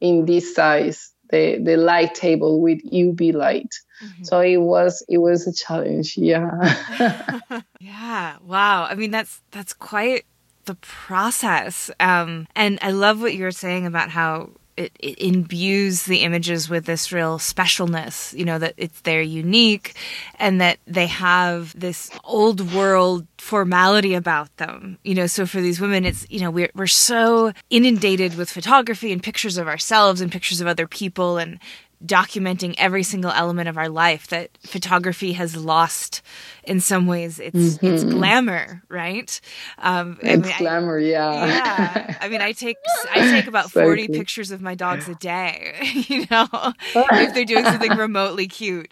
in 0.00 0.24
this 0.26 0.54
size 0.54 1.12
the 1.30 1.58
the 1.62 1.76
light 1.76 2.14
table 2.14 2.60
with 2.60 2.78
UV 2.90 3.32
light. 3.32 3.72
Mm-hmm. 4.02 4.24
So 4.24 4.40
it 4.40 4.56
was 4.58 5.04
it 5.08 5.18
was 5.18 5.46
a 5.46 5.52
challenge. 5.52 6.16
Yeah. 6.16 6.50
yeah. 7.80 8.36
Wow. 8.44 8.84
I 8.84 8.94
mean 8.94 9.10
that's 9.10 9.40
that's 9.50 9.72
quite 9.72 10.26
the 10.64 10.74
process. 10.76 11.90
Um, 12.00 12.46
and 12.54 12.78
I 12.82 12.90
love 12.90 13.20
what 13.20 13.34
you 13.34 13.44
were 13.44 13.50
saying 13.50 13.86
about 13.86 14.10
how 14.10 14.50
it, 14.76 14.92
it, 14.98 15.18
imbues 15.18 16.04
the 16.04 16.18
images 16.18 16.68
with 16.68 16.86
this 16.86 17.12
real 17.12 17.38
specialness, 17.38 18.36
you 18.36 18.44
know, 18.44 18.58
that 18.58 18.74
it's 18.76 19.00
they're 19.02 19.22
unique 19.22 19.94
and 20.38 20.60
that 20.60 20.78
they 20.86 21.06
have 21.06 21.78
this 21.78 22.10
old 22.24 22.72
world 22.72 23.26
formality 23.38 24.14
about 24.14 24.54
them. 24.56 24.98
You 25.04 25.14
know, 25.14 25.26
so 25.26 25.46
for 25.46 25.60
these 25.60 25.80
women 25.80 26.04
it's, 26.04 26.26
you 26.30 26.40
know, 26.40 26.50
we're 26.50 26.70
we're 26.74 26.86
so 26.86 27.52
inundated 27.68 28.36
with 28.36 28.50
photography 28.50 29.12
and 29.12 29.22
pictures 29.22 29.58
of 29.58 29.68
ourselves 29.68 30.20
and 30.20 30.32
pictures 30.32 30.60
of 30.60 30.66
other 30.66 30.86
people 30.86 31.38
and 31.38 31.58
documenting 32.04 32.74
every 32.78 33.02
single 33.02 33.30
element 33.30 33.68
of 33.68 33.76
our 33.76 33.88
life 33.88 34.28
that 34.28 34.50
photography 34.62 35.34
has 35.34 35.54
lost 35.54 36.22
in 36.64 36.80
some 36.80 37.06
ways 37.06 37.38
its 37.38 37.56
mm-hmm. 37.56 37.86
its 37.86 38.04
glamour 38.04 38.82
right 38.88 39.40
um 39.78 40.18
it's 40.22 40.48
I 40.48 40.48
mean, 40.48 40.58
glamour 40.58 40.98
I, 40.98 41.02
yeah 41.02 41.46
yeah 41.46 42.16
i 42.20 42.28
mean 42.28 42.40
i 42.40 42.52
take 42.52 42.78
i 43.10 43.20
take 43.30 43.46
about 43.46 43.70
so 43.70 43.82
40 43.82 44.06
cute. 44.06 44.16
pictures 44.16 44.50
of 44.50 44.62
my 44.62 44.74
dogs 44.74 45.08
a 45.08 45.14
day 45.16 45.74
you 46.08 46.26
know 46.30 46.48
if 46.94 47.34
they're 47.34 47.44
doing 47.44 47.64
something 47.64 47.96
remotely 47.96 48.46
cute 48.48 48.88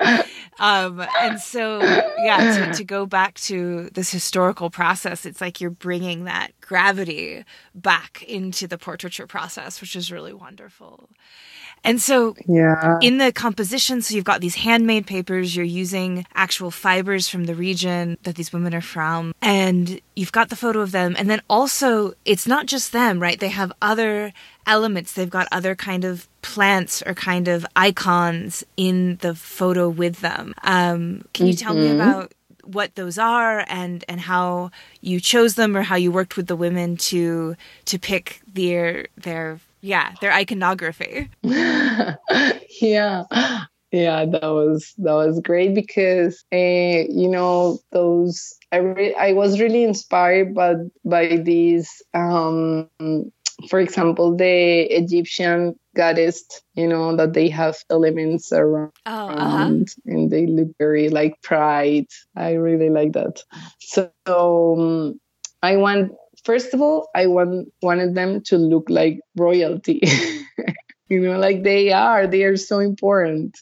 um 0.59 1.03
and 1.21 1.41
so 1.41 1.83
yeah 1.83 2.67
to, 2.67 2.75
to 2.75 2.85
go 2.85 3.07
back 3.07 3.35
to 3.35 3.89
this 3.95 4.11
historical 4.11 4.69
process 4.69 5.25
it's 5.25 5.41
like 5.41 5.63
you're 5.63 5.71
bringing 5.71 6.25
that 6.25 6.53
gravity 6.69 7.45
back 7.75 8.23
into 8.25 8.69
the 8.69 8.77
portraiture 8.77 9.27
process, 9.27 9.81
which 9.81 9.97
is 9.97 10.13
really 10.13 10.35
wonderful. 10.35 11.09
And 11.85 12.01
so, 12.01 12.37
yeah, 12.47 12.99
in 13.01 13.19
the 13.19 13.33
composition, 13.33 14.03
so 14.03 14.15
you've 14.15 14.25
got 14.25 14.41
these 14.41 14.57
handmade 14.57 15.07
papers, 15.07 15.55
you're 15.55 15.65
using 15.65 16.27
actual 16.35 16.71
fibers 16.71 17.29
from 17.29 17.45
the 17.45 17.55
region 17.55 18.19
that 18.23 18.35
these 18.35 18.53
women 18.53 18.75
are 18.75 18.81
from, 18.81 19.35
and 19.41 20.01
you've 20.17 20.33
got 20.33 20.49
the 20.49 20.57
photo 20.57 20.81
of 20.81 20.93
them. 20.93 21.15
And 21.19 21.31
then 21.31 21.43
also, 21.49 22.15
it's 22.25 22.47
not 22.47 22.67
just 22.67 22.93
them, 22.93 23.21
right? 23.21 23.39
They 23.39 23.49
have 23.49 23.73
other 23.81 24.33
elements, 24.67 25.13
they've 25.13 25.31
got 25.31 25.49
other 25.51 25.75
kind 25.75 26.05
of 26.05 26.29
plants 26.43 27.03
or 27.07 27.15
kind 27.15 27.49
of 27.49 27.67
icons 27.75 28.65
in 28.77 29.17
the 29.17 29.35
photo 29.35 29.89
with 29.89 30.21
them. 30.21 30.55
Um, 30.63 31.23
can 31.33 31.47
you 31.47 31.55
mm-hmm. 31.55 31.65
tell 31.65 31.75
me 31.75 31.89
mm-hmm. 31.89 32.01
about 32.01 32.33
what 32.69 32.95
those 32.97 33.19
are 33.19 33.65
and 33.69 34.05
and 34.09 34.21
how 34.21 34.71
you 35.01 35.21
chose 35.21 35.55
them 35.55 35.77
or 35.77 35.83
how 35.83 35.97
you 35.97 36.13
worked 36.13 36.37
with 36.37 36.47
the 36.47 36.57
women 36.57 36.97
to 36.97 37.57
to 37.87 37.99
pick 37.99 38.43
their 38.47 39.07
their 39.17 39.59
yeah 39.81 40.15
their 40.21 40.33
iconography. 40.33 41.31
Yeah. 42.81 43.25
Yeah 43.91 44.27
that 44.27 44.43
was 44.43 44.95
that 44.99 45.15
was 45.15 45.41
great 45.41 45.75
because 45.75 46.45
uh, 46.53 46.57
you 47.09 47.29
know 47.29 47.79
those 47.91 48.55
i 48.71 48.77
re- 48.77 49.15
i 49.15 49.33
was 49.33 49.61
really 49.61 49.83
inspired 49.83 50.55
by 50.55 50.75
by 51.07 51.39
these 51.39 52.03
um 52.13 52.91
for 53.71 53.81
example 53.81 54.37
the 54.37 54.83
egyptian 54.95 55.75
goddess 55.97 56.45
you 56.75 56.87
know 56.87 57.17
that 57.17 57.33
they 57.33 57.49
have 57.49 57.77
elements 57.89 58.53
around 58.53 58.93
oh, 59.07 59.29
uh-huh. 59.29 59.65
and 60.07 60.31
they 60.31 60.47
look 60.47 60.69
very 60.79 61.09
like 61.09 61.41
pride. 61.43 62.07
I 62.37 62.53
really 62.53 62.91
like 62.91 63.13
that. 63.13 63.43
So 63.81 64.11
um, 64.27 65.21
i 65.63 65.77
want 65.77 66.13
first 66.49 66.73
of 66.75 66.81
all 66.81 67.09
i 67.15 67.27
want 67.27 67.69
wanted 67.83 68.15
them 68.15 68.41
to 68.41 68.57
look 68.57 68.87
like 68.89 69.21
royalty. 69.37 70.01
You 71.09 71.21
know 71.21 71.39
like 71.39 71.63
they 71.63 71.91
are 71.93 72.27
they 72.27 72.45
are 72.45 72.57
so 72.57 72.81
important. 72.81 73.59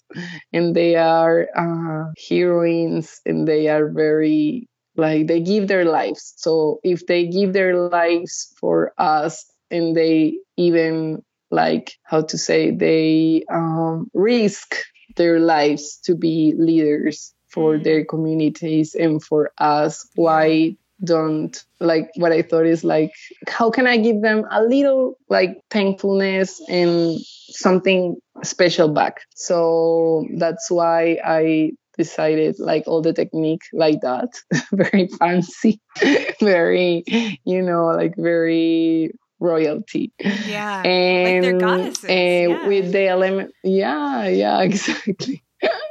And 0.52 0.74
they 0.74 0.96
are 0.96 1.48
uh, 1.56 2.10
heroines 2.28 3.20
and 3.24 3.46
they 3.46 3.68
are 3.68 3.88
very 3.88 4.68
like 4.96 5.28
they 5.28 5.40
give 5.40 5.68
their 5.68 5.84
lives. 5.84 6.34
So 6.36 6.80
if 6.82 7.06
they 7.06 7.26
give 7.26 7.52
their 7.52 7.76
lives 7.88 8.52
for 8.58 8.92
us 8.98 9.44
and 9.70 9.96
they 9.96 10.38
even 10.56 11.22
like 11.50 11.94
how 12.02 12.22
to 12.22 12.38
say 12.38 12.72
they 12.72 13.44
um, 13.52 14.10
risk 14.12 14.74
their 15.16 15.38
lives 15.38 15.98
to 16.04 16.16
be 16.16 16.52
leaders 16.58 17.32
for 17.48 17.76
mm. 17.76 17.84
their 17.84 18.04
communities 18.04 18.96
and 18.96 19.22
for 19.22 19.52
us 19.58 20.08
why 20.16 20.76
don't 21.04 21.64
like 21.80 22.10
what 22.16 22.32
i 22.32 22.42
thought 22.42 22.66
is 22.66 22.82
like 22.82 23.12
how 23.48 23.70
can 23.70 23.86
i 23.86 23.96
give 23.96 24.22
them 24.22 24.44
a 24.50 24.62
little 24.62 25.14
like 25.28 25.58
thankfulness 25.70 26.60
and 26.68 27.18
something 27.20 28.16
special 28.42 28.88
back 28.88 29.20
so 29.34 30.24
that's 30.36 30.70
why 30.70 31.18
i 31.24 31.70
decided 31.98 32.54
like 32.58 32.84
all 32.86 33.00
the 33.00 33.12
technique 33.12 33.62
like 33.72 34.00
that 34.00 34.28
very 34.72 35.08
fancy 35.18 35.80
very 36.40 37.04
you 37.44 37.62
know 37.62 37.86
like 37.86 38.14
very 38.16 39.10
royalty. 39.40 40.12
Yeah. 40.18 40.82
And, 40.82 41.44
like 41.44 41.58
they're 41.58 41.58
goddesses. 41.58 42.04
Eh, 42.04 42.44
and 42.44 42.50
yeah. 42.52 42.68
with 42.68 42.92
the 42.92 43.06
element, 43.06 43.52
yeah, 43.62 44.26
yeah, 44.28 44.60
exactly. 44.62 45.42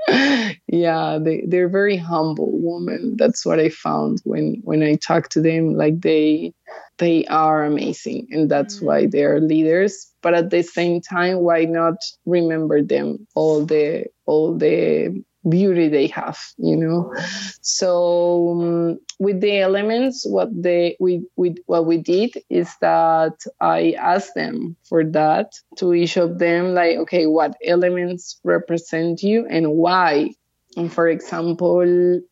yeah, 0.67 1.19
they, 1.21 1.43
they're 1.47 1.69
very 1.69 1.97
humble 1.97 2.49
women. 2.51 3.15
That's 3.17 3.45
what 3.45 3.59
I 3.59 3.69
found 3.69 4.21
when, 4.23 4.61
when 4.63 4.83
I 4.83 4.95
talk 4.95 5.29
to 5.29 5.41
them. 5.41 5.75
Like 5.75 6.01
they, 6.01 6.53
they 6.97 7.25
are 7.25 7.65
amazing 7.65 8.27
and 8.31 8.49
that's 8.49 8.81
why 8.81 9.03
mm. 9.03 9.11
they 9.11 9.23
are 9.23 9.39
leaders. 9.39 10.11
But 10.21 10.33
at 10.33 10.49
the 10.49 10.63
same 10.63 11.01
time, 11.01 11.39
why 11.39 11.65
not 11.65 11.95
remember 12.25 12.81
them 12.81 13.27
all 13.35 13.65
the, 13.65 14.05
all 14.25 14.55
the 14.57 15.23
beauty 15.49 15.87
they 15.87 16.07
have 16.07 16.39
you 16.57 16.75
know 16.75 17.13
so 17.61 18.49
um, 18.51 18.99
with 19.19 19.41
the 19.41 19.59
elements 19.59 20.25
what 20.25 20.49
they 20.51 20.95
we, 20.99 21.23
we 21.35 21.55
what 21.65 21.85
we 21.85 21.97
did 21.97 22.31
is 22.49 22.69
that 22.81 23.33
i 23.61 23.91
asked 23.99 24.33
them 24.35 24.75
for 24.87 25.03
that 25.03 25.53
to 25.77 25.93
each 25.93 26.17
of 26.17 26.39
them 26.39 26.73
like 26.73 26.97
okay 26.97 27.25
what 27.27 27.55
elements 27.65 28.39
represent 28.43 29.21
you 29.21 29.45
and 29.49 29.71
why 29.71 30.29
and 30.77 30.91
for 30.91 31.07
example, 31.07 31.81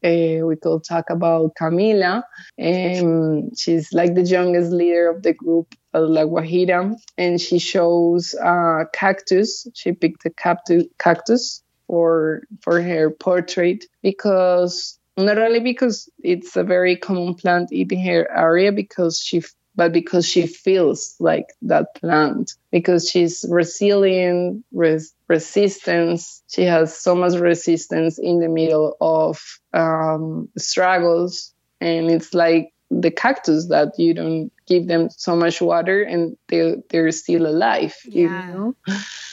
uh, 0.03 0.45
we 0.45 0.55
could 0.61 0.83
talk 0.83 1.09
about 1.09 1.55
Camila. 1.55 2.23
Um, 2.61 3.55
she's 3.55 3.93
like 3.93 4.15
the 4.15 4.23
youngest 4.23 4.71
leader 4.71 5.09
of 5.09 5.23
the 5.23 5.33
group, 5.33 5.73
La 5.93 6.23
Guajira, 6.23 6.93
and 7.17 7.39
she 7.39 7.59
shows 7.59 8.35
uh, 8.35 8.83
cactus. 8.93 9.65
She 9.73 9.93
picked 9.93 10.25
a 10.25 10.31
cactus 10.99 11.62
for 11.93 12.41
for 12.61 12.81
her 12.81 13.11
portrait 13.11 13.85
because 14.01 14.97
not 15.15 15.37
only 15.37 15.59
because 15.59 16.09
it's 16.23 16.55
a 16.55 16.63
very 16.63 16.95
common 16.95 17.35
plant 17.35 17.71
in 17.71 17.87
her 17.99 18.27
area 18.35 18.71
because 18.71 19.19
she 19.19 19.43
but 19.75 19.93
because 19.93 20.27
she 20.27 20.47
feels 20.47 21.15
like 21.19 21.45
that 21.61 21.93
plant 21.93 22.55
because 22.71 23.07
she's 23.07 23.45
resilient 23.47 24.65
res- 24.71 25.13
resistance 25.27 26.41
she 26.47 26.63
has 26.63 26.97
so 26.97 27.13
much 27.13 27.35
resistance 27.35 28.17
in 28.17 28.39
the 28.39 28.49
middle 28.49 28.97
of 28.99 29.39
um, 29.73 30.49
struggles 30.57 31.53
and 31.79 32.09
it's 32.09 32.33
like 32.33 32.73
the 32.89 33.11
cactus 33.11 33.67
that 33.67 33.99
you 33.99 34.15
don't 34.15 34.51
give 34.65 34.87
them 34.87 35.11
so 35.11 35.35
much 35.35 35.61
water 35.61 36.01
and 36.01 36.35
they, 36.47 36.73
they're 36.89 37.11
still 37.11 37.45
alive 37.45 37.95
yeah. 38.07 38.21
you 38.21 38.29
know 38.29 38.75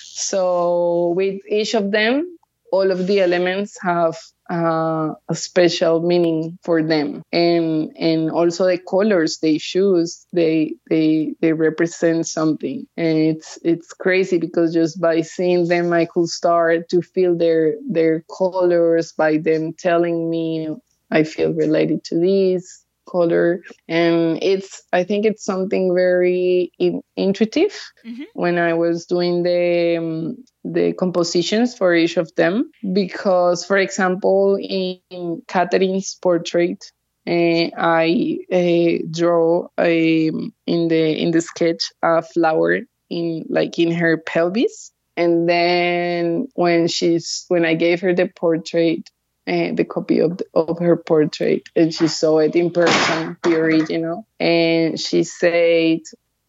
so 0.03 1.15
with 1.17 1.41
each 1.49 1.73
of 1.73 1.91
them 1.91 2.37
all 2.73 2.91
of 2.91 3.07
the 3.07 3.21
elements 3.21 3.79
have 3.83 4.17
uh, 4.51 5.15
a 5.29 5.35
special 5.35 6.01
meaning 6.01 6.59
for 6.63 6.83
them. 6.83 7.23
And 7.33 7.93
and 7.97 8.31
also 8.31 8.67
the 8.67 8.79
colors 8.79 9.39
they 9.39 9.59
choose 9.59 10.27
they 10.33 10.75
they 10.89 11.35
they 11.41 11.53
represent 11.53 12.27
something. 12.27 12.87
And 12.97 13.19
it's 13.19 13.59
it's 13.63 13.93
crazy 13.93 14.39
because 14.39 14.75
just 14.75 15.01
by 15.01 15.21
seeing 15.23 15.69
them 15.69 15.93
i 15.93 16.05
could 16.05 16.29
start 16.29 16.89
to 16.91 17.03
feel 17.03 17.37
their 17.37 17.75
their 17.89 18.25
colors 18.37 19.13
by 19.13 19.39
them 19.39 19.73
telling 19.73 20.29
me 20.29 20.69
i 21.11 21.23
feel 21.25 21.53
related 21.53 22.05
to 22.05 22.19
these 22.19 22.85
color. 23.11 23.63
And 23.89 24.39
it's 24.43 24.83
i 24.93 25.05
think 25.05 25.27
it's 25.27 25.45
something 25.45 25.95
very 25.95 26.73
in, 26.79 27.03
intuitive 27.17 27.75
mm-hmm. 28.07 28.29
when 28.35 28.59
i 28.59 28.73
was 28.75 29.07
doing 29.07 29.43
the 29.43 29.97
um, 29.99 30.37
the 30.65 30.93
compositions 30.93 31.77
for 31.77 31.95
each 31.95 32.17
of 32.17 32.31
them. 32.37 32.71
Because 32.93 33.65
for 33.65 33.77
example 33.77 34.57
in 34.57 35.43
catherine's 35.49 36.17
portrait 36.23 36.85
uh, 37.27 37.69
I 37.77 38.39
uh, 38.51 39.07
draw 39.11 39.69
a, 39.79 40.29
in 40.29 40.89
the 40.89 41.23
in 41.23 41.31
the 41.33 41.41
sketch 41.41 41.93
a 42.03 42.23
flower 42.23 42.81
in 43.11 43.45
like 43.49 43.79
in 43.79 43.93
her 43.93 44.17
pelvis, 44.17 44.91
and 45.17 45.49
then 45.49 46.49
when 46.55 46.89
she's 46.89 47.45
when 47.49 47.67
I 47.67 47.75
gave 47.75 48.01
her 48.01 48.15
the 48.15 48.27
portrait, 48.27 49.11
uh, 49.51 49.75
the 49.75 49.85
copy 49.85 50.21
of, 50.21 50.39
the, 50.39 50.45
of 50.55 50.79
her 50.79 50.97
portrait 50.97 51.63
and 51.75 51.93
she 51.93 52.07
saw 52.07 52.39
it 52.39 52.55
in 52.55 52.71
person, 52.71 53.37
the 53.43 53.57
original. 53.57 54.27
And 54.39 54.99
she 54.99 55.25
said 55.25 56.01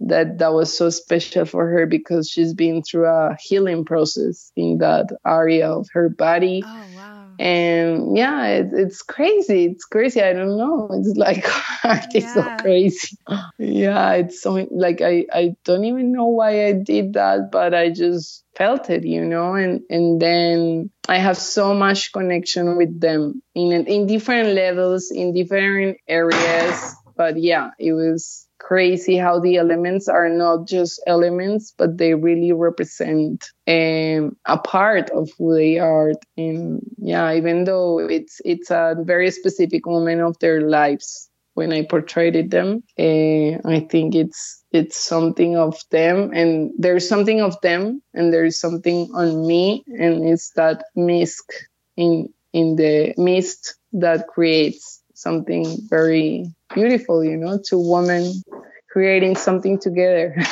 that 0.02 0.38
that 0.38 0.54
was 0.54 0.76
so 0.78 0.90
special 0.90 1.46
for 1.46 1.68
her 1.68 1.86
because 1.86 2.30
she's 2.30 2.54
been 2.54 2.84
through 2.84 3.08
a 3.08 3.36
healing 3.40 3.86
process 3.86 4.52
in 4.56 4.80
that 4.80 5.08
area 5.26 5.72
of 5.72 5.88
her 5.94 6.10
body. 6.10 6.64
Oh, 6.66 6.96
wow 6.96 7.21
and 7.42 8.16
yeah 8.16 8.46
it, 8.46 8.68
it's 8.72 9.02
crazy. 9.02 9.66
It's 9.66 9.86
crazy. 9.86 10.22
I 10.22 10.32
don't 10.34 10.58
know. 10.58 10.90
It's 10.92 11.18
like 11.26 11.44
it's 12.14 12.26
yeah. 12.26 12.34
so 12.34 12.56
crazy. 12.62 13.18
Yeah 13.58 14.14
it's 14.14 14.42
so 14.42 14.68
like 14.70 15.02
i 15.02 15.26
i 15.34 15.56
don't 15.66 15.86
even 15.86 16.12
know 16.12 16.28
why 16.28 16.68
i 16.68 16.72
did 16.74 17.14
that 17.14 17.50
but 17.52 17.74
i 17.74 17.90
just 17.90 18.44
felt 18.56 18.90
it 18.92 19.04
you 19.06 19.26
know? 19.26 19.56
And 19.56 19.82
and 19.90 20.22
then 20.22 20.92
i 21.10 21.18
have 21.18 21.38
so 21.38 21.74
much 21.74 22.12
connection 22.14 22.78
with 22.78 23.00
them 23.00 23.42
in 23.56 23.88
in 23.88 24.06
different 24.06 24.50
levels 24.54 25.10
in 25.12 25.34
different 25.34 25.98
areas. 26.08 26.96
But 27.18 27.38
yeah 27.42 27.72
it 27.80 27.94
was 27.94 28.48
crazy 28.62 29.18
how 29.18 29.40
the 29.40 29.58
elements 29.58 30.08
are 30.08 30.30
not 30.30 30.68
just 30.68 31.02
elements, 31.08 31.74
but 31.78 31.98
they 31.98 32.14
really 32.14 32.52
represent 32.52 33.44
um, 33.68 34.38
a 34.46 34.58
part 34.58 35.10
of 35.10 35.30
who 35.38 35.56
they 35.56 35.80
are. 35.80 36.14
And 36.38 36.82
yeah, 36.98 37.34
even 37.34 37.66
though 37.66 38.00
it's 38.00 38.40
it's 38.46 38.72
a 38.72 38.96
very 39.00 39.32
specific 39.32 39.86
moment 39.86 40.22
of 40.22 40.38
their 40.40 40.62
lives 40.62 41.30
when 41.54 41.74
I 41.74 41.84
portrayed 41.84 42.50
them, 42.50 42.84
uh, 42.98 43.68
I 43.68 43.88
think 43.90 44.16
it's 44.16 44.64
it's 44.72 44.98
something 44.98 45.58
of 45.58 45.78
them, 45.90 46.32
and 46.34 46.72
there's 46.78 47.08
something 47.10 47.42
of 47.42 47.60
them, 47.62 48.02
and 48.14 48.34
there's 48.34 48.60
something 48.60 49.10
on 49.14 49.46
me, 49.46 49.84
and 49.88 50.28
it's 50.28 50.52
that 50.52 50.86
mist 50.96 51.52
in 51.98 52.30
in 52.54 52.76
the 52.76 53.14
mist 53.18 53.76
that 53.94 54.28
creates 54.28 55.01
something 55.22 55.78
very 55.90 56.46
beautiful, 56.74 57.24
you 57.24 57.38
know, 57.38 57.60
two 57.64 57.80
women 57.80 58.34
creating 58.90 59.36
something 59.36 59.80
together. 59.80 60.36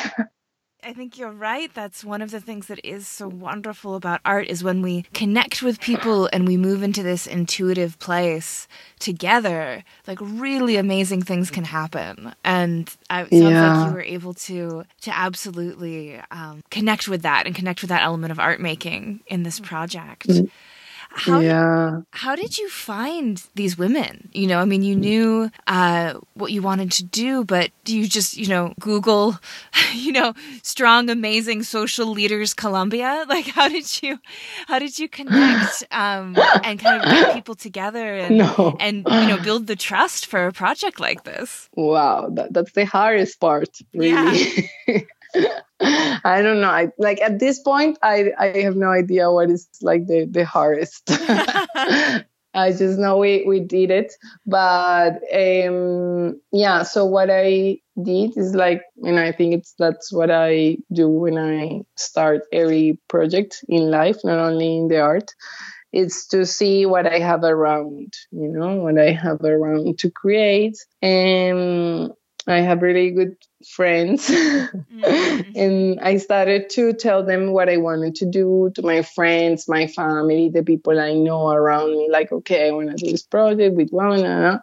I 0.82 0.94
think 0.94 1.18
you're 1.18 1.30
right. 1.30 1.72
That's 1.74 2.04
one 2.04 2.22
of 2.22 2.30
the 2.30 2.40
things 2.40 2.68
that 2.68 2.80
is 2.84 3.06
so 3.06 3.28
wonderful 3.28 3.94
about 3.96 4.20
art 4.24 4.48
is 4.48 4.64
when 4.64 4.80
we 4.80 5.04
connect 5.12 5.62
with 5.62 5.80
people 5.80 6.28
and 6.32 6.46
we 6.46 6.56
move 6.56 6.82
into 6.82 7.02
this 7.02 7.26
intuitive 7.26 7.98
place 7.98 8.66
together, 8.98 9.84
like 10.06 10.18
really 10.20 10.76
amazing 10.76 11.22
things 11.22 11.50
can 11.50 11.64
happen. 11.64 12.34
And 12.44 12.88
it 13.10 13.30
sounds 13.30 13.32
yeah. 13.32 13.76
like 13.76 13.88
you 13.88 13.94
were 13.94 14.02
able 14.02 14.34
to 14.34 14.84
to 15.02 15.16
absolutely 15.16 16.18
um, 16.30 16.62
connect 16.70 17.08
with 17.08 17.22
that 17.22 17.46
and 17.46 17.54
connect 17.54 17.82
with 17.82 17.90
that 17.90 18.02
element 18.02 18.32
of 18.32 18.38
art 18.38 18.60
making 18.60 19.20
in 19.26 19.42
this 19.42 19.60
project. 19.60 20.28
Mm-hmm. 20.28 20.46
How 21.12 21.40
yeah. 21.40 22.02
How 22.12 22.36
did 22.36 22.56
you 22.56 22.68
find 22.68 23.42
these 23.54 23.76
women? 23.76 24.28
You 24.32 24.46
know, 24.46 24.60
I 24.60 24.64
mean, 24.64 24.82
you 24.82 24.94
knew 24.94 25.50
uh, 25.66 26.14
what 26.34 26.52
you 26.52 26.62
wanted 26.62 26.92
to 26.92 27.04
do, 27.04 27.44
but 27.44 27.72
do 27.84 27.98
you 27.98 28.08
just, 28.08 28.36
you 28.36 28.46
know, 28.46 28.74
Google, 28.78 29.38
you 29.92 30.12
know, 30.12 30.34
strong, 30.62 31.10
amazing 31.10 31.64
social 31.64 32.06
leaders 32.06 32.54
Colombia? 32.54 33.24
Like, 33.30 33.46
how 33.46 33.68
did 33.68 34.02
you, 34.02 34.18
how 34.66 34.80
did 34.80 34.98
you 34.98 35.08
connect 35.08 35.84
um, 35.92 36.36
and 36.64 36.80
kind 36.80 37.00
of 37.00 37.04
get 37.04 37.34
people 37.34 37.54
together 37.54 38.16
and 38.16 38.38
no. 38.38 38.76
and 38.80 39.06
you 39.06 39.26
know 39.28 39.38
build 39.40 39.68
the 39.68 39.76
trust 39.76 40.26
for 40.26 40.46
a 40.46 40.52
project 40.52 40.98
like 40.98 41.22
this? 41.22 41.68
Wow, 41.76 42.28
that, 42.30 42.52
that's 42.52 42.72
the 42.72 42.84
hardest 42.86 43.38
part, 43.38 43.68
really. 43.94 44.66
Yeah. 44.88 45.00
I 45.80 46.42
don't 46.42 46.60
know. 46.60 46.70
I 46.70 46.90
like 46.98 47.20
at 47.20 47.38
this 47.38 47.60
point 47.60 47.98
I 48.02 48.32
I 48.38 48.58
have 48.58 48.76
no 48.76 48.90
idea 48.90 49.30
what 49.30 49.50
is 49.50 49.68
like 49.80 50.06
the 50.06 50.26
the 50.30 50.44
hardest. 50.44 51.10
I 52.52 52.72
just 52.72 52.98
know 52.98 53.18
we 53.18 53.44
we 53.46 53.60
did 53.60 53.90
it, 53.90 54.12
but 54.46 55.20
um 55.32 56.40
yeah. 56.52 56.82
So 56.82 57.04
what 57.04 57.30
I 57.30 57.78
did 58.02 58.36
is 58.36 58.54
like, 58.54 58.82
and 59.04 59.18
I 59.18 59.32
think 59.32 59.54
it's 59.54 59.74
that's 59.78 60.12
what 60.12 60.30
I 60.30 60.78
do 60.92 61.08
when 61.08 61.38
I 61.38 61.82
start 61.96 62.42
every 62.52 62.98
project 63.08 63.64
in 63.68 63.90
life, 63.90 64.18
not 64.24 64.38
only 64.38 64.76
in 64.78 64.88
the 64.88 65.00
art. 65.00 65.32
It's 65.92 66.26
to 66.28 66.46
see 66.46 66.86
what 66.86 67.06
I 67.06 67.18
have 67.18 67.42
around, 67.42 68.12
you 68.30 68.48
know, 68.48 68.76
what 68.76 68.96
I 68.96 69.10
have 69.10 69.42
around 69.42 69.98
to 69.98 70.10
create, 70.10 70.76
and 71.02 72.12
I 72.46 72.60
have 72.60 72.82
really 72.82 73.10
good 73.10 73.36
friends. 73.68 74.28
mm-hmm. 74.30 75.56
and 75.56 76.00
I 76.00 76.16
started 76.16 76.70
to 76.70 76.92
tell 76.92 77.24
them 77.24 77.52
what 77.52 77.68
I 77.68 77.76
wanted 77.76 78.14
to 78.16 78.26
do 78.26 78.70
to 78.74 78.82
my 78.82 79.02
friends, 79.02 79.68
my 79.68 79.86
family, 79.86 80.50
the 80.50 80.62
people 80.62 80.98
I 80.98 81.14
know 81.14 81.50
around 81.50 81.92
me, 81.92 82.08
like, 82.10 82.32
okay, 82.32 82.68
I 82.68 82.70
want 82.70 82.90
to 82.90 82.96
do 82.96 83.10
this 83.10 83.22
project 83.22 83.76
with 83.76 83.90
one. 83.90 84.60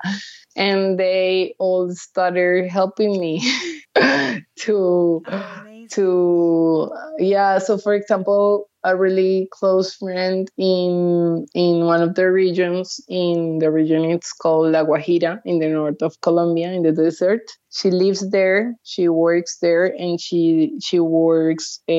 And 0.55 0.99
they 0.99 1.55
all 1.59 1.93
started 1.93 2.69
helping 2.69 3.19
me 3.19 3.41
to, 3.95 5.23
oh, 5.27 5.63
to, 5.91 6.91
yeah. 7.19 7.59
So, 7.59 7.77
for 7.77 7.93
example, 7.93 8.67
a 8.87 8.95
really 8.95 9.49
close 9.51 9.93
friend 9.95 10.49
in 10.57 11.45
in 11.53 11.85
one 11.85 12.01
of 12.01 12.15
the 12.15 12.31
regions 12.31 13.01
in 13.09 13.59
the 13.59 13.69
region 13.69 14.05
it's 14.05 14.31
called 14.31 14.71
La 14.71 14.83
Guajira 14.83 15.39
in 15.43 15.59
the 15.59 15.67
north 15.67 16.01
of 16.01 16.19
Colombia 16.21 16.71
in 16.71 16.83
the 16.83 16.93
desert. 16.93 17.41
She 17.69 17.91
lives 17.91 18.31
there, 18.31 18.75
she 18.83 19.09
works 19.09 19.57
there, 19.61 19.85
and 19.85 20.19
she 20.19 20.71
she 20.81 20.99
works 20.99 21.81
uh, 21.89 21.93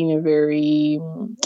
in 0.00 0.16
a 0.18 0.20
very 0.22 0.98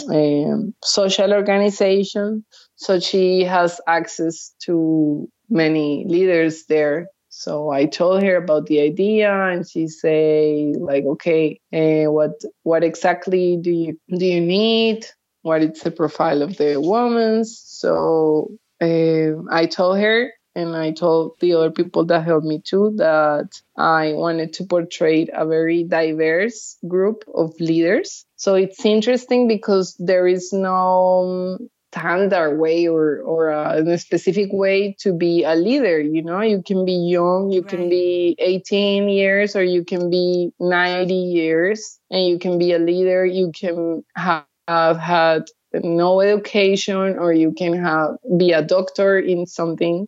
um, 0.09 0.73
social 0.83 1.33
organization. 1.33 2.45
So 2.77 2.99
she 2.99 3.43
has 3.43 3.81
access 3.87 4.53
to 4.65 5.27
many 5.49 6.05
leaders 6.07 6.65
there 6.69 7.07
so 7.37 7.69
I 7.69 7.85
told 7.85 8.23
her 8.23 8.35
about 8.35 8.65
the 8.65 8.81
idea, 8.81 9.31
and 9.31 9.69
she 9.69 9.87
say 9.87 10.73
like, 10.75 11.05
"Okay, 11.05 11.61
uh, 11.71 12.11
what 12.11 12.41
what 12.63 12.83
exactly 12.83 13.57
do 13.57 13.69
you 13.71 13.99
do 14.09 14.25
you 14.25 14.41
need? 14.41 15.05
What 15.43 15.61
is 15.61 15.81
the 15.81 15.91
profile 15.91 16.41
of 16.41 16.57
the 16.57 16.81
woman?" 16.81 17.45
So 17.45 18.49
uh, 18.81 19.29
I 19.51 19.67
told 19.67 19.99
her, 19.99 20.31
and 20.55 20.75
I 20.75 20.89
told 20.93 21.33
the 21.39 21.53
other 21.53 21.69
people 21.69 22.05
that 22.05 22.25
helped 22.25 22.47
me 22.47 22.59
too 22.59 22.93
that 22.97 23.49
I 23.77 24.13
wanted 24.13 24.53
to 24.53 24.65
portray 24.65 25.27
a 25.31 25.45
very 25.45 25.83
diverse 25.83 26.77
group 26.87 27.23
of 27.35 27.53
leaders. 27.59 28.25
So 28.37 28.55
it's 28.55 28.83
interesting 28.83 29.47
because 29.47 29.95
there 29.99 30.25
is 30.25 30.51
no 30.51 31.59
standard 31.91 32.57
way 32.59 32.87
or 32.87 33.19
or 33.21 33.51
uh, 33.51 33.81
a 33.81 33.97
specific 33.97 34.49
way 34.51 34.95
to 34.99 35.13
be 35.13 35.43
a 35.43 35.55
leader 35.55 35.99
you 35.99 36.21
know? 36.21 36.41
You 36.41 36.61
can 36.61 36.85
be 36.85 36.93
young 36.93 37.51
you 37.51 37.61
right. 37.61 37.69
can 37.69 37.89
be 37.89 38.35
18 38.39 39.09
years 39.09 39.55
or 39.55 39.63
you 39.63 39.83
can 39.83 40.09
be 40.09 40.51
90 40.59 41.13
years 41.13 41.99
and 42.09 42.27
you 42.27 42.39
can 42.39 42.57
be 42.57 42.71
a 42.73 42.79
leader. 42.79 43.25
You 43.25 43.51
can 43.51 44.03
have, 44.15 44.45
have 44.67 44.97
had 44.97 45.43
no 45.73 46.21
education 46.21 47.17
or 47.17 47.33
you 47.33 47.53
can 47.53 47.73
have 47.73 48.17
be 48.37 48.51
a 48.51 48.61
doctor 48.61 49.19
in 49.19 49.45
something 49.45 50.07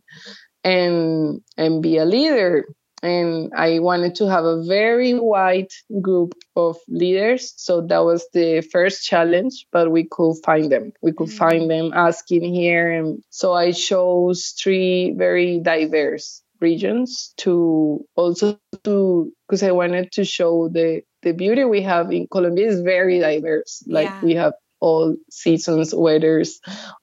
and 0.63 1.41
and 1.57 1.81
be 1.81 1.97
a 1.97 2.05
leader 2.05 2.65
and 3.01 3.51
I 3.55 3.79
wanted 3.79 4.15
to 4.15 4.29
have 4.29 4.45
a 4.45 4.63
very 4.63 5.13
wide 5.13 5.71
group 6.01 6.33
of 6.55 6.77
leaders. 6.87 7.53
So 7.57 7.81
that 7.87 7.99
was 7.99 8.27
the 8.33 8.61
first 8.61 9.05
challenge, 9.05 9.65
but 9.71 9.91
we 9.91 10.05
could 10.09 10.35
find 10.43 10.71
them. 10.71 10.93
We 11.01 11.13
could 11.13 11.27
mm-hmm. 11.27 11.37
find 11.37 11.69
them 11.69 11.91
asking 11.93 12.53
here. 12.53 12.91
And 12.91 13.23
so 13.29 13.53
I 13.53 13.71
chose 13.71 14.53
three 14.61 15.13
very 15.17 15.59
diverse 15.59 16.41
regions 16.59 17.33
to 17.37 18.05
also 18.15 18.59
to 18.83 19.31
because 19.47 19.63
I 19.63 19.71
wanted 19.71 20.11
to 20.13 20.25
show 20.25 20.67
the 20.67 21.01
the 21.21 21.31
beauty 21.31 21.63
we 21.65 21.81
have 21.81 22.11
in 22.11 22.27
Colombia 22.27 22.67
is 22.67 22.81
very 22.81 23.19
diverse. 23.19 23.83
Like 23.87 24.09
yeah. 24.09 24.21
we 24.21 24.35
have 24.35 24.53
all 24.79 25.15
seasons, 25.29 25.93
weathers. 25.93 26.59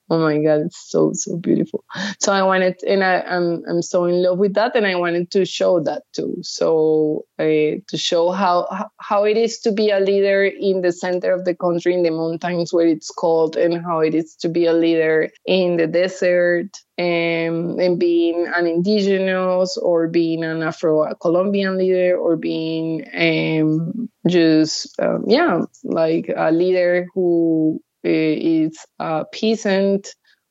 Oh 0.09 0.19
my 0.19 0.37
God, 0.37 0.61
it's 0.61 0.89
so 0.89 1.11
so 1.13 1.37
beautiful. 1.37 1.83
So 2.19 2.31
I 2.31 2.41
wanted, 2.43 2.75
and 2.87 3.03
I, 3.03 3.21
I'm, 3.21 3.63
I'm 3.69 3.81
so 3.81 4.05
in 4.05 4.23
love 4.23 4.37
with 4.37 4.53
that, 4.53 4.75
and 4.75 4.85
I 4.85 4.95
wanted 4.95 5.31
to 5.31 5.45
show 5.45 5.81
that 5.81 6.03
too. 6.13 6.37
So 6.41 7.25
uh, 7.39 7.43
to 7.87 7.97
show 7.97 8.31
how 8.31 8.89
how 8.99 9.23
it 9.25 9.37
is 9.37 9.59
to 9.59 9.71
be 9.71 9.89
a 9.91 9.99
leader 9.99 10.45
in 10.45 10.81
the 10.81 10.91
center 10.91 11.33
of 11.33 11.45
the 11.45 11.55
country, 11.55 11.93
in 11.93 12.03
the 12.03 12.11
mountains 12.11 12.73
where 12.73 12.87
it's 12.87 13.11
cold, 13.11 13.57
and 13.57 13.83
how 13.83 13.99
it 13.99 14.15
is 14.15 14.35
to 14.37 14.49
be 14.49 14.65
a 14.65 14.73
leader 14.73 15.29
in 15.45 15.77
the 15.77 15.87
desert, 15.87 16.69
and, 16.97 17.79
and 17.79 17.99
being 17.99 18.47
an 18.53 18.65
indigenous 18.65 19.77
or 19.77 20.07
being 20.07 20.43
an 20.43 20.63
Afro 20.63 21.13
Colombian 21.15 21.77
leader 21.77 22.17
or 22.17 22.35
being 22.35 23.05
um, 23.13 24.09
just 24.27 24.99
um, 24.99 25.23
yeah 25.27 25.61
like 25.83 26.31
a 26.35 26.51
leader 26.51 27.07
who 27.13 27.79
uh, 28.05 28.09
is 28.09 28.77
a 28.99 29.25
peasant 29.31 30.07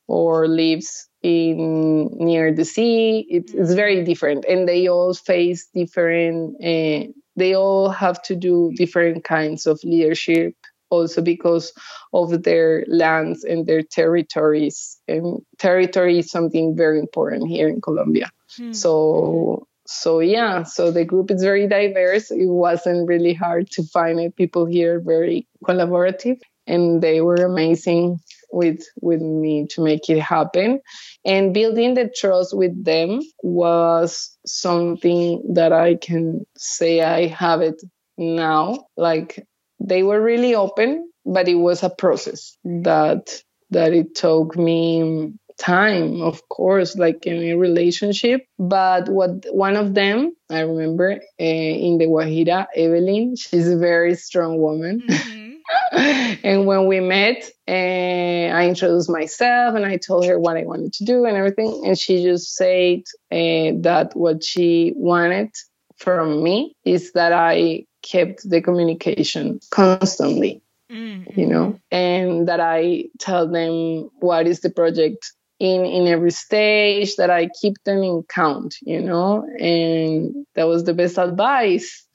or 0.09 0.47
lives 0.47 1.09
in 1.23 2.09
near 2.13 2.55
the 2.55 2.65
sea 2.65 3.27
it's, 3.29 3.53
it's 3.53 3.75
very 3.75 4.05
different. 4.05 4.45
And 4.45 4.69
they 4.69 4.89
all 4.89 5.15
face 5.15 5.69
different 5.75 6.57
uh, 6.63 7.11
they 7.35 7.55
all 7.55 7.91
have 7.91 8.23
to 8.23 8.37
do 8.37 8.73
different 8.77 9.25
kinds 9.25 9.67
of 9.67 9.81
leadership 9.85 10.55
also 10.91 11.23
because 11.23 11.73
of 12.13 12.43
their 12.43 12.85
lands 12.89 13.45
and 13.45 13.67
their 13.67 13.83
territories. 13.83 15.01
And 15.09 15.41
territory 15.59 16.19
is 16.19 16.31
something 16.31 16.77
very 16.77 16.99
important 16.99 17.49
here 17.49 17.69
in 17.69 17.81
colombia. 17.81 18.31
Hmm. 18.57 18.73
so 18.73 19.67
so 19.89 20.21
yeah 20.21 20.63
so 20.63 20.91
the 20.91 21.05
group 21.05 21.31
is 21.31 21.43
very 21.43 21.67
diverse. 21.67 22.31
It 22.31 22.47
wasn't 22.47 23.09
really 23.09 23.35
hard 23.35 23.71
to 23.73 23.83
find 23.85 24.21
it. 24.21 24.37
People 24.37 24.67
here 24.67 25.01
very 25.01 25.47
collaborative 25.65 26.39
and 26.67 27.03
they 27.03 27.21
were 27.21 27.37
amazing 27.37 28.19
with 28.51 28.83
with 29.01 29.21
me 29.21 29.67
to 29.71 29.83
make 29.83 30.09
it 30.09 30.21
happen. 30.21 30.81
And 31.25 31.55
building 31.55 31.95
the 31.95 32.09
trust 32.09 32.57
with 32.57 32.85
them 32.85 33.21
was 33.43 34.37
something 34.47 35.43
that 35.55 35.73
i 35.73 35.97
can 35.97 36.47
say 36.57 37.03
i 37.03 37.27
have 37.27 37.61
it 37.61 37.83
now. 38.19 38.87
Like 38.97 39.47
they 39.87 40.03
were 40.03 40.21
really 40.21 40.55
open 40.55 41.09
but 41.27 41.49
it 41.49 41.57
was 41.57 41.83
a 41.83 41.91
process 41.91 42.57
that 42.65 43.43
that 43.71 43.93
it 43.93 44.15
took 44.15 44.57
me 44.57 45.33
time, 45.59 46.23
of 46.23 46.49
course, 46.49 46.97
like 46.97 47.27
in 47.27 47.43
a 47.43 47.55
relationship. 47.55 48.47
But 48.59 49.09
what 49.09 49.45
one 49.51 49.77
of 49.77 49.95
them, 49.95 50.37
I 50.49 50.61
remember 50.61 51.13
uh, 51.13 51.45
in 51.45 51.99
the 51.99 52.07
Guajira, 52.07 52.67
Evelyn, 52.77 53.35
she's 53.37 53.69
a 53.69 53.77
very 53.77 54.15
strong 54.15 54.59
woman. 54.59 55.03
Mm-hmm. 55.09 55.53
and 56.45 56.67
when 56.67 56.87
we 56.87 57.01
met, 57.01 57.51
uh, 57.67 57.73
I 57.73 58.69
introduced 58.69 59.11
myself 59.11 59.75
and 59.75 59.85
I 59.85 59.97
told 59.97 60.27
her 60.27 60.39
what 60.39 60.57
I 60.57 60.65
wanted 60.65 60.93
to 60.95 61.05
do 61.05 61.25
and 61.25 61.37
everything. 61.37 61.83
And 61.85 61.99
she 61.99 62.23
just 62.23 62.55
said 62.55 63.01
uh, 63.33 63.75
that 63.83 64.11
what 64.15 64.45
she 64.45 64.93
wanted 64.95 65.51
from 65.97 66.43
me 66.43 66.77
is 66.85 67.13
that 67.13 67.33
I 67.33 67.87
kept 68.11 68.49
the 68.49 68.61
communication 68.61 69.61
constantly. 69.71 70.63
Mm-hmm. 70.89 71.41
you 71.41 71.49
know 71.49 71.81
and 71.91 72.47
that 72.47 72.61
i 72.61 73.07
tell 73.19 73.49
them 73.49 74.09
what 74.21 74.47
is 74.47 74.61
the 74.61 74.71
project 74.71 75.33
in 75.59 75.85
in 75.85 76.07
every 76.07 76.31
stage 76.31 77.17
that 77.17 77.31
I 77.31 77.49
keep 77.49 77.83
them 77.85 78.03
in 78.03 78.23
count, 78.29 78.77
you 78.83 79.01
know, 79.01 79.47
and 79.59 80.47
that 80.55 80.65
was 80.69 80.85
the 80.85 80.93
best 80.93 81.19
advice 81.19 82.07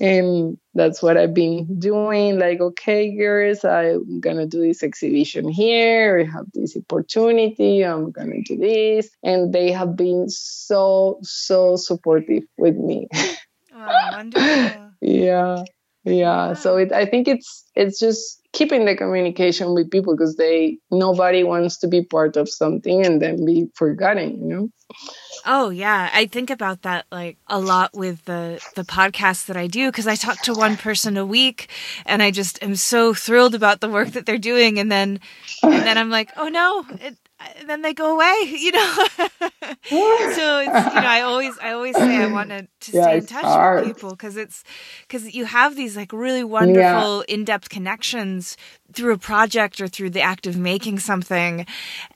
and 0.00 0.58
that's 0.74 1.02
what 1.02 1.16
I've 1.16 1.34
been 1.34 1.78
doing. 1.78 2.38
Like, 2.38 2.60
okay, 2.60 3.16
girls, 3.16 3.64
I'm 3.64 4.20
gonna 4.20 4.46
do 4.46 4.60
this 4.60 4.82
exhibition 4.82 5.48
here. 5.48 6.20
I 6.20 6.30
have 6.30 6.46
this 6.52 6.76
opportunity. 6.76 7.82
I'm 7.82 8.10
gonna 8.10 8.42
do 8.42 8.56
this, 8.56 9.08
and 9.22 9.52
they 9.52 9.72
have 9.72 9.96
been 9.96 10.28
so 10.28 11.18
so 11.22 11.76
supportive 11.76 12.44
with 12.58 12.76
me. 12.76 13.08
Oh, 13.72 14.10
wonderful. 14.12 14.79
Yeah, 15.00 15.64
yeah. 16.04 16.54
So 16.54 16.76
it, 16.76 16.92
I 16.92 17.06
think 17.06 17.28
it's 17.28 17.64
it's 17.74 17.98
just 17.98 18.40
keeping 18.52 18.84
the 18.84 18.96
communication 18.96 19.74
with 19.74 19.90
people 19.90 20.16
because 20.16 20.36
they 20.36 20.78
nobody 20.90 21.44
wants 21.44 21.78
to 21.78 21.88
be 21.88 22.04
part 22.04 22.36
of 22.36 22.48
something 22.48 23.04
and 23.04 23.20
then 23.22 23.44
be 23.44 23.68
forgotten. 23.74 24.40
You 24.40 24.54
know. 24.56 24.68
Oh 25.46 25.70
yeah, 25.70 26.10
I 26.12 26.26
think 26.26 26.50
about 26.50 26.82
that 26.82 27.06
like 27.10 27.38
a 27.46 27.58
lot 27.58 27.94
with 27.94 28.24
the 28.24 28.60
the 28.74 28.84
podcast 28.84 29.46
that 29.46 29.56
I 29.56 29.66
do 29.66 29.88
because 29.88 30.06
I 30.06 30.16
talk 30.16 30.40
to 30.42 30.54
one 30.54 30.76
person 30.76 31.16
a 31.16 31.24
week 31.24 31.68
and 32.04 32.22
I 32.22 32.30
just 32.30 32.62
am 32.62 32.76
so 32.76 33.14
thrilled 33.14 33.54
about 33.54 33.80
the 33.80 33.88
work 33.88 34.10
that 34.10 34.26
they're 34.26 34.38
doing 34.38 34.78
and 34.78 34.90
then 34.90 35.20
and 35.62 35.72
then 35.72 35.96
I'm 35.96 36.10
like, 36.10 36.30
"Oh 36.36 36.48
no, 36.48 36.84
it, 37.00 37.16
Uh, 37.40 37.46
then 37.66 37.82
they 37.82 37.94
go 37.94 38.14
away, 38.14 38.34
you 38.46 38.72
know. 38.72 38.94
so 39.16 39.28
it's 39.88 39.88
you 39.90 41.00
know, 41.00 41.08
I 41.08 41.22
always 41.22 41.58
I 41.58 41.72
always 41.72 41.96
say 41.96 42.16
I 42.16 42.26
want 42.26 42.50
to, 42.50 42.68
to 42.80 42.92
yeah, 42.92 43.02
stay 43.02 43.16
in 43.18 43.26
touch 43.26 43.44
hard. 43.44 43.86
with 43.86 43.96
people 43.96 44.10
because 44.10 44.36
it's 44.36 44.62
because 45.02 45.34
you 45.34 45.46
have 45.46 45.76
these 45.76 45.96
like 45.96 46.12
really 46.12 46.44
wonderful 46.44 47.24
yeah. 47.28 47.34
in 47.34 47.44
depth 47.44 47.68
connections 47.70 48.56
through 48.92 49.14
a 49.14 49.18
project 49.18 49.80
or 49.80 49.88
through 49.88 50.10
the 50.10 50.20
act 50.20 50.46
of 50.46 50.56
making 50.56 50.98
something, 50.98 51.66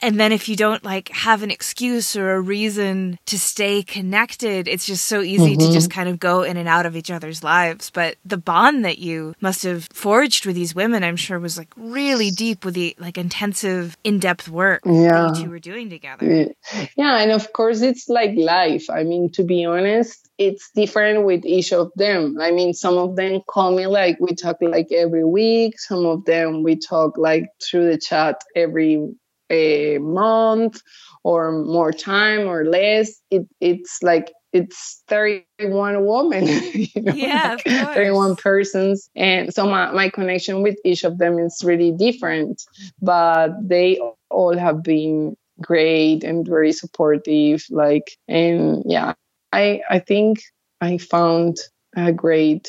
and 0.03 0.19
then 0.19 0.33
if 0.33 0.49
you 0.49 0.57
don't 0.57 0.85
like 0.85 1.09
have 1.11 1.43
an 1.43 1.51
excuse 1.51 2.17
or 2.17 2.35
a 2.35 2.41
reason 2.41 3.19
to 3.27 3.39
stay 3.39 3.83
connected, 3.83 4.69
it's 4.69 4.87
just 4.87 5.07
so 5.07 5.21
easy 5.21 5.57
mm-hmm. 5.57 5.67
to 5.67 5.73
just 5.73 5.91
kind 5.91 6.09
of 6.09 6.19
go 6.19 6.43
in 6.43 6.57
and 6.57 6.69
out 6.69 6.87
of 6.87 6.97
each 6.97 7.11
other's 7.11 7.43
lives. 7.43 7.91
But 7.91 8.17
the 8.25 8.37
bond 8.37 8.85
that 8.85 8.99
you 8.99 9.35
must 9.41 9.63
have 9.63 9.89
forged 9.93 10.47
with 10.47 10.55
these 10.55 10.75
women, 10.75 11.05
I'm 11.05 11.17
sure, 11.17 11.39
was 11.39 11.57
like 11.57 11.73
really 11.77 12.31
deep 12.31 12.65
with 12.65 12.75
the 12.75 12.95
like 12.99 13.17
intensive 13.17 13.97
in 14.05 14.19
depth 14.19 14.49
work. 14.49 14.83
Yeah 14.85 15.15
yeah. 15.15 15.29
you 15.35 15.45
two 15.45 15.51
were 15.51 15.59
doing 15.59 15.91
together. 15.91 16.55
Yeah, 16.97 17.19
and 17.19 17.31
of 17.31 17.53
course 17.53 17.81
it's 17.81 18.09
like 18.09 18.33
life. 18.37 18.89
I 18.91 19.05
mean, 19.05 19.31
to 19.33 19.45
be 19.45 19.65
honest, 19.65 20.24
it's 20.39 20.71
different 20.75 21.25
with 21.25 21.45
each 21.45 21.73
of 21.73 21.91
them. 21.97 22.37
I 22.41 22.51
mean, 22.51 22.75
some 22.75 22.97
of 22.97 23.17
them 23.17 23.41
call 23.49 23.73
me 23.73 23.87
like 23.87 24.19
we 24.21 24.35
talk 24.35 24.57
like 24.61 24.91
every 24.93 25.25
week. 25.25 25.79
Some 25.79 26.05
of 26.07 26.25
them 26.25 26.63
we 26.63 26.77
talk 26.77 27.17
like 27.17 27.47
through 27.63 27.91
the 27.91 27.99
chat 27.99 28.41
every 28.57 29.09
a 29.51 29.99
month 29.99 30.81
or 31.23 31.53
more 31.53 31.93
time 31.93 32.49
or 32.49 32.65
less. 32.65 33.21
It 33.31 33.47
it's 33.61 34.03
like 34.03 34.33
it's 34.53 35.03
31 35.09 36.07
women, 36.07 36.47
you 36.75 37.03
know, 37.03 37.13
yeah, 37.13 37.57
like 37.67 37.95
31 37.95 38.37
persons. 38.37 39.11
And 39.17 39.53
so 39.53 39.67
my, 39.67 39.91
my 39.91 40.09
connection 40.09 40.63
with 40.63 40.77
each 40.85 41.03
of 41.03 41.19
them 41.19 41.41
is 41.41 41.61
really 41.65 41.91
different, 41.91 42.63
but 43.03 43.51
they 43.61 44.01
all 44.31 44.57
have 44.57 44.85
been 44.85 45.37
great 45.61 46.23
and 46.23 46.47
very 46.47 46.73
supportive. 46.73 47.65
Like, 47.69 48.17
and 48.29 48.85
yeah, 48.87 49.15
I, 49.55 49.83
I 49.89 49.99
think 50.01 50.43
I 50.81 50.99
found 50.99 51.57
a 51.97 52.13
great 52.13 52.69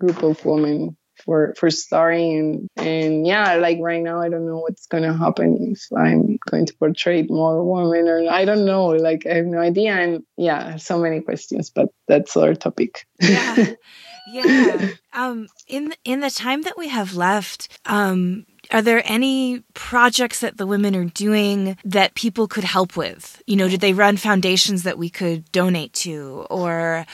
group 0.00 0.22
of 0.22 0.44
women 0.44 0.96
for 1.24 1.54
for 1.56 1.70
starring. 1.70 2.68
And 2.76 2.86
and 2.86 3.26
yeah 3.26 3.54
like 3.56 3.78
right 3.80 4.02
now 4.02 4.20
i 4.20 4.28
don't 4.28 4.46
know 4.46 4.58
what's 4.58 4.86
gonna 4.86 5.16
happen 5.16 5.72
if 5.72 5.80
i'm 5.96 6.38
going 6.50 6.66
to 6.66 6.74
portray 6.76 7.22
more 7.22 7.62
women 7.64 8.08
or 8.08 8.28
i 8.30 8.44
don't 8.44 8.64
know 8.64 8.86
like 8.86 9.26
i 9.26 9.34
have 9.34 9.46
no 9.46 9.58
idea. 9.58 9.92
And 9.94 10.24
yeah 10.36 10.76
so 10.76 10.98
many 10.98 11.20
questions 11.20 11.70
but 11.70 11.88
that's 12.08 12.36
our 12.36 12.54
topic. 12.54 13.06
Yeah. 13.20 13.74
Yeah. 14.26 14.88
Um 15.12 15.48
in 15.68 15.92
in 16.02 16.20
the 16.20 16.30
time 16.30 16.62
that 16.62 16.78
we 16.78 16.88
have 16.88 17.14
left 17.14 17.78
um 17.84 18.46
are 18.70 18.82
there 18.82 19.02
any 19.04 19.62
projects 19.74 20.40
that 20.40 20.56
the 20.56 20.66
women 20.66 20.96
are 20.96 21.04
doing 21.04 21.76
that 21.84 22.14
people 22.14 22.48
could 22.48 22.64
help 22.64 22.96
with? 22.96 23.42
You 23.46 23.56
know, 23.56 23.68
did 23.68 23.80
they 23.80 23.92
run 23.92 24.16
foundations 24.16 24.82
that 24.82 24.98
we 24.98 25.10
could 25.10 25.50
donate 25.52 25.92
to? 25.94 26.46
Or 26.50 27.06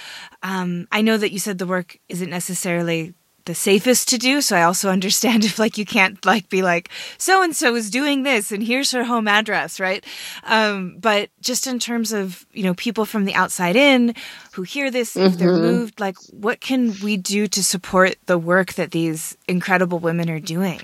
um, 0.43 0.89
I 0.93 1.03
know 1.03 1.17
that 1.17 1.33
you 1.33 1.39
said 1.39 1.59
the 1.59 1.67
work 1.67 1.99
isn't 2.09 2.31
necessarily 2.31 3.15
the 3.45 3.55
safest 3.55 4.09
to 4.09 4.19
do. 4.19 4.41
So 4.41 4.57
I 4.57 4.63
also 4.63 4.91
understand 4.97 5.45
if 5.45 5.59
like 5.59 5.79
you 5.79 5.85
can't 5.85 6.25
like 6.25 6.49
be 6.49 6.63
like 6.63 6.91
so 7.19 7.43
and 7.43 7.55
so 7.55 7.75
is 7.75 7.91
doing 7.91 8.23
this 8.23 8.53
and 8.53 8.63
here's 8.63 8.93
her 8.93 9.05
home 9.05 9.29
address, 9.29 9.81
right? 9.81 10.05
Um, 10.45 10.97
but 10.99 11.31
just 11.41 11.67
in 11.67 11.79
terms 11.79 12.13
of 12.13 12.47
you 12.53 12.63
know 12.63 12.75
people 12.75 13.05
from 13.05 13.25
the 13.25 13.35
outside 13.35 13.77
in 13.77 14.15
who 14.53 14.63
hear 14.63 14.91
this, 14.91 15.15
mm-hmm. 15.15 15.27
if 15.27 15.39
they're 15.39 15.49
mm-hmm. 15.49 15.63
moved, 15.63 16.01
like 16.01 16.17
what 16.31 16.61
can 16.61 16.95
we 17.03 17.17
do 17.17 17.47
to 17.49 17.63
support 17.63 18.17
the 18.27 18.39
work 18.39 18.75
that 18.75 18.93
these 18.93 19.37
incredible 19.49 19.99
women 19.99 20.31
are 20.31 20.41
doing? 20.41 20.81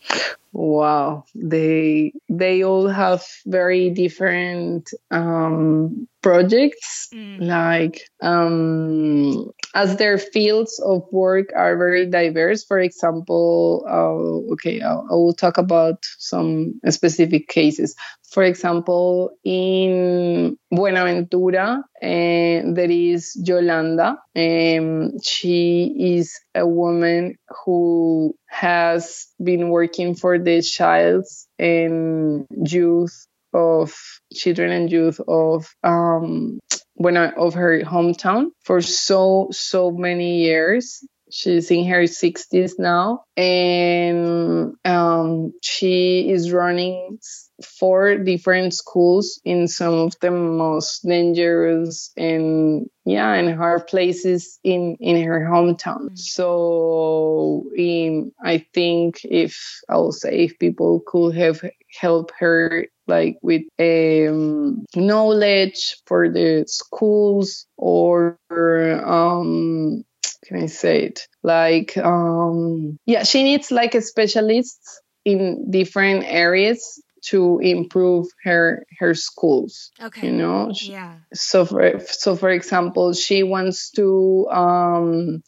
Wow, 0.58 1.24
they 1.34 2.14
they 2.30 2.64
all 2.64 2.88
have 2.88 3.22
very 3.44 3.90
different 3.90 4.88
um, 5.10 6.08
projects. 6.22 7.08
Mm. 7.12 7.42
Like 7.44 8.00
um, 8.22 9.50
as 9.74 9.98
their 9.98 10.16
fields 10.16 10.80
of 10.82 11.02
work 11.12 11.52
are 11.54 11.76
very 11.76 12.06
diverse. 12.06 12.64
For 12.64 12.78
example, 12.78 13.84
uh, 13.86 14.54
okay, 14.54 14.80
I'll, 14.80 15.06
I 15.10 15.14
will 15.14 15.34
talk 15.34 15.58
about 15.58 16.02
some 16.16 16.80
specific 16.88 17.48
cases. 17.48 17.94
For 18.36 18.42
example, 18.42 19.30
in 19.44 20.58
Buenaventura, 20.70 21.80
uh, 21.80 22.02
there 22.02 22.90
is 22.90 23.34
Yolanda. 23.42 24.18
Um, 24.36 25.18
she 25.22 25.96
is 25.98 26.38
a 26.54 26.66
woman 26.66 27.36
who 27.64 28.34
has 28.44 29.28
been 29.42 29.70
working 29.70 30.14
for 30.14 30.38
the 30.38 30.60
child 30.60 31.24
and 31.58 32.44
youth 32.50 33.26
of 33.54 33.94
children 34.34 34.70
and 34.70 34.92
youth 34.92 35.18
of 35.26 35.74
um, 35.82 36.60
when 36.92 37.16
I, 37.16 37.30
of 37.30 37.54
her 37.54 37.80
hometown 37.84 38.48
for 38.64 38.82
so 38.82 39.48
so 39.50 39.90
many 39.90 40.42
years. 40.42 41.02
She's 41.36 41.70
in 41.70 41.84
her 41.88 42.04
60s 42.04 42.78
now, 42.78 43.24
and 43.36 44.72
um, 44.86 45.52
she 45.62 46.30
is 46.30 46.50
running 46.50 47.18
four 47.62 48.16
different 48.16 48.72
schools 48.72 49.38
in 49.44 49.68
some 49.68 49.92
of 49.92 50.14
the 50.20 50.30
most 50.30 51.06
dangerous 51.06 52.10
and 52.16 52.88
yeah 53.04 53.32
and 53.34 53.54
hard 53.54 53.86
places 53.86 54.58
in 54.62 54.96
in 55.00 55.22
her 55.26 55.40
hometown 55.40 56.10
mm. 56.10 56.18
so 56.18 57.64
in 57.76 58.30
i 58.42 58.58
think 58.74 59.20
if 59.24 59.80
i 59.88 59.96
will 59.96 60.12
say 60.12 60.44
if 60.44 60.58
people 60.58 61.02
could 61.06 61.34
have 61.34 61.62
helped 61.98 62.32
her 62.38 62.86
like 63.06 63.38
with 63.40 63.62
um, 63.78 64.84
knowledge 64.94 65.96
for 66.06 66.28
the 66.28 66.64
schools 66.66 67.66
or 67.78 68.38
um 68.50 70.04
can 70.44 70.62
I 70.62 70.66
say 70.66 71.04
it? 71.04 71.28
Like, 71.42 71.96
um, 71.96 72.98
yeah, 73.06 73.24
she 73.24 73.42
needs 73.42 73.70
like 73.70 73.94
a 73.94 74.02
specialist 74.02 74.78
in 75.24 75.70
different 75.70 76.24
areas 76.26 77.02
to 77.26 77.58
improve 77.58 78.26
her 78.44 78.86
her 78.98 79.14
schools. 79.14 79.90
Okay. 80.00 80.28
You 80.28 80.32
know. 80.32 80.70
Yeah. 80.72 81.16
So 81.34 81.64
for 81.64 82.00
so 82.00 82.36
for 82.36 82.50
example, 82.50 83.12
she 83.12 83.42
wants 83.42 83.90
to 83.92 84.48
um, 84.50 85.42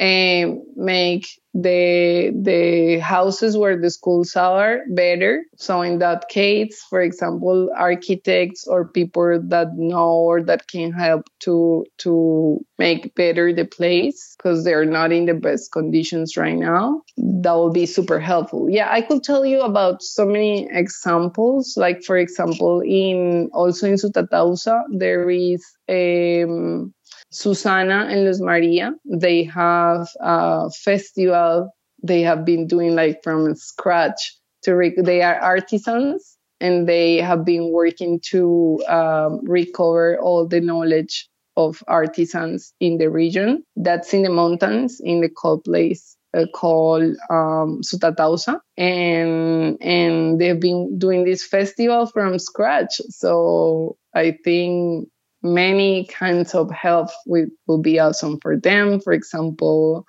and 0.00 0.60
make 0.76 1.28
the 1.52 2.32
the 2.42 3.00
houses 3.00 3.56
where 3.56 3.78
the 3.78 3.90
schools 3.90 4.34
are 4.34 4.80
better. 4.90 5.44
So 5.56 5.82
in 5.82 5.98
that 5.98 6.28
case, 6.28 6.82
for 6.88 7.02
example, 7.02 7.68
architects 7.76 8.66
or 8.66 8.88
people 8.88 9.40
that 9.48 9.76
know 9.76 10.10
or 10.10 10.42
that 10.44 10.68
can 10.68 10.92
help 10.92 11.26
to 11.40 11.84
to 11.98 12.64
make 12.78 13.14
better 13.14 13.52
the 13.52 13.66
place 13.66 14.36
because 14.38 14.64
they're 14.64 14.86
not 14.86 15.12
in 15.12 15.26
the 15.26 15.34
best 15.34 15.70
conditions 15.70 16.36
right 16.36 16.56
now. 16.56 17.02
That 17.18 17.52
will 17.52 17.72
be 17.72 17.84
super 17.84 18.20
helpful. 18.20 18.70
Yeah, 18.70 18.88
I 18.90 19.02
could 19.02 19.22
tell 19.22 19.44
you 19.44 19.60
about 19.60 20.02
so 20.02 20.24
many 20.24 20.66
examples. 20.70 21.74
Like 21.76 22.02
for 22.04 22.16
example, 22.16 22.80
in 22.80 23.50
also 23.52 23.86
in 23.86 23.94
Sutatausa, 23.94 24.82
there 24.96 25.28
is 25.28 25.62
um 25.90 26.94
Susana 27.30 28.06
and 28.10 28.24
Luz 28.24 28.40
Maria. 28.40 28.92
They 29.04 29.44
have 29.44 30.08
a 30.20 30.70
festival 30.70 31.70
they 32.02 32.22
have 32.22 32.44
been 32.44 32.66
doing 32.66 32.94
like 32.94 33.22
from 33.22 33.54
scratch 33.54 34.34
to 34.62 34.74
rec- 34.74 35.04
they 35.04 35.22
are 35.22 35.36
artisans 35.36 36.36
and 36.60 36.88
they 36.88 37.16
have 37.16 37.44
been 37.44 37.72
working 37.72 38.20
to 38.30 38.82
um, 38.88 39.40
recover 39.44 40.18
all 40.18 40.46
the 40.46 40.60
knowledge 40.60 41.28
of 41.56 41.82
artisans 41.88 42.72
in 42.80 42.98
the 42.98 43.10
region. 43.10 43.64
That's 43.76 44.14
in 44.14 44.22
the 44.22 44.30
mountains 44.30 45.00
in 45.02 45.20
the 45.20 45.28
cold 45.28 45.64
place 45.64 46.16
uh, 46.34 46.46
called 46.54 47.16
um, 47.28 47.80
Sutatausa, 47.82 48.60
and 48.76 49.76
and 49.82 50.40
they've 50.40 50.60
been 50.60 50.98
doing 50.98 51.24
this 51.24 51.44
festival 51.44 52.06
from 52.06 52.38
scratch. 52.38 53.00
So 53.08 53.96
I 54.14 54.38
think 54.44 55.08
many 55.42 56.06
kinds 56.06 56.54
of 56.54 56.70
help 56.70 57.08
will, 57.26 57.46
be 57.80 57.98
awesome 57.98 58.38
for 58.40 58.56
them. 58.56 59.00
For 59.00 59.12
example, 59.12 60.06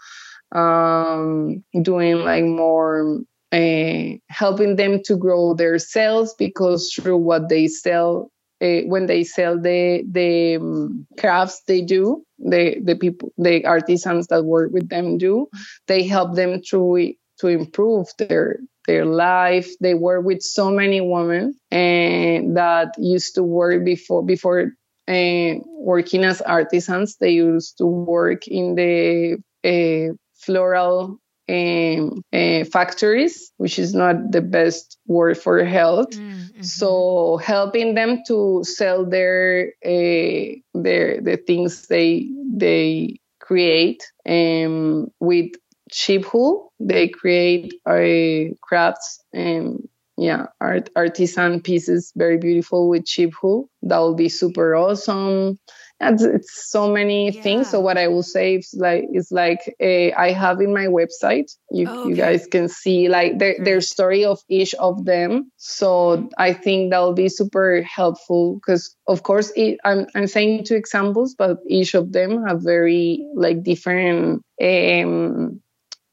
um, 0.52 1.64
doing 1.82 2.18
like 2.18 2.44
more 2.44 3.22
uh, 3.52 4.18
helping 4.30 4.76
them 4.76 5.02
to 5.04 5.18
grow 5.18 5.54
their 5.54 5.78
sales 5.78 6.34
because 6.38 6.92
through 6.94 7.18
what 7.18 7.50
they 7.50 7.68
sell 7.68 8.32
uh, 8.62 8.82
when 8.86 9.08
they 9.08 9.24
sell 9.24 9.60
the 9.60 10.04
the 10.10 10.56
um, 10.56 11.06
crafts 11.20 11.62
they 11.68 11.82
do 11.82 12.24
the 12.38 12.80
the 12.84 12.96
people 12.96 13.32
the 13.38 13.66
artisans 13.66 14.28
that 14.28 14.46
work 14.46 14.72
with 14.72 14.88
them 14.90 15.18
do 15.18 15.48
they 15.88 16.04
help 16.04 16.36
them 16.36 16.62
to 16.70 17.14
to 17.40 17.48
improve 17.48 18.08
their 18.18 18.60
their 18.88 19.06
life 19.06 19.70
they 19.82 19.94
work 19.94 20.26
with 20.26 20.42
so 20.42 20.72
many 20.72 21.02
women 21.02 21.54
and 21.72 22.56
that 22.56 22.94
used 22.98 23.36
to 23.36 23.44
work 23.44 23.84
before 23.84 24.24
before 24.24 24.72
uh, 25.08 25.56
working 25.66 26.24
as 26.24 26.42
artisans 26.42 27.18
they 27.18 27.32
used 27.32 27.78
to 27.78 27.86
work 27.86 28.48
in 28.48 28.76
the 28.76 29.38
uh, 29.64 30.14
floral 30.36 31.20
um, 31.50 32.24
uh, 32.32 32.64
factories, 32.66 33.52
which 33.58 33.78
is 33.78 33.94
not 33.94 34.32
the 34.32 34.42
best 34.42 34.98
word 35.08 35.38
for 35.38 35.64
health. 35.64 36.12
Mm-hmm. 36.12 36.62
So 36.62 37.38
helping 37.38 37.96
them 37.96 38.22
to 38.28 38.64
sell 38.64 39.06
their 39.06 39.74
uh, 39.84 40.56
their 40.74 41.22
the 41.22 41.42
things 41.46 41.88
they 41.88 42.30
they 42.54 43.20
create 43.40 44.04
um, 44.28 45.12
with 45.20 45.52
cheap 45.92 46.34
wool, 46.34 46.72
they 46.80 47.10
create 47.10 47.74
uh, 47.86 48.54
crafts 48.62 49.22
and 49.34 49.88
yeah 50.22 50.46
art 50.60 50.90
artisan 50.96 51.62
pieces 51.62 52.12
very 52.16 52.38
beautiful 52.38 52.90
with 52.90 53.06
cheap 53.06 53.34
wool 53.42 53.70
that 53.84 53.98
will 53.98 54.16
be 54.16 54.30
super 54.30 54.76
awesome. 54.76 55.60
It's, 56.04 56.24
it's 56.24 56.72
so 56.72 56.92
many 56.92 57.30
yeah. 57.30 57.42
things. 57.44 57.70
So 57.70 57.80
what 57.80 57.98
i 57.98 58.08
will 58.08 58.24
say 58.24 58.56
is 58.56 58.74
like 58.78 59.06
is 59.14 59.32
like 59.32 59.60
uh, 59.82 60.10
i 60.18 60.32
have 60.32 60.60
in 60.60 60.74
my 60.74 60.88
website 60.88 61.52
you, 61.70 61.88
oh, 61.88 62.02
okay. 62.02 62.10
you 62.10 62.16
guys 62.16 62.48
can 62.48 62.70
see 62.70 63.08
like 63.08 63.38
their, 63.38 63.56
their 63.60 63.82
story 63.82 64.26
of 64.26 64.40
each 64.50 64.74
of 64.76 65.06
them. 65.06 65.52
So 65.58 66.30
i 66.38 66.54
think 66.54 66.92
that 66.92 67.00
will 67.00 67.14
be 67.14 67.30
super 67.30 67.82
helpful 67.84 68.56
because 68.56 68.96
of 69.08 69.24
course 69.24 69.52
it, 69.56 69.80
I'm, 69.86 70.08
I'm 70.16 70.28
saying 70.28 70.66
two 70.66 70.76
examples 70.76 71.36
but 71.38 71.58
each 71.68 71.94
of 71.94 72.12
them 72.12 72.46
have 72.48 72.62
very 72.64 73.26
like 73.36 73.64
different 73.64 74.44
um 74.62 75.62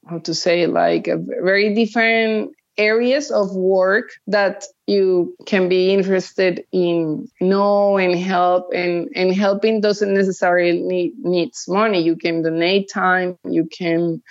how 0.07 0.19
to 0.19 0.33
say 0.33 0.67
like 0.67 1.07
a 1.07 1.17
very 1.17 1.75
different 1.75 2.51
areas 2.79 3.29
of 3.29 3.53
work 3.53 4.09
that 4.27 4.63
you 4.87 5.35
can 5.45 5.69
be 5.69 5.93
interested 5.93 6.63
in 6.71 7.27
know 7.39 7.97
and 7.97 8.17
help 8.17 8.71
and 8.73 9.09
and 9.15 9.35
helping 9.35 9.81
doesn't 9.81 10.13
necessarily 10.13 10.81
need 10.81 11.13
needs 11.19 11.67
money. 11.67 12.01
You 12.01 12.15
can 12.15 12.41
donate 12.41 12.89
time 12.89 13.37
you 13.43 13.67
can 13.71 14.23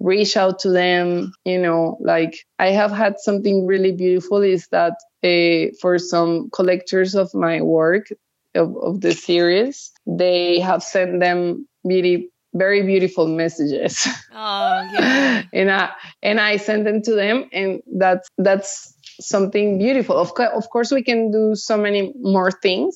reach 0.00 0.36
out 0.36 0.58
to 0.58 0.70
them 0.70 1.32
you 1.44 1.58
know 1.58 1.96
like 2.00 2.44
i 2.58 2.66
have 2.66 2.90
had 2.90 3.14
something 3.18 3.66
really 3.66 3.92
beautiful 3.92 4.42
is 4.42 4.66
that 4.68 4.94
uh, 5.22 5.72
for 5.80 5.98
some 5.98 6.50
collectors 6.50 7.14
of 7.14 7.32
my 7.34 7.62
work 7.62 8.08
of, 8.54 8.76
of 8.76 9.00
the 9.00 9.12
series 9.12 9.92
they 10.06 10.60
have 10.60 10.82
sent 10.82 11.20
them 11.20 11.66
really 11.84 12.28
very 12.54 12.82
beautiful 12.82 13.26
messages. 13.26 14.06
Oh, 14.32 14.88
yeah. 14.92 15.42
and 15.52 15.70
I 15.70 15.90
and 16.22 16.40
I 16.40 16.56
send 16.56 16.86
them 16.86 17.02
to 17.02 17.14
them, 17.14 17.48
and 17.52 17.82
that's 17.98 18.28
that's 18.38 18.94
something 19.20 19.78
beautiful. 19.78 20.16
Of 20.16 20.34
course, 20.34 20.50
of 20.54 20.70
course, 20.70 20.90
we 20.90 21.02
can 21.02 21.30
do 21.30 21.54
so 21.54 21.76
many 21.76 22.12
more 22.20 22.50
things, 22.50 22.94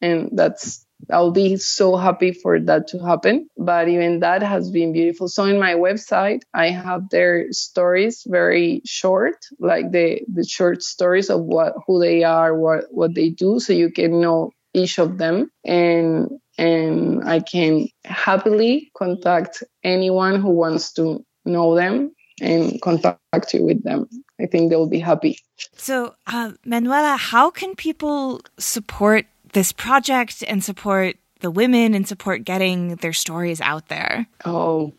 and 0.00 0.30
that's 0.32 0.84
I'll 1.10 1.30
be 1.30 1.56
so 1.56 1.96
happy 1.96 2.32
for 2.32 2.58
that 2.60 2.88
to 2.88 2.98
happen. 2.98 3.48
But 3.56 3.88
even 3.88 4.20
that 4.20 4.42
has 4.42 4.70
been 4.70 4.92
beautiful. 4.92 5.28
So 5.28 5.44
in 5.44 5.58
my 5.58 5.74
website, 5.74 6.42
I 6.52 6.70
have 6.70 7.08
their 7.10 7.52
stories 7.52 8.24
very 8.26 8.82
short, 8.84 9.36
like 9.60 9.92
the 9.92 10.22
the 10.32 10.44
short 10.44 10.82
stories 10.82 11.30
of 11.30 11.42
what 11.42 11.74
who 11.86 12.00
they 12.00 12.24
are, 12.24 12.58
what 12.58 12.84
what 12.90 13.14
they 13.14 13.30
do, 13.30 13.60
so 13.60 13.72
you 13.72 13.90
can 13.90 14.20
know 14.20 14.50
each 14.74 14.98
of 14.98 15.16
them 15.16 15.50
and 15.64 16.28
and 16.58 17.22
I 17.24 17.40
can 17.40 17.88
happily 18.04 18.90
contact 18.96 19.62
anyone 19.84 20.40
who 20.40 20.50
wants 20.50 20.92
to 20.94 21.24
know 21.44 21.74
them 21.74 22.12
and 22.40 22.80
contact 22.82 23.54
you 23.54 23.64
with 23.64 23.82
them. 23.82 24.08
I 24.40 24.46
think 24.46 24.70
they'll 24.70 24.88
be 24.88 24.98
happy. 24.98 25.38
So, 25.76 26.14
uh, 26.26 26.52
Manuela, 26.64 27.16
how 27.16 27.50
can 27.50 27.74
people 27.74 28.40
support 28.58 29.26
this 29.52 29.72
project 29.72 30.44
and 30.46 30.62
support 30.62 31.16
the 31.40 31.50
women 31.50 31.94
and 31.94 32.06
support 32.06 32.44
getting 32.44 32.96
their 32.96 33.12
stories 33.12 33.60
out 33.60 33.88
there? 33.88 34.26
Oh, 34.44 34.92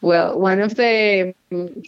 well, 0.00 0.38
one 0.38 0.60
of 0.60 0.76
the 0.76 1.34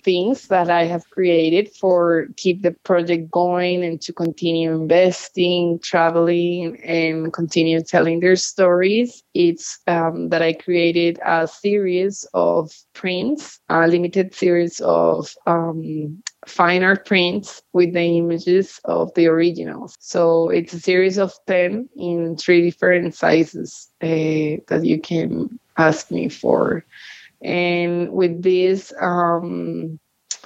things 0.04 0.48
that 0.48 0.70
I 0.70 0.84
have 0.84 1.08
created 1.10 1.70
for 1.72 2.28
keep 2.36 2.62
the 2.62 2.72
project 2.72 3.30
going 3.30 3.84
and 3.84 4.00
to 4.02 4.12
continue 4.12 4.72
investing, 4.72 5.78
traveling, 5.80 6.80
and 6.82 7.32
continue 7.32 7.82
telling 7.82 8.20
their 8.20 8.36
stories, 8.36 9.22
it's 9.34 9.78
um, 9.86 10.28
that 10.28 10.42
I 10.42 10.52
created 10.52 11.18
a 11.24 11.48
series 11.48 12.26
of 12.34 12.72
prints, 12.94 13.60
a 13.68 13.86
limited 13.86 14.34
series 14.34 14.80
of 14.80 15.34
um, 15.46 16.22
fine 16.46 16.82
art 16.82 17.04
prints 17.06 17.62
with 17.72 17.92
the 17.92 18.18
images 18.18 18.80
of 18.84 19.12
the 19.14 19.26
originals. 19.26 19.96
So 20.00 20.48
it's 20.48 20.72
a 20.72 20.80
series 20.80 21.18
of 21.18 21.32
10 21.46 21.88
in 21.96 22.36
three 22.36 22.62
different 22.62 23.14
sizes 23.14 23.90
uh, 24.02 24.62
that 24.68 24.82
you 24.84 25.00
can 25.00 25.58
ask 25.76 26.10
me 26.10 26.28
for. 26.28 26.84
And 27.42 28.12
with 28.12 28.42
this, 28.42 28.92
um, 29.00 29.98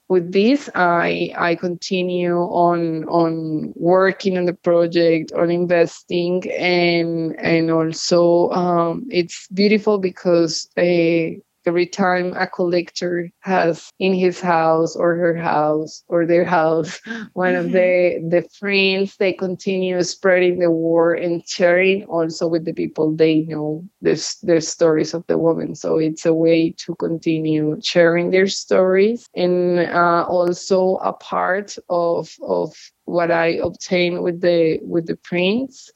with 0.08 0.32
this, 0.32 0.68
I 0.74 1.32
I 1.38 1.54
continue 1.54 2.36
on 2.36 3.04
on 3.04 3.72
working 3.76 4.36
on 4.36 4.44
the 4.46 4.54
project, 4.54 5.30
on 5.32 5.52
investing, 5.52 6.50
and 6.50 7.38
and 7.38 7.70
also 7.70 8.50
um, 8.50 9.06
it's 9.08 9.46
beautiful 9.54 9.98
because 9.98 10.68
uh, 10.76 11.38
every 11.66 11.86
time 11.86 12.32
a 12.36 12.46
collector 12.46 13.30
has 13.40 13.90
in 13.98 14.14
his 14.14 14.40
house 14.40 14.96
or 14.96 15.16
her 15.16 15.36
house 15.36 16.02
or 16.08 16.26
their 16.26 16.44
house 16.44 17.00
one 17.34 17.52
mm-hmm. 17.52 17.66
of 17.66 17.72
the 17.72 18.28
the 18.28 18.48
friends 18.58 19.16
they 19.18 19.32
continue 19.32 20.02
spreading 20.02 20.58
the 20.58 20.70
word 20.70 21.18
and 21.18 21.46
sharing 21.46 22.04
also 22.04 22.46
with 22.46 22.64
the 22.64 22.72
people 22.72 23.14
they 23.14 23.42
know 23.42 23.84
this 24.00 24.36
their 24.38 24.60
stories 24.60 25.14
of 25.14 25.24
the 25.26 25.38
woman 25.38 25.74
so 25.74 25.98
it's 25.98 26.26
a 26.26 26.34
way 26.34 26.70
to 26.70 26.94
continue 26.96 27.78
sharing 27.82 28.30
their 28.30 28.46
stories 28.46 29.28
and 29.34 29.80
uh, 29.80 30.24
also 30.28 30.96
a 30.96 31.12
part 31.12 31.76
of 31.88 32.34
of 32.42 32.74
what 33.04 33.30
i 33.30 33.46
obtain 33.62 34.22
with 34.22 34.40
the 34.40 34.78
with 34.82 35.06
the 35.06 35.16
prints 35.16 35.90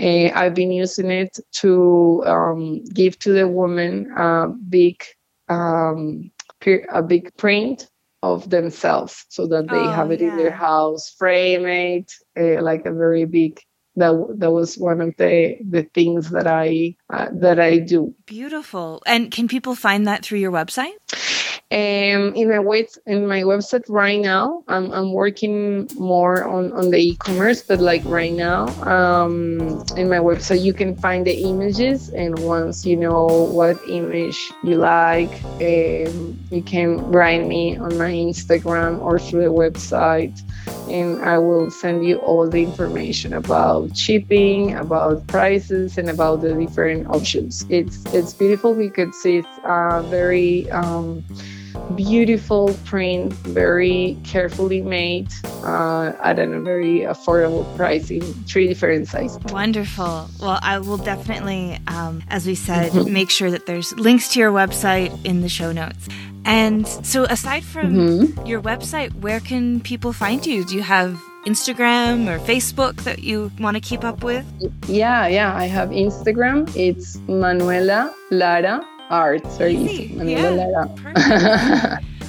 uh, 0.00 0.30
I've 0.34 0.54
been 0.54 0.72
using 0.72 1.10
it 1.10 1.38
to 1.60 2.22
um, 2.26 2.84
give 2.84 3.18
to 3.20 3.32
the 3.32 3.48
woman 3.48 4.10
a 4.16 4.48
big 4.48 5.02
um, 5.48 6.30
a 6.92 7.02
big 7.02 7.36
print 7.36 7.88
of 8.22 8.48
themselves 8.48 9.26
so 9.28 9.46
that 9.48 9.68
they 9.68 9.76
oh, 9.76 9.90
have 9.90 10.10
it 10.12 10.20
yeah. 10.20 10.30
in 10.30 10.36
their 10.36 10.52
house, 10.52 11.10
frame 11.18 11.66
it 11.66 12.12
uh, 12.38 12.62
like 12.62 12.86
a 12.86 12.92
very 12.92 13.24
big. 13.24 13.60
That 13.96 14.36
that 14.38 14.50
was 14.50 14.78
one 14.78 15.02
of 15.02 15.14
the 15.18 15.58
the 15.68 15.82
things 15.82 16.30
that 16.30 16.46
I 16.46 16.96
uh, 17.12 17.28
that 17.40 17.60
I 17.60 17.78
do. 17.78 18.14
Beautiful. 18.24 19.02
And 19.04 19.30
can 19.30 19.48
people 19.48 19.74
find 19.74 20.06
that 20.06 20.24
through 20.24 20.38
your 20.38 20.52
website? 20.52 20.94
Um, 21.72 22.34
in 22.34 22.50
my 22.50 22.58
web 22.58 22.84
in 23.06 23.26
my 23.26 23.44
website 23.44 23.88
right 23.88 24.20
now, 24.20 24.62
I'm 24.68 24.92
I'm 24.92 25.14
working 25.14 25.88
more 25.96 26.44
on 26.44 26.70
on 26.74 26.90
the 26.90 26.98
e-commerce, 26.98 27.62
but 27.62 27.80
like 27.80 28.02
right 28.04 28.30
now, 28.30 28.68
um, 28.84 29.82
in 29.96 30.10
my 30.10 30.18
website 30.18 30.60
you 30.60 30.74
can 30.74 30.94
find 30.94 31.26
the 31.26 31.32
images, 31.32 32.10
and 32.10 32.38
once 32.40 32.84
you 32.84 32.94
know 32.94 33.24
what 33.24 33.80
image 33.88 34.52
you 34.62 34.76
like, 34.76 35.32
um, 35.64 36.38
you 36.50 36.60
can 36.60 37.10
write 37.10 37.46
me 37.46 37.78
on 37.78 37.96
my 37.96 38.12
Instagram 38.12 39.00
or 39.00 39.18
through 39.18 39.44
the 39.44 39.54
website, 39.64 40.36
and 40.90 41.22
I 41.22 41.38
will 41.38 41.70
send 41.70 42.04
you 42.04 42.18
all 42.18 42.46
the 42.50 42.62
information 42.62 43.32
about 43.32 43.96
shipping, 43.96 44.74
about 44.74 45.26
prices, 45.26 45.96
and 45.96 46.10
about 46.10 46.42
the 46.42 46.52
different 46.52 47.08
options. 47.08 47.64
It's 47.70 48.04
it's 48.12 48.34
beautiful 48.34 48.74
because 48.74 49.24
it's 49.24 49.48
uh, 49.64 50.02
very 50.10 50.70
um, 50.70 51.24
beautiful 51.96 52.74
print, 52.84 53.32
very 53.32 54.16
carefully 54.24 54.82
made 54.82 55.28
uh, 55.64 56.12
at 56.22 56.38
a 56.38 56.60
very 56.60 57.00
affordable 57.00 57.64
price 57.76 58.10
in 58.10 58.22
three 58.44 58.68
different 58.68 59.08
sizes. 59.08 59.38
Wonderful. 59.52 60.28
Well, 60.40 60.58
I 60.62 60.78
will 60.78 60.98
definitely, 60.98 61.78
um, 61.86 62.22
as 62.28 62.46
we 62.46 62.54
said, 62.54 62.92
mm-hmm. 62.92 63.12
make 63.12 63.30
sure 63.30 63.50
that 63.50 63.66
there's 63.66 63.92
links 63.94 64.28
to 64.30 64.40
your 64.40 64.52
website 64.52 65.12
in 65.24 65.40
the 65.40 65.48
show 65.48 65.72
notes. 65.72 66.08
And 66.44 66.88
so, 66.88 67.24
aside 67.24 67.62
from 67.62 67.94
mm-hmm. 67.94 68.46
your 68.46 68.60
website, 68.60 69.14
where 69.20 69.40
can 69.40 69.80
people 69.80 70.12
find 70.12 70.44
you? 70.44 70.64
Do 70.64 70.74
you 70.74 70.82
have 70.82 71.20
Instagram 71.46 72.28
or 72.28 72.38
Facebook 72.40 72.96
that 73.04 73.20
you 73.20 73.50
want 73.60 73.76
to 73.76 73.80
keep 73.80 74.04
up 74.04 74.24
with? 74.24 74.44
Yeah, 74.88 75.26
yeah. 75.26 75.54
I 75.56 75.66
have 75.66 75.90
Instagram. 75.90 76.70
It's 76.74 77.18
Manuela 77.28 78.14
Lara 78.30 78.84
Art. 79.10 79.46
Very 79.58 79.76
easy. 79.76 80.14
Easy. 80.14 80.32
Yeah, 80.32 80.86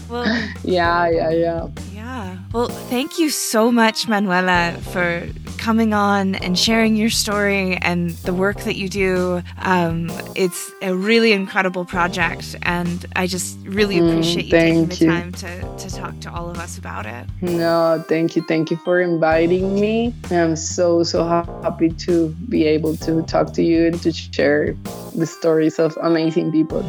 Well, 0.09 0.25
yeah, 0.63 1.07
yeah, 1.09 1.29
yeah. 1.31 1.67
yeah. 1.93 2.37
Well, 2.53 2.67
thank 2.67 3.17
you 3.17 3.29
so 3.29 3.71
much, 3.71 4.07
Manuela, 4.07 4.77
for 4.91 5.27
coming 5.63 5.93
on 5.93 6.35
and 6.35 6.59
sharing 6.59 6.95
your 6.97 7.09
story 7.09 7.77
and 7.77 8.09
the 8.27 8.33
work 8.33 8.59
that 8.67 8.75
you 8.75 8.89
do. 8.89 9.41
Um, 9.61 10.11
it's 10.35 10.71
a 10.81 10.93
really 10.93 11.31
incredible 11.31 11.85
project, 11.85 12.57
and 12.63 13.05
I 13.15 13.27
just 13.27 13.57
really 13.63 13.95
Mm, 13.95 14.09
appreciate 14.11 14.45
you 14.45 14.51
taking 14.51 14.85
the 14.87 14.95
you. 15.05 15.07
time 15.11 15.31
to, 15.31 15.77
to 15.77 15.95
talk 15.95 16.19
to 16.21 16.33
all 16.33 16.49
of 16.49 16.57
us 16.59 16.77
about 16.77 17.05
it. 17.05 17.25
No, 17.41 18.03
thank 18.09 18.35
you. 18.35 18.43
Thank 18.47 18.71
you 18.71 18.77
for 18.83 18.99
inviting 18.99 19.73
me. 19.79 20.13
I'm 20.31 20.57
so, 20.57 21.03
so 21.03 21.23
happy 21.63 21.89
to 22.07 22.27
be 22.49 22.65
able 22.65 22.97
to 22.97 23.21
talk 23.23 23.53
to 23.53 23.63
you 23.63 23.87
and 23.87 24.01
to 24.01 24.11
share 24.11 24.75
the 25.15 25.25
stories 25.25 25.79
of 25.79 25.97
amazing 26.01 26.51
people. 26.51 26.83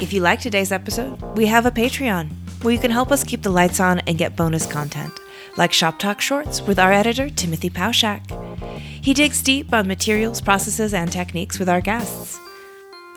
If 0.00 0.14
you 0.14 0.22
like 0.22 0.40
today's 0.40 0.72
episode, 0.72 1.20
we 1.36 1.44
have 1.46 1.66
a 1.66 1.70
Patreon 1.70 2.30
where 2.62 2.72
you 2.72 2.80
can 2.80 2.90
help 2.90 3.12
us 3.12 3.22
keep 3.24 3.42
the 3.42 3.50
lights 3.50 3.78
on 3.80 3.98
and 4.06 4.16
get 4.16 4.36
bonus 4.36 4.64
content, 4.64 5.12
like 5.56 5.72
Shop 5.72 5.98
Talk 5.98 6.20
Shorts 6.20 6.62
with 6.62 6.78
our 6.78 6.92
editor, 6.92 7.30
Timothy 7.30 7.70
Pauschak. 7.70 8.22
He 9.02 9.14
digs 9.14 9.42
deep 9.42 9.72
on 9.72 9.88
materials, 9.88 10.40
processes, 10.40 10.92
and 10.94 11.10
techniques 11.10 11.58
with 11.58 11.68
our 11.68 11.80
guests. 11.80 12.38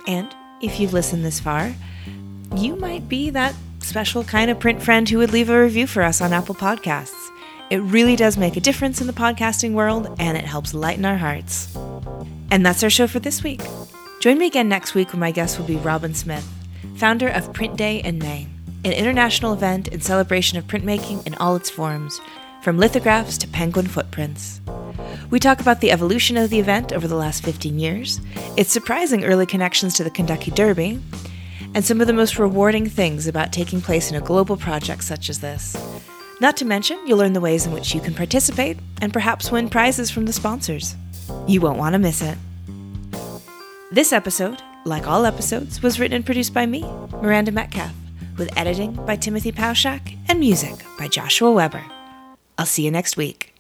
And 0.08 0.34
if 0.62 0.80
you've 0.80 0.94
listened 0.94 1.26
this 1.26 1.40
far, 1.40 1.74
you 2.56 2.76
might 2.76 3.10
be 3.10 3.30
that 3.32 3.56
special 3.80 4.24
kind 4.24 4.50
of 4.50 4.60
print 4.60 4.82
friend 4.82 5.08
who 5.10 5.18
would 5.18 5.34
leave 5.34 5.50
a 5.50 5.62
review 5.62 5.88
for 5.88 6.04
us 6.04 6.22
on 6.22 6.34
Apple 6.34 6.56
Podcasts. 6.56 7.30
It 7.70 7.80
really 7.80 8.16
does 8.16 8.38
make 8.38 8.56
a 8.56 8.62
difference 8.62 9.02
in 9.02 9.08
the 9.08 9.14
podcasting 9.14 9.74
world, 9.74 10.16
and 10.20 10.38
it 10.38 10.46
helps 10.46 10.74
lighten 10.74 11.06
our 11.06 11.18
hearts. 11.18 11.76
And 12.52 12.66
that's 12.66 12.84
our 12.84 12.90
show 12.90 13.08
for 13.08 13.20
this 13.20 13.44
week. 13.44 13.62
Join 14.20 14.38
me 14.38 14.48
again 14.48 14.70
next 14.70 14.94
week 14.96 15.12
when 15.12 15.20
my 15.20 15.32
guest 15.32 15.58
will 15.58 15.66
be 15.66 15.76
Robin 15.78 16.14
Smith, 16.14 16.48
founder 16.96 17.28
of 17.28 17.52
Print 17.52 17.76
Day 17.76 17.98
in 17.98 18.20
May, 18.20 18.48
an 18.84 18.92
international 18.92 19.54
event 19.54 19.88
in 19.88 20.02
celebration 20.02 20.58
of 20.58 20.68
printmaking 20.68 21.26
in 21.26 21.36
all 21.36 21.56
its 21.56 21.70
forms, 21.70 22.20
from 22.62 22.78
lithographs 22.78 23.38
to 23.38 23.48
penguin 23.48 23.88
footprints. 23.88 24.62
We 25.30 25.40
talk 25.40 25.60
about 25.60 25.82
the 25.82 25.92
evolution 25.92 26.38
of 26.38 26.50
the 26.50 26.60
event 26.60 26.94
over 26.94 27.08
the 27.08 27.16
last 27.16 27.44
15 27.44 27.80
years, 27.80 28.20
its 28.58 28.72
surprising 28.72 29.24
early 29.26 29.46
connections 29.46 29.94
to 29.96 30.04
the 30.04 30.10
Kentucky 30.10 30.52
Derby, 30.52 31.00
and 31.74 31.84
some 31.84 32.02
of 32.02 32.08
the 32.08 32.14
most 32.14 32.38
rewarding 32.38 32.88
things 32.88 33.28
about 33.28 33.52
taking 33.52 33.82
place 33.82 34.12
in 34.12 34.18
a 34.18 34.22
global 34.22 34.58
project 34.58 35.04
such 35.04 35.30
as 35.30 35.40
this. 35.40 35.76
Not 36.40 36.58
to 36.58 36.66
mention, 36.66 37.00
you'll 37.08 37.18
learn 37.18 37.34
the 37.34 37.42
ways 37.42 37.66
in 37.66 37.72
which 37.72 37.96
you 37.96 38.02
can 38.02 38.14
participate 38.14 38.78
and 39.02 39.14
perhaps 39.14 39.52
win 39.52 39.70
prizes 39.70 40.12
from 40.12 40.26
the 40.26 40.34
sponsors. 40.34 40.96
You 41.48 41.62
won't 41.62 41.80
want 41.80 41.94
to 41.94 42.00
miss 42.00 42.22
it. 42.22 42.38
This 43.92 44.12
episode, 44.12 44.62
like 44.86 45.08
all 45.08 45.26
episodes, 45.26 45.82
was 45.82 46.00
written 46.00 46.16
and 46.16 46.26
produced 46.26 46.54
by 46.54 46.66
me, 46.66 46.82
Miranda 47.22 47.52
Metcalf, 47.52 47.94
with 48.38 48.58
editing 48.58 48.94
by 49.06 49.16
Timothy 49.16 49.52
Pauschak 49.52 50.18
and 50.28 50.40
music 50.40 50.86
by 50.98 51.08
Joshua 51.08 51.52
Weber. 51.52 51.84
I'll 52.58 52.66
see 52.66 52.84
you 52.84 52.92
next 52.92 53.18
week. 53.18 53.53